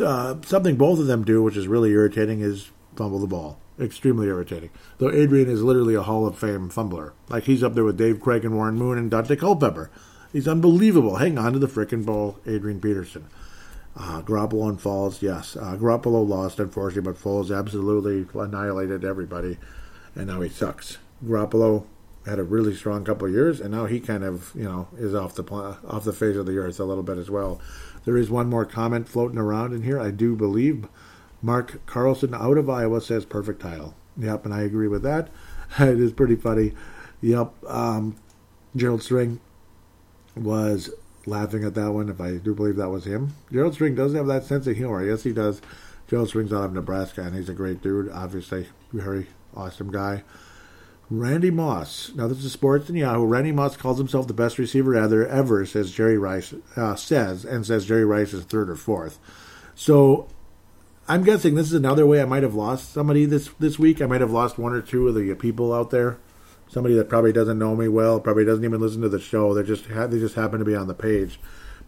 [0.00, 3.58] Uh, something both of them do, which is really irritating, is fumble the ball.
[3.80, 4.70] Extremely irritating.
[4.98, 7.14] Though Adrian is literally a Hall of Fame fumbler.
[7.28, 9.90] Like he's up there with Dave Krieg and Warren Moon and Daunte Culpepper.
[10.32, 11.16] He's unbelievable.
[11.16, 13.26] Hang on to the frickin' ball, Adrian Peterson.
[13.94, 15.56] Uh, Garoppolo and Foles, yes.
[15.56, 19.58] Uh, Garoppolo lost, unfortunately, but Foles absolutely annihilated everybody,
[20.14, 20.96] and now he sucks.
[21.24, 21.84] Garoppolo
[22.24, 25.14] had a really strong couple of years, and now he kind of, you know, is
[25.14, 27.60] off the off the face of the earth a little bit as well.
[28.04, 30.00] There is one more comment floating around in here.
[30.00, 30.86] I do believe
[31.42, 33.94] Mark Carlson out of Iowa says perfect title.
[34.16, 35.28] Yep, and I agree with that.
[35.78, 36.74] It is pretty funny.
[37.22, 37.64] Yep.
[37.66, 38.16] Um,
[38.76, 39.40] Gerald String
[40.36, 40.90] was
[41.24, 42.10] laughing at that one.
[42.10, 45.02] If I do believe that was him, Gerald String doesn't have that sense of humor.
[45.02, 45.62] Yes, he does.
[46.08, 48.10] Gerald String's out of Nebraska, and he's a great dude.
[48.10, 50.24] Obviously, very awesome guy.
[51.10, 52.10] Randy Moss.
[52.14, 53.24] Now this is Sports and Yahoo.
[53.24, 57.66] Randy Moss calls himself the best receiver ever, ever says Jerry Rice uh, says, and
[57.66, 59.18] says Jerry Rice is third or fourth.
[59.74, 60.28] So
[61.08, 64.00] I'm guessing this is another way I might have lost somebody this this week.
[64.00, 66.18] I might have lost one or two of the people out there.
[66.68, 69.52] Somebody that probably doesn't know me well, probably doesn't even listen to the show.
[69.52, 71.40] They just ha- they just happen to be on the page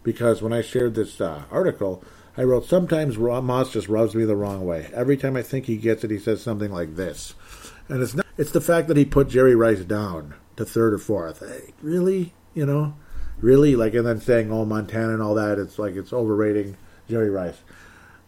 [0.03, 2.03] because when I shared this uh, article,
[2.37, 4.89] I wrote sometimes Moss just rubs me the wrong way.
[4.93, 7.35] Every time I think he gets it, he says something like this,
[7.87, 8.25] and it's not.
[8.37, 11.39] It's the fact that he put Jerry Rice down to third or fourth.
[11.39, 12.95] Hey, really, you know,
[13.39, 15.57] really, like, and then saying oh Montana and all that.
[15.57, 16.75] It's like it's overrating
[17.07, 17.61] Jerry Rice.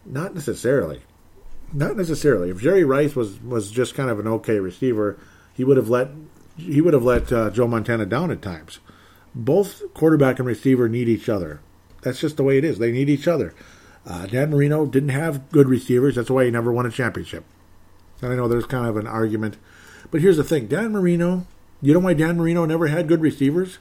[0.08, 1.02] Not necessarily.
[1.74, 2.50] Not necessarily.
[2.50, 5.20] If Jerry Rice was was just kind of an okay receiver,
[5.54, 6.10] he would have let
[6.56, 8.80] he would have let uh, Joe Montana down at times.
[9.36, 11.60] Both quarterback and receiver need each other.
[12.02, 12.80] That's just the way it is.
[12.80, 13.54] They need each other.
[14.06, 16.16] Uh, Dan Marino didn't have good receivers.
[16.16, 17.44] That's why he never won a championship.
[18.22, 19.58] And I know there's kind of an argument.
[20.10, 21.46] But here's the thing Dan Marino,
[21.82, 23.80] you know why Dan Marino never had good receivers?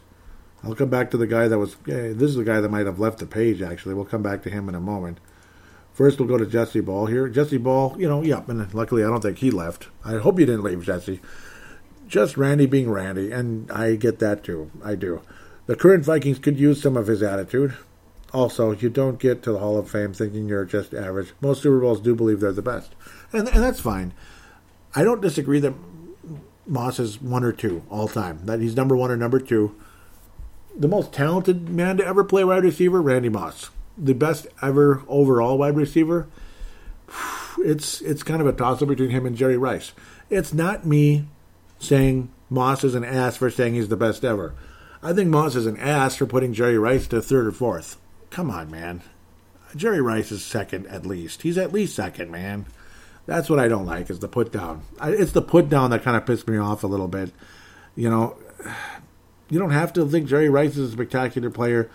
[0.65, 1.77] I'll come back to the guy that was.
[1.85, 3.95] this is the guy that might have left the page, actually.
[3.95, 5.19] We'll come back to him in a moment.
[5.97, 7.27] First, we'll go to Jesse Ball here.
[7.27, 9.89] Jesse Ball, you know, yeah, and luckily I don't think he left.
[10.05, 11.23] I hope you didn't leave, Jesse.
[12.07, 14.71] Just Randy being Randy, and I get that too.
[14.85, 15.23] I do.
[15.65, 17.79] The current Vikings could use some of his attitude.
[18.35, 21.33] Also, you don't get to the Hall of Fame thinking you're just average.
[21.41, 22.95] Most Super Bowls do believe they're the best,
[23.33, 24.13] and and that's fine.
[24.95, 25.73] I don't disagree that
[26.67, 28.45] Moss is one or two all time.
[28.45, 29.75] That he's number one or number two.
[30.77, 35.59] The most talented man to ever play wide receiver, Randy Moss the best ever overall
[35.59, 36.27] wide receiver,
[37.59, 39.93] it's it's kind of a toss up between him and Jerry Rice.
[40.31, 41.27] It's not me
[41.79, 44.55] saying Moss is an ass for saying he's the best ever.
[45.03, 47.99] I think Moss is an ass for putting Jerry Rice to third or fourth.
[48.31, 49.03] Come on, man.
[49.75, 51.43] Jerry Rice is second at least.
[51.43, 52.67] He's at least second, man.
[53.27, 54.83] That's what I don't like is the put down.
[55.03, 57.33] It's the put down that kind of pissed me off a little bit.
[57.95, 58.37] You know,
[59.51, 61.91] you don't have to think Jerry Rice is a spectacular player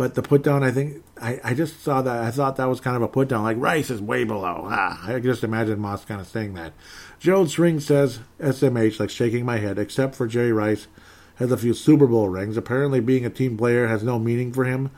[0.00, 2.24] but the put down, I think, I, I just saw that.
[2.24, 3.42] I thought that was kind of a put down.
[3.42, 4.66] Like Rice is way below.
[4.66, 6.72] Ah, I just imagine Moss kind of saying that.
[7.18, 10.86] Gerald String says SMH, like shaking my head, except for Jerry Rice,
[11.34, 12.56] has a few Super Bowl rings.
[12.56, 14.90] Apparently, being a team player has no meaning for him.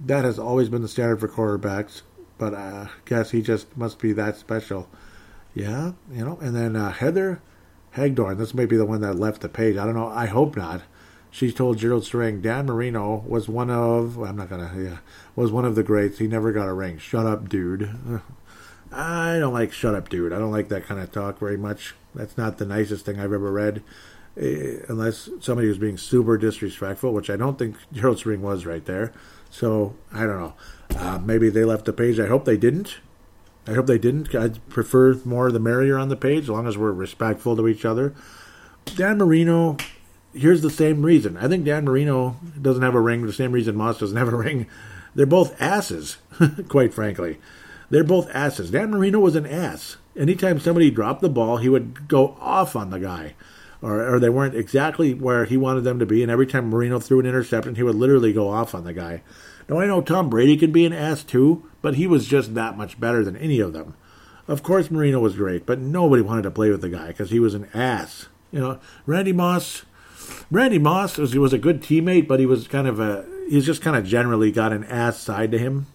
[0.00, 2.00] That has always been the standard for quarterbacks,
[2.38, 4.88] but I uh, guess he just must be that special.
[5.54, 6.38] Yeah, you know.
[6.40, 7.42] And then uh, Heather
[7.90, 9.76] Hagdorn, this may be the one that left the page.
[9.76, 10.08] I don't know.
[10.08, 10.80] I hope not
[11.34, 14.98] she told Gerald String Dan Marino was one of I'm not gonna yeah
[15.34, 16.18] was one of the greats.
[16.18, 16.96] He never got a ring.
[16.96, 17.90] Shut up, dude.
[18.92, 20.32] I don't like shut up, dude.
[20.32, 21.96] I don't like that kind of talk very much.
[22.14, 23.82] That's not the nicest thing I've ever read,
[24.40, 28.84] uh, unless somebody was being super disrespectful, which I don't think Gerald String was right
[28.84, 29.12] there.
[29.50, 30.54] So I don't know.
[30.96, 32.20] Uh, maybe they left the page.
[32.20, 32.98] I hope they didn't.
[33.66, 34.32] I hope they didn't.
[34.36, 37.84] I'd prefer more the merrier on the page, as long as we're respectful to each
[37.84, 38.14] other.
[38.96, 39.78] Dan Marino,
[40.34, 41.36] here's the same reason.
[41.36, 43.26] I think Dan Marino doesn't have a ring.
[43.26, 44.66] The same reason Moss doesn't have a ring.
[45.14, 46.18] They're both asses,
[46.68, 47.38] quite frankly.
[47.90, 48.70] They're both asses.
[48.70, 49.96] Dan Marino was an ass.
[50.16, 53.34] Anytime somebody dropped the ball, he would go off on the guy.
[53.82, 56.22] Or, or they weren't exactly where he wanted them to be.
[56.22, 59.22] And every time Marino threw an interception, he would literally go off on the guy.
[59.68, 62.76] Now, I know Tom Brady can be an ass too, but he was just that
[62.76, 63.94] much better than any of them.
[64.46, 67.40] Of course, Marino was great, but nobody wanted to play with the guy because he
[67.40, 68.28] was an ass.
[68.52, 69.84] You know, Randy Moss,
[70.50, 73.82] Randy Moss was, was a good teammate, but he was kind of a he's just
[73.82, 75.86] kind of generally got an ass side to him,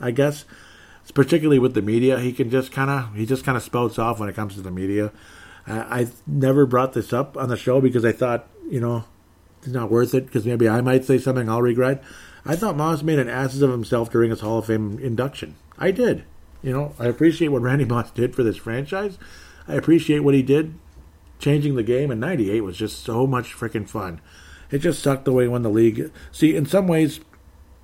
[0.00, 0.44] I guess.
[1.02, 3.98] It's particularly with the media, he can just kind of he just kind of spouts
[3.98, 5.12] off when it comes to the media.
[5.66, 9.04] I, I never brought this up on the show because I thought you know
[9.58, 12.02] it's not worth it because maybe I might say something I'll regret.
[12.44, 15.56] I thought Moss made an ass of himself during his Hall of Fame induction.
[15.78, 16.24] I did.
[16.62, 19.18] You know, I appreciate what Randy Moss did for this franchise.
[19.66, 20.74] I appreciate what he did
[21.40, 24.20] changing the game in 98 was just so much freaking fun.
[24.70, 26.12] It just sucked the way he won the league.
[26.30, 27.20] See, in some ways,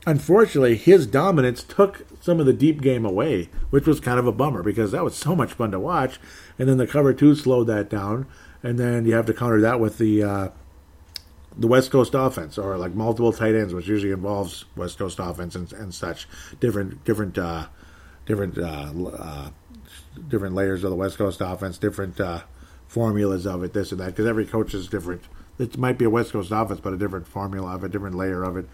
[0.07, 4.33] unfortunately, his dominance took some of the deep game away, which was kind of a
[4.33, 6.21] bummer because that was so much fun to watch.
[6.59, 8.27] And then the cover two slowed that down,
[8.63, 10.49] and then you have to counter that with the uh,
[11.59, 15.55] the West Coast offense or like multiple tight ends, which usually involves West Coast offense
[15.55, 16.29] and, and such
[16.61, 17.67] different different uh,
[18.27, 19.51] different uh, uh
[20.29, 22.43] different layers of the West Coast offense, different uh,
[22.89, 25.23] formulas of it, this and that, because every coach is different.
[25.59, 28.43] It might be a West Coast offense, but a different formula of it, different layer
[28.43, 28.69] of it.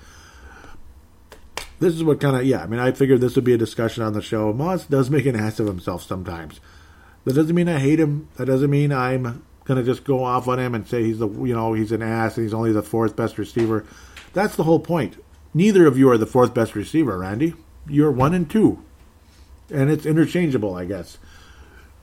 [1.78, 2.62] this is what kind of yeah.
[2.62, 4.52] I mean, I figured this would be a discussion on the show.
[4.52, 6.60] Moss does make an ass of himself sometimes.
[7.24, 8.28] That doesn't mean I hate him.
[8.36, 11.54] That doesn't mean I'm gonna just go off on him and say he's the you
[11.54, 13.84] know he's an ass and he's only the fourth best receiver.
[14.32, 15.22] That's the whole point.
[15.54, 17.54] Neither of you are the fourth best receiver, Randy.
[17.86, 18.82] You're one and two,
[19.70, 21.18] and it's interchangeable, I guess.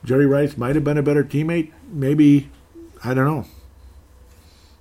[0.04, 1.72] Jerry Rice might have been a better teammate.
[1.92, 2.50] Maybe
[3.04, 3.46] I don't know.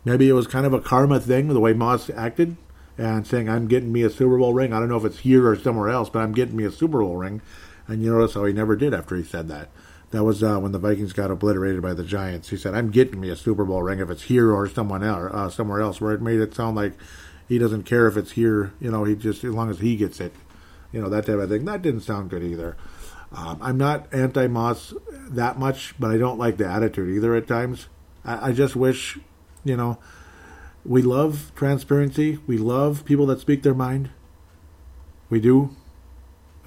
[0.04, 2.56] Maybe it was kind of a karma thing the way Moss acted
[2.96, 4.72] and saying, I'm getting me a Super Bowl ring.
[4.72, 7.00] I don't know if it's here or somewhere else, but I'm getting me a Super
[7.00, 7.40] Bowl ring.
[7.86, 9.68] And you notice how he never did after he said that.
[10.10, 12.48] That was uh, when the Vikings got obliterated by the Giants.
[12.48, 15.30] He said, "I'm getting me a Super Bowl ring if it's here or someone else,
[15.32, 16.94] uh, somewhere else." Where it made it sound like
[17.46, 18.72] he doesn't care if it's here.
[18.80, 20.32] You know, he just as long as he gets it,
[20.92, 21.66] you know, that type of thing.
[21.66, 22.76] That didn't sound good either.
[23.32, 24.94] Um, I'm not anti Moss
[25.28, 27.88] that much, but I don't like the attitude either at times.
[28.24, 29.18] I, I just wish,
[29.64, 29.98] you know,
[30.84, 32.38] we love transparency.
[32.46, 34.10] We love people that speak their mind.
[35.28, 35.76] We do.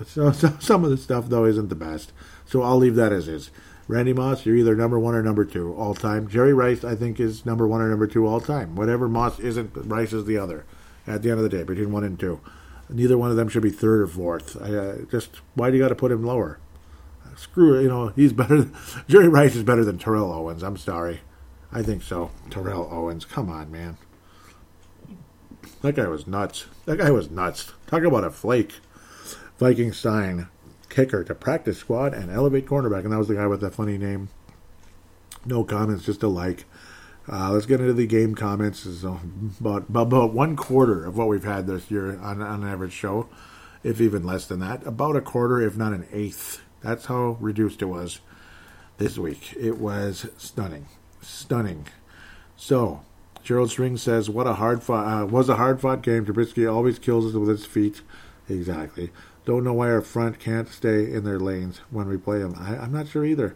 [0.06, 2.12] So, so, some of the stuff, though, isn't the best.
[2.46, 3.52] So I'll leave that as is.
[3.88, 6.28] Randy Moss, you're either number one or number two all time.
[6.28, 8.76] Jerry Rice, I think, is number one or number two all time.
[8.76, 10.66] Whatever Moss isn't, Rice is the other.
[11.08, 12.40] At the end of the day, between one and two,
[12.92, 14.62] neither one of them should be third or fourth.
[14.62, 16.60] I, uh, just why do you got to put him lower?
[17.36, 18.70] Screw it, you know he's better.
[19.08, 20.64] Jerry Rice is better than Terrell Owens.
[20.64, 21.22] I'm sorry.
[21.72, 22.32] I think so.
[22.50, 23.26] Terrell Owens.
[23.26, 23.98] Come on, man.
[25.82, 26.66] That guy was nuts.
[26.86, 27.74] That guy was nuts.
[27.88, 28.74] Talk about a flake.
[29.58, 30.48] Viking sign
[30.90, 33.04] kicker to practice squad and elevate cornerback.
[33.04, 34.30] And that was the guy with that funny name.
[35.46, 36.66] No comments, just a like.
[37.32, 38.86] Uh, let's get into the game comments.
[38.86, 42.92] Is about, about one quarter of what we've had this year on, on an average
[42.92, 43.30] show,
[43.84, 44.86] if even less than that.
[44.86, 46.62] About a quarter, if not an eighth.
[46.82, 48.20] That's how reduced it was
[48.98, 49.54] this week.
[49.58, 50.88] It was stunning
[51.22, 51.88] stunning.
[52.56, 53.02] So,
[53.44, 56.26] Gerald String says, "What a hard fought uh, was a hard fought game.
[56.26, 58.02] Trubisky always kills us with his feet.
[58.50, 59.12] Exactly.
[59.46, 62.56] Don't know why our front can't stay in their lanes when we play them.
[62.60, 63.56] I, am not sure either."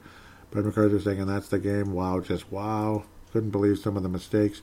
[0.52, 1.92] Brett McCarthy saying, "And that's the game.
[1.92, 3.04] Wow, just wow.
[3.36, 4.62] Couldn't believe some of the mistakes."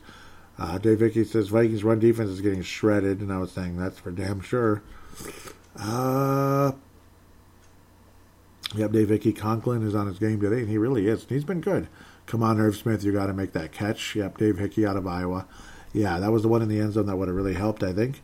[0.58, 3.98] Uh, Dave Vicky says Vikings run defense is getting shredded, and I was saying that's
[3.98, 4.82] for damn sure.
[5.78, 6.72] Uh,
[8.74, 11.26] yep, Dave Vicky Conklin is on his game today, and he really is.
[11.28, 11.88] He's been good.
[12.26, 14.14] Come on, Irv Smith, you got to make that catch.
[14.14, 15.46] Yep, Dave Hickey out of Iowa.
[15.92, 17.92] Yeah, that was the one in the end zone that would have really helped, I
[17.92, 18.22] think.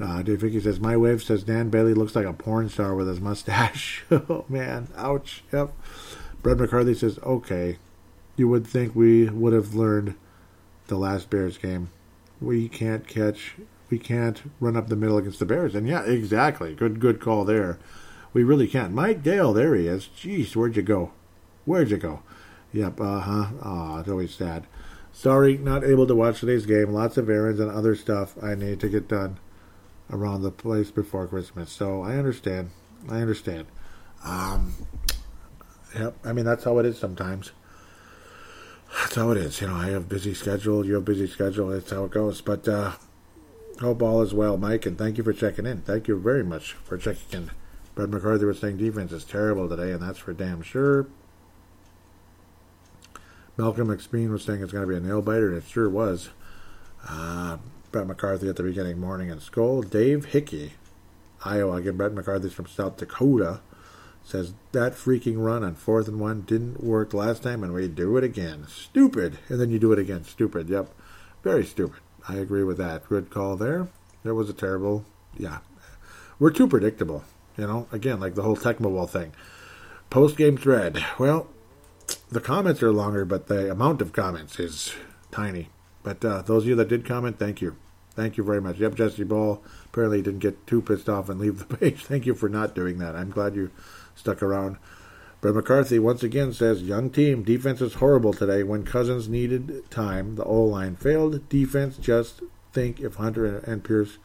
[0.00, 3.06] Uh, Dave Hickey says, My wave says Dan Bailey looks like a porn star with
[3.06, 4.04] his mustache.
[4.10, 4.88] oh, man.
[4.96, 5.44] Ouch.
[5.52, 5.72] Yep.
[6.42, 7.78] Brett McCarthy says, Okay.
[8.36, 10.16] You would think we would have learned
[10.88, 11.90] the last Bears game.
[12.40, 13.54] We can't catch,
[13.90, 15.74] we can't run up the middle against the Bears.
[15.74, 16.74] And yeah, exactly.
[16.74, 17.78] Good, good call there.
[18.32, 18.92] We really can't.
[18.92, 20.08] Mike Dale, there he is.
[20.16, 21.12] Jeez, where'd you go?
[21.64, 22.22] Where'd you go?
[22.72, 23.46] Yep, uh huh.
[23.62, 24.66] Aw, it's always sad.
[25.12, 26.92] Sorry, not able to watch today's game.
[26.92, 29.38] Lots of errands and other stuff I need to get done
[30.10, 31.70] around the place before Christmas.
[31.70, 32.70] So I understand.
[33.08, 33.66] I understand.
[34.24, 34.74] Um,
[35.96, 37.52] yep, I mean, that's how it is sometimes.
[38.96, 39.60] That's how it is.
[39.60, 40.86] You know, I have busy schedule.
[40.86, 41.68] You have busy schedule.
[41.68, 42.40] That's how it goes.
[42.40, 42.92] But uh,
[43.80, 45.82] hope all is well, Mike, and thank you for checking in.
[45.82, 47.50] Thank you very much for checking in.
[47.94, 51.06] Brett McCarthy was saying defense is terrible today, and that's for damn sure.
[53.56, 56.30] Malcolm McSpeen was saying it's going to be a nail biter, and it sure was.
[57.08, 57.58] Uh,
[57.92, 59.82] Brett McCarthy at the beginning, morning and school.
[59.82, 60.72] Dave Hickey,
[61.44, 61.76] Iowa.
[61.76, 63.60] Again, Brett McCarthy's from South Dakota.
[64.24, 68.16] Says that freaking run on fourth and one didn't work last time, and we do
[68.16, 68.66] it again.
[68.68, 69.38] Stupid.
[69.48, 70.24] And then you do it again.
[70.24, 70.70] Stupid.
[70.70, 70.88] Yep.
[71.42, 72.00] Very stupid.
[72.26, 73.06] I agree with that.
[73.08, 73.88] Good call there.
[74.22, 75.04] There was a terrible.
[75.36, 75.58] Yeah.
[76.38, 77.22] We're too predictable.
[77.58, 79.32] You know, again, like the whole Tecmo thing.
[80.08, 81.04] Post game thread.
[81.18, 81.48] Well,
[82.30, 84.94] the comments are longer, but the amount of comments is
[85.30, 85.68] tiny.
[86.02, 87.76] But uh, those of you that did comment, thank you.
[88.14, 88.78] Thank you very much.
[88.78, 92.04] Yep, Jesse Ball apparently didn't get too pissed off and leave the page.
[92.04, 93.16] Thank you for not doing that.
[93.16, 93.70] I'm glad you
[94.14, 94.76] stuck around.
[95.40, 98.62] Brett McCarthy once again says, Young team, defense is horrible today.
[98.62, 101.48] When Cousins needed time, the O line failed.
[101.48, 102.40] Defense just
[102.72, 104.18] think if Hunter and Pierce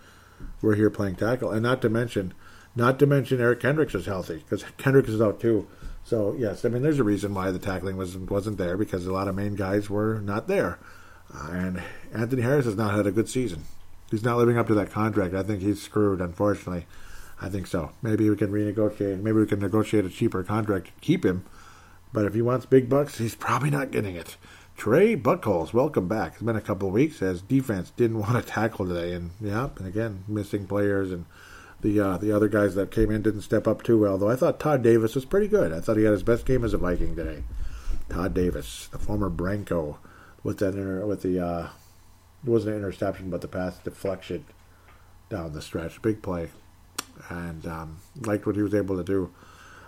[0.62, 1.52] were here playing tackle.
[1.52, 2.34] And not to mention,
[2.76, 5.68] not to mention Eric Kendricks is healthy because Kendricks is out too.
[6.04, 9.14] So yes, I mean there's a reason why the tackling was wasn't there because a
[9.14, 10.80] lot of main guys were not there,
[11.34, 11.84] uh, and
[12.14, 13.64] Anthony Harris has not had a good season.
[14.10, 15.36] He's not living up to that contract.
[15.36, 16.22] I think he's screwed.
[16.22, 16.88] Unfortunately,
[17.42, 17.92] I think so.
[18.02, 19.22] Maybe we can renegotiate.
[19.22, 21.46] Maybe we can negotiate a cheaper contract to keep him.
[22.12, 24.36] But if he wants big bucks, he's probably not getting it.
[24.76, 26.34] Trey Buckholes, welcome back.
[26.34, 29.70] It's been a couple of weeks as defense didn't want to tackle today, and yeah,
[29.78, 31.26] and again missing players and
[31.82, 34.18] the uh, the other guys that came in didn't step up too well.
[34.18, 35.72] Though I thought Todd Davis was pretty good.
[35.74, 37.44] I thought he had his best game as a Viking today.
[38.10, 40.00] Todd Davis, the former Bronco,
[40.44, 41.70] with that inter- with the uh,
[42.44, 44.46] it wasn't an interception, but the pass deflection
[45.30, 46.50] down the stretch, big play.
[47.30, 49.32] And um, liked what he was able to do.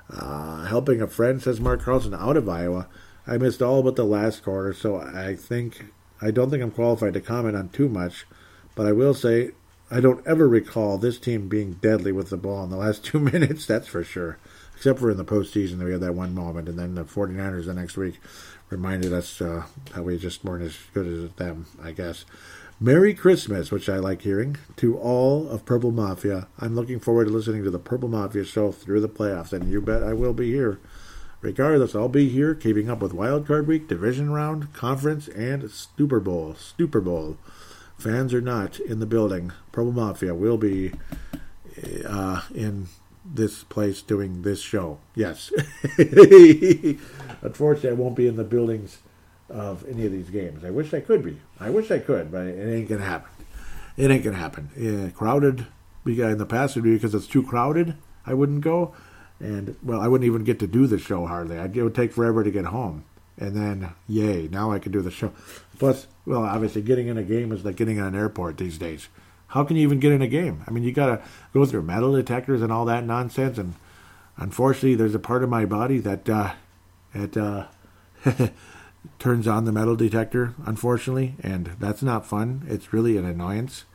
[0.10, 2.88] Uh, helping a friend, says Mark Carlson, out of Iowa.
[3.26, 5.86] I missed all but the last quarter, so I think
[6.22, 8.26] I don't think I'm qualified to comment on too much.
[8.76, 9.52] But I will say
[9.90, 13.20] I don't ever recall this team being deadly with the ball in the last two
[13.20, 13.66] minutes.
[13.66, 14.38] That's for sure.
[14.76, 17.74] Except for in the postseason, we had that one moment, and then the 49ers the
[17.74, 18.20] next week
[18.70, 19.64] reminded us uh,
[20.00, 22.26] we just weren't as good as them, I guess.
[22.84, 26.48] Merry Christmas, which I like hearing, to all of Purple Mafia.
[26.58, 29.82] I'm looking forward to listening to the Purple Mafia show through the playoffs, and you
[29.82, 30.80] bet I will be here.
[31.42, 36.20] Regardless, I'll be here keeping up with Wild Card Week, Division Round, Conference, and Super
[36.20, 36.56] Bowl.
[36.56, 37.38] Super Bowl.
[38.00, 39.52] Fans are not in the building.
[39.72, 40.92] Purple Mafia will be
[42.04, 42.88] uh, in
[43.24, 44.98] this place doing this show.
[45.14, 45.52] Yes.
[47.44, 48.98] Unfortunately, I won't be in the buildings
[49.52, 50.64] of any of these games.
[50.64, 51.40] I wish I could be.
[51.60, 53.30] I wish I could, but it ain't gonna happen.
[53.98, 54.70] It ain't gonna happen.
[54.78, 55.68] Yeah, crowded.
[56.04, 57.96] In the past, would be because it's too crowded.
[58.26, 58.96] I wouldn't go,
[59.40, 61.60] and well, I wouldn't even get to do the show hardly.
[61.60, 63.04] I'd, it would take forever to get home,
[63.38, 65.32] and then yay, now I can do the show.
[65.78, 69.10] Plus, well, obviously, getting in a game is like getting in an airport these days.
[69.48, 70.64] How can you even get in a game?
[70.66, 71.22] I mean, you gotta
[71.54, 73.76] go through metal detectors and all that nonsense, and
[74.38, 76.54] unfortunately, there's a part of my body that uh,
[77.14, 77.66] it uh,
[79.20, 82.64] turns on the metal detector, unfortunately, and that's not fun.
[82.68, 83.86] It's really an annoyance.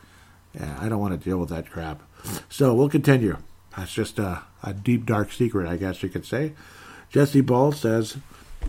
[0.55, 2.03] Yeah, I don't want to deal with that crap.
[2.49, 3.37] So we'll continue.
[3.77, 6.55] That's just a, a deep, dark secret, I guess you could say.
[7.11, 8.17] Jesse Ball says,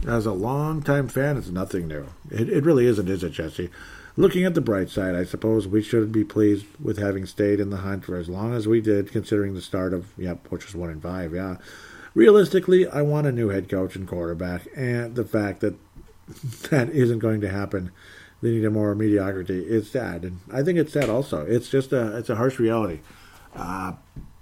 [0.05, 2.07] as a long-time fan, it's nothing new.
[2.29, 3.69] It, it really isn't, is it, Jesse?
[4.15, 7.69] Looking at the bright side, I suppose we should be pleased with having stayed in
[7.69, 10.75] the hunt for as long as we did, considering the start of, yep, which was
[10.75, 11.57] one in five, yeah.
[12.13, 15.75] Realistically, I want a new head coach and quarterback, and the fact that
[16.69, 17.91] that isn't going to happen
[18.41, 20.23] leading to more mediocrity It's sad.
[20.23, 21.45] And I think it's sad also.
[21.45, 22.99] It's just a it's a harsh reality.
[23.55, 23.93] Uh,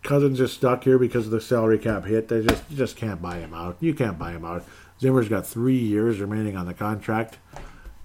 [0.03, 2.27] Cousins is stuck here because of the salary cap hit.
[2.27, 3.77] They just just can't buy him out.
[3.79, 4.63] You can't buy him out.
[4.99, 7.37] Zimmer's got three years remaining on the contract.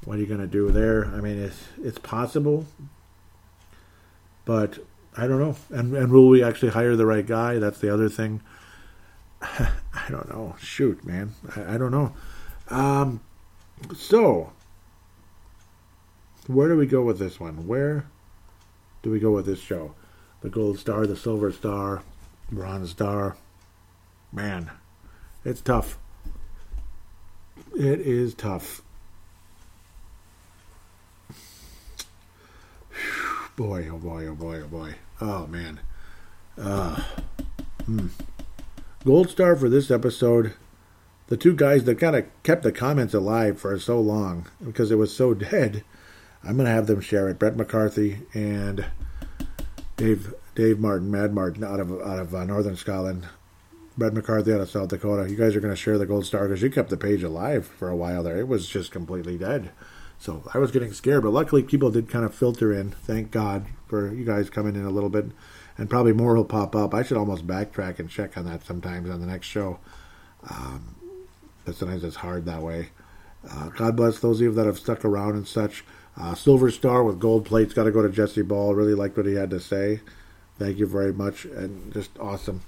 [0.05, 1.07] What are you going to do there?
[1.07, 2.66] I mean, it's it's possible,
[4.44, 4.78] but
[5.16, 5.57] I don't know.
[5.70, 7.59] And and will we actually hire the right guy?
[7.59, 8.40] That's the other thing.
[9.43, 10.57] I don't know.
[10.59, 12.15] Shoot, man, I, I don't know.
[12.70, 13.20] Um,
[13.94, 14.52] so,
[16.47, 17.66] where do we go with this one?
[17.66, 18.07] Where
[19.02, 19.94] do we go with this show?
[20.43, 22.02] The gold star, the silver star,
[22.51, 23.36] bronze star.
[24.32, 24.70] Man,
[25.44, 25.98] it's tough.
[27.74, 28.82] It is tough.
[33.57, 34.94] Boy, oh boy, oh boy, oh boy.
[35.20, 35.81] Oh man.
[36.57, 37.02] Uh,
[37.85, 38.07] hmm.
[39.05, 40.55] Gold star for this episode
[41.31, 44.97] the two guys that kind of kept the comments alive for so long because it
[44.97, 45.82] was so dead.
[46.44, 47.39] I'm going to have them share it.
[47.39, 48.85] Brett McCarthy and
[49.97, 53.28] Dave Dave Martin, Mad Martin, out of out of uh, Northern Scotland.
[53.97, 55.31] Brett McCarthy out of South Dakota.
[55.31, 57.66] You guys are going to share the gold star because you kept the page alive
[57.66, 58.39] for a while there.
[58.39, 59.70] It was just completely dead.
[60.19, 62.90] So I was getting scared, but luckily people did kind of filter in.
[62.90, 65.27] Thank God for you guys coming in a little bit,
[65.78, 66.94] and probably more will pop up.
[66.94, 69.78] I should almost backtrack and check on that sometimes on the next show.
[70.48, 70.97] Um,
[71.76, 72.90] sometimes it's hard that way.
[73.48, 75.84] Uh, God bless those of you that have stuck around and such.
[76.16, 77.72] Uh, Silver Star with gold plates.
[77.72, 78.74] Got to go to Jesse Ball.
[78.74, 80.01] Really liked what he had to say.
[80.59, 81.44] Thank you very much.
[81.44, 82.62] And just awesome.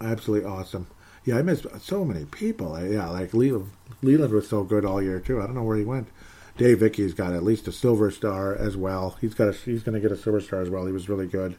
[0.00, 0.88] Absolutely awesome.
[1.24, 2.78] Yeah, I missed so many people.
[2.80, 3.70] Yeah, like Leland,
[4.02, 5.40] Leland was so good all year too.
[5.40, 6.08] I don't know where he went.
[6.56, 9.16] Dave Vickey's got at least a silver star as well.
[9.20, 10.86] He's got a, he's going to get a silver star as well.
[10.86, 11.56] He was really good.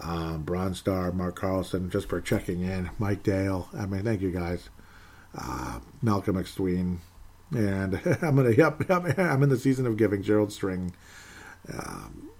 [0.00, 2.90] Um, bronze star, Mark Carlson, just for checking in.
[2.98, 3.68] Mike Dale.
[3.76, 4.70] I mean, thank you guys
[5.36, 6.98] uh, Malcolm McSween,
[7.52, 10.92] and I'm gonna yep, yep, I'm in the season of giving Gerald String,
[11.72, 12.30] um,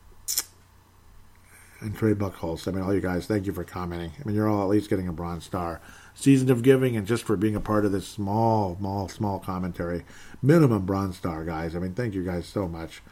[1.80, 2.66] and Trey Buckholz.
[2.68, 4.12] I mean, all you guys, thank you for commenting.
[4.20, 5.80] I mean, you're all at least getting a bronze star.
[6.14, 10.04] Season of giving, and just for being a part of this small, small, small commentary,
[10.42, 11.74] minimum bronze star, guys.
[11.74, 13.02] I mean, thank you guys so much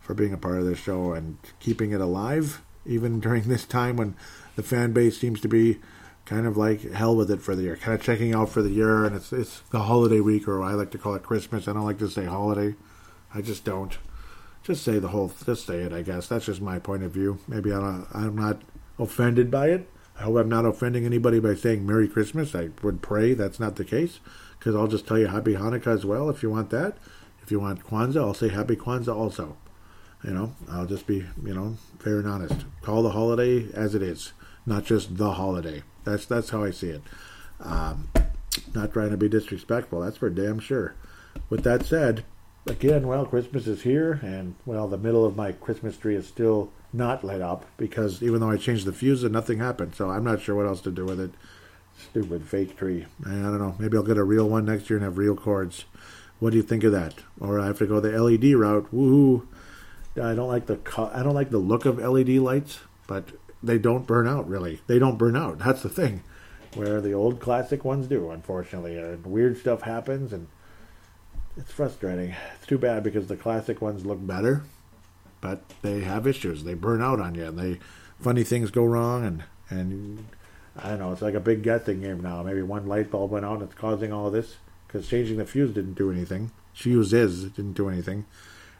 [0.00, 3.96] for being a part of this show and keeping it alive, even during this time
[3.96, 4.14] when
[4.54, 5.80] the fan base seems to be
[6.24, 8.70] kind of like hell with it for the year, kind of checking out for the
[8.70, 11.68] year, and it's it's the holiday week, or I like to call it Christmas.
[11.68, 12.74] I don't like to say holiday.
[13.34, 13.98] I just don't.
[14.62, 15.32] Just say the whole.
[15.44, 15.92] Just say it.
[15.92, 17.38] I guess that's just my point of view.
[17.46, 18.62] Maybe I'm I'm not
[18.98, 19.90] offended by it.
[20.18, 22.54] I hope I'm not offending anybody by saying Merry Christmas.
[22.54, 24.20] I would pray that's not the case,
[24.58, 26.96] because I'll just tell you Happy Hanukkah as well if you want that.
[27.42, 29.56] If you want Kwanzaa, I'll say Happy Kwanzaa also.
[30.22, 32.64] You know, I'll just be you know fair and honest.
[32.80, 34.32] Call the holiday as it is,
[34.64, 35.82] not just the holiday.
[36.04, 37.02] That's that's how I see it.
[37.60, 38.08] Um,
[38.74, 40.00] not trying to be disrespectful.
[40.00, 40.94] That's for damn sure.
[41.48, 42.24] With that said,
[42.66, 46.70] again, well, Christmas is here, and well, the middle of my Christmas tree is still
[46.92, 49.94] not lit up because even though I changed the fuse, and nothing happened.
[49.94, 51.32] So I'm not sure what else to do with it.
[51.96, 53.06] Stupid fake tree.
[53.24, 53.76] I don't know.
[53.78, 55.84] Maybe I'll get a real one next year and have real cords.
[56.40, 57.14] What do you think of that?
[57.40, 58.92] Or I have to go the LED route.
[58.92, 59.46] Woohoo!
[60.16, 60.78] I don't like the
[61.12, 63.30] I don't like the look of LED lights, but
[63.66, 64.80] they don't burn out really.
[64.86, 65.58] They don't burn out.
[65.58, 66.22] That's the thing.
[66.74, 70.48] Where the old classic ones do, unfortunately, and weird stuff happens, and
[71.56, 72.34] it's frustrating.
[72.56, 74.64] It's too bad because the classic ones look better,
[75.40, 76.64] but they have issues.
[76.64, 77.78] They burn out on you, and they
[78.20, 80.26] funny things go wrong, and and
[80.76, 81.12] I don't know.
[81.12, 82.42] It's like a big guessing game now.
[82.42, 85.72] Maybe one light bulb went out, and it's causing all this because changing the fuse
[85.72, 86.50] didn't do anything.
[86.72, 88.26] Fuses didn't do anything.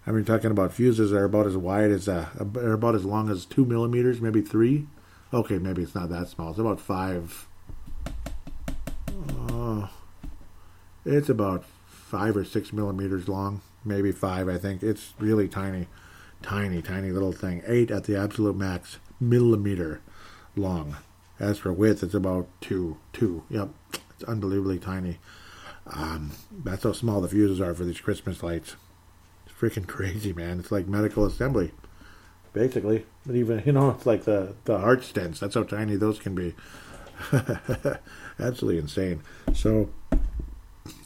[0.07, 3.31] I mean, talking about fuses are about as wide as uh, are about as long
[3.31, 4.87] as two millimeters, maybe three.
[5.33, 6.51] Okay, maybe it's not that small.
[6.51, 7.49] It's about five.
[9.49, 9.89] Uh,
[11.07, 14.49] it's about five or six millimeters long, maybe five.
[14.49, 15.89] I think it's really tiny,
[16.43, 17.63] tiny, tiny little thing.
[17.67, 20.03] Eight at the absolute max millimeter
[20.55, 20.99] long.
[21.41, 23.43] As for width, it's about two, two.
[23.49, 23.71] Yep,
[24.11, 25.19] it's unbelievably tiny.
[25.87, 28.77] Um, that's how small the fuses are for these Christmas lights
[29.59, 30.59] freaking crazy, man.
[30.61, 31.73] It's like medical assembly,
[32.53, 33.07] basically.
[33.27, 35.39] But even you know, it's like the the heart stents.
[35.39, 36.55] That's how tiny those can be.
[38.39, 39.23] Absolutely insane.
[39.55, 39.91] So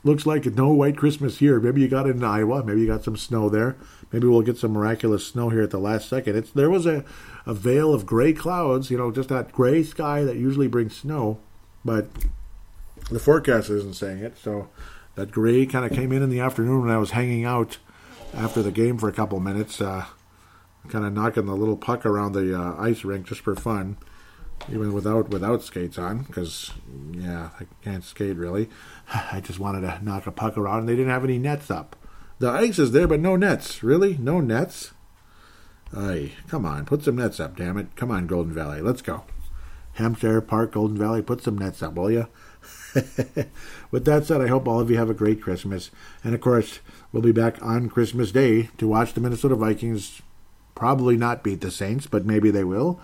[0.03, 1.61] looks like no white Christmas here.
[1.61, 2.65] Maybe you got it in Iowa.
[2.65, 3.77] Maybe you got some snow there.
[4.13, 6.37] Maybe we'll get some miraculous snow here at the last second.
[6.37, 7.05] It's there was a
[7.47, 8.91] a veil of gray clouds.
[8.91, 11.39] You know, just that gray sky that usually brings snow,
[11.85, 12.09] but
[13.11, 14.39] the forecast isn't saying it.
[14.39, 14.69] So
[15.15, 17.79] that gray kind of came in in the afternoon when I was hanging out
[18.35, 20.07] after the game for a couple minutes, uh,
[20.89, 23.97] kind of knocking the little puck around the uh, ice rink just for fun,
[24.71, 26.73] even without without skates on, because
[27.13, 28.69] yeah, I can't skate really.
[29.13, 31.97] I just wanted to knock a puck around, and they didn't have any nets up.
[32.39, 33.83] The ice is there, but no nets.
[33.83, 34.93] Really, no nets.
[35.97, 37.97] Ay, come on, put some nets up, damn it!
[37.97, 39.25] Come on, Golden Valley, let's go.
[39.95, 42.29] Hampshire Park, Golden Valley, put some nets up, will you?
[43.91, 45.91] With that said, I hope all of you have a great Christmas.
[46.23, 46.81] And of course,
[47.13, 50.23] we'll be back on Christmas Day to watch the Minnesota Vikings
[50.75, 53.01] probably not beat the Saints, but maybe they will.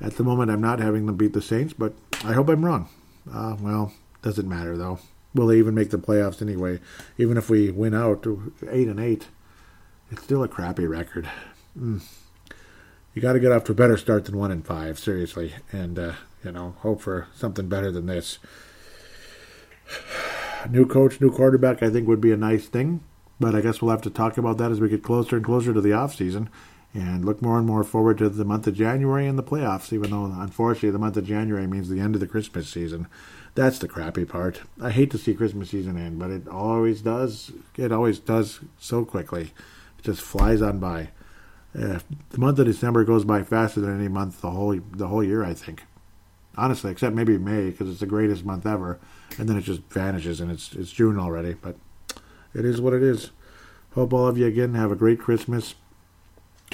[0.00, 1.92] At the moment, I'm not having them beat the Saints, but
[2.24, 2.88] I hope I'm wrong.
[3.32, 3.92] Uh, well,
[4.22, 5.00] doesn't matter though.
[5.34, 6.80] Will they even make the playoffs anyway?
[7.18, 8.26] Even if we win out
[8.70, 9.28] eight and eight,
[10.10, 11.28] it's still a crappy record.
[11.78, 12.02] Mm.
[13.14, 15.98] You got to get off to a better start than one and five, seriously, and
[15.98, 16.12] uh,
[16.44, 18.38] you know hope for something better than this
[20.70, 23.00] new coach, new quarterback, I think would be a nice thing.
[23.40, 25.72] But I guess we'll have to talk about that as we get closer and closer
[25.72, 26.50] to the off season,
[26.92, 29.92] and look more and more forward to the month of January and the playoffs.
[29.92, 33.06] Even though, unfortunately, the month of January means the end of the Christmas season.
[33.54, 34.62] That's the crappy part.
[34.80, 37.52] I hate to see Christmas season end, but it always does.
[37.76, 39.52] It always does so quickly.
[39.98, 41.10] It just flies on by.
[41.78, 42.00] Uh,
[42.30, 45.44] the month of December goes by faster than any month the whole the whole year.
[45.44, 45.84] I think,
[46.56, 48.98] honestly, except maybe May because it's the greatest month ever
[49.36, 51.54] and then it just vanishes and it's it's June already.
[51.54, 51.76] But
[52.54, 53.30] it is what it is.
[53.92, 55.74] Hope all of you again have a great Christmas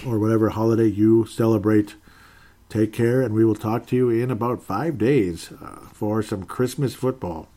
[0.07, 1.95] or whatever holiday you celebrate.
[2.69, 6.45] Take care, and we will talk to you in about five days uh, for some
[6.45, 7.49] Christmas football.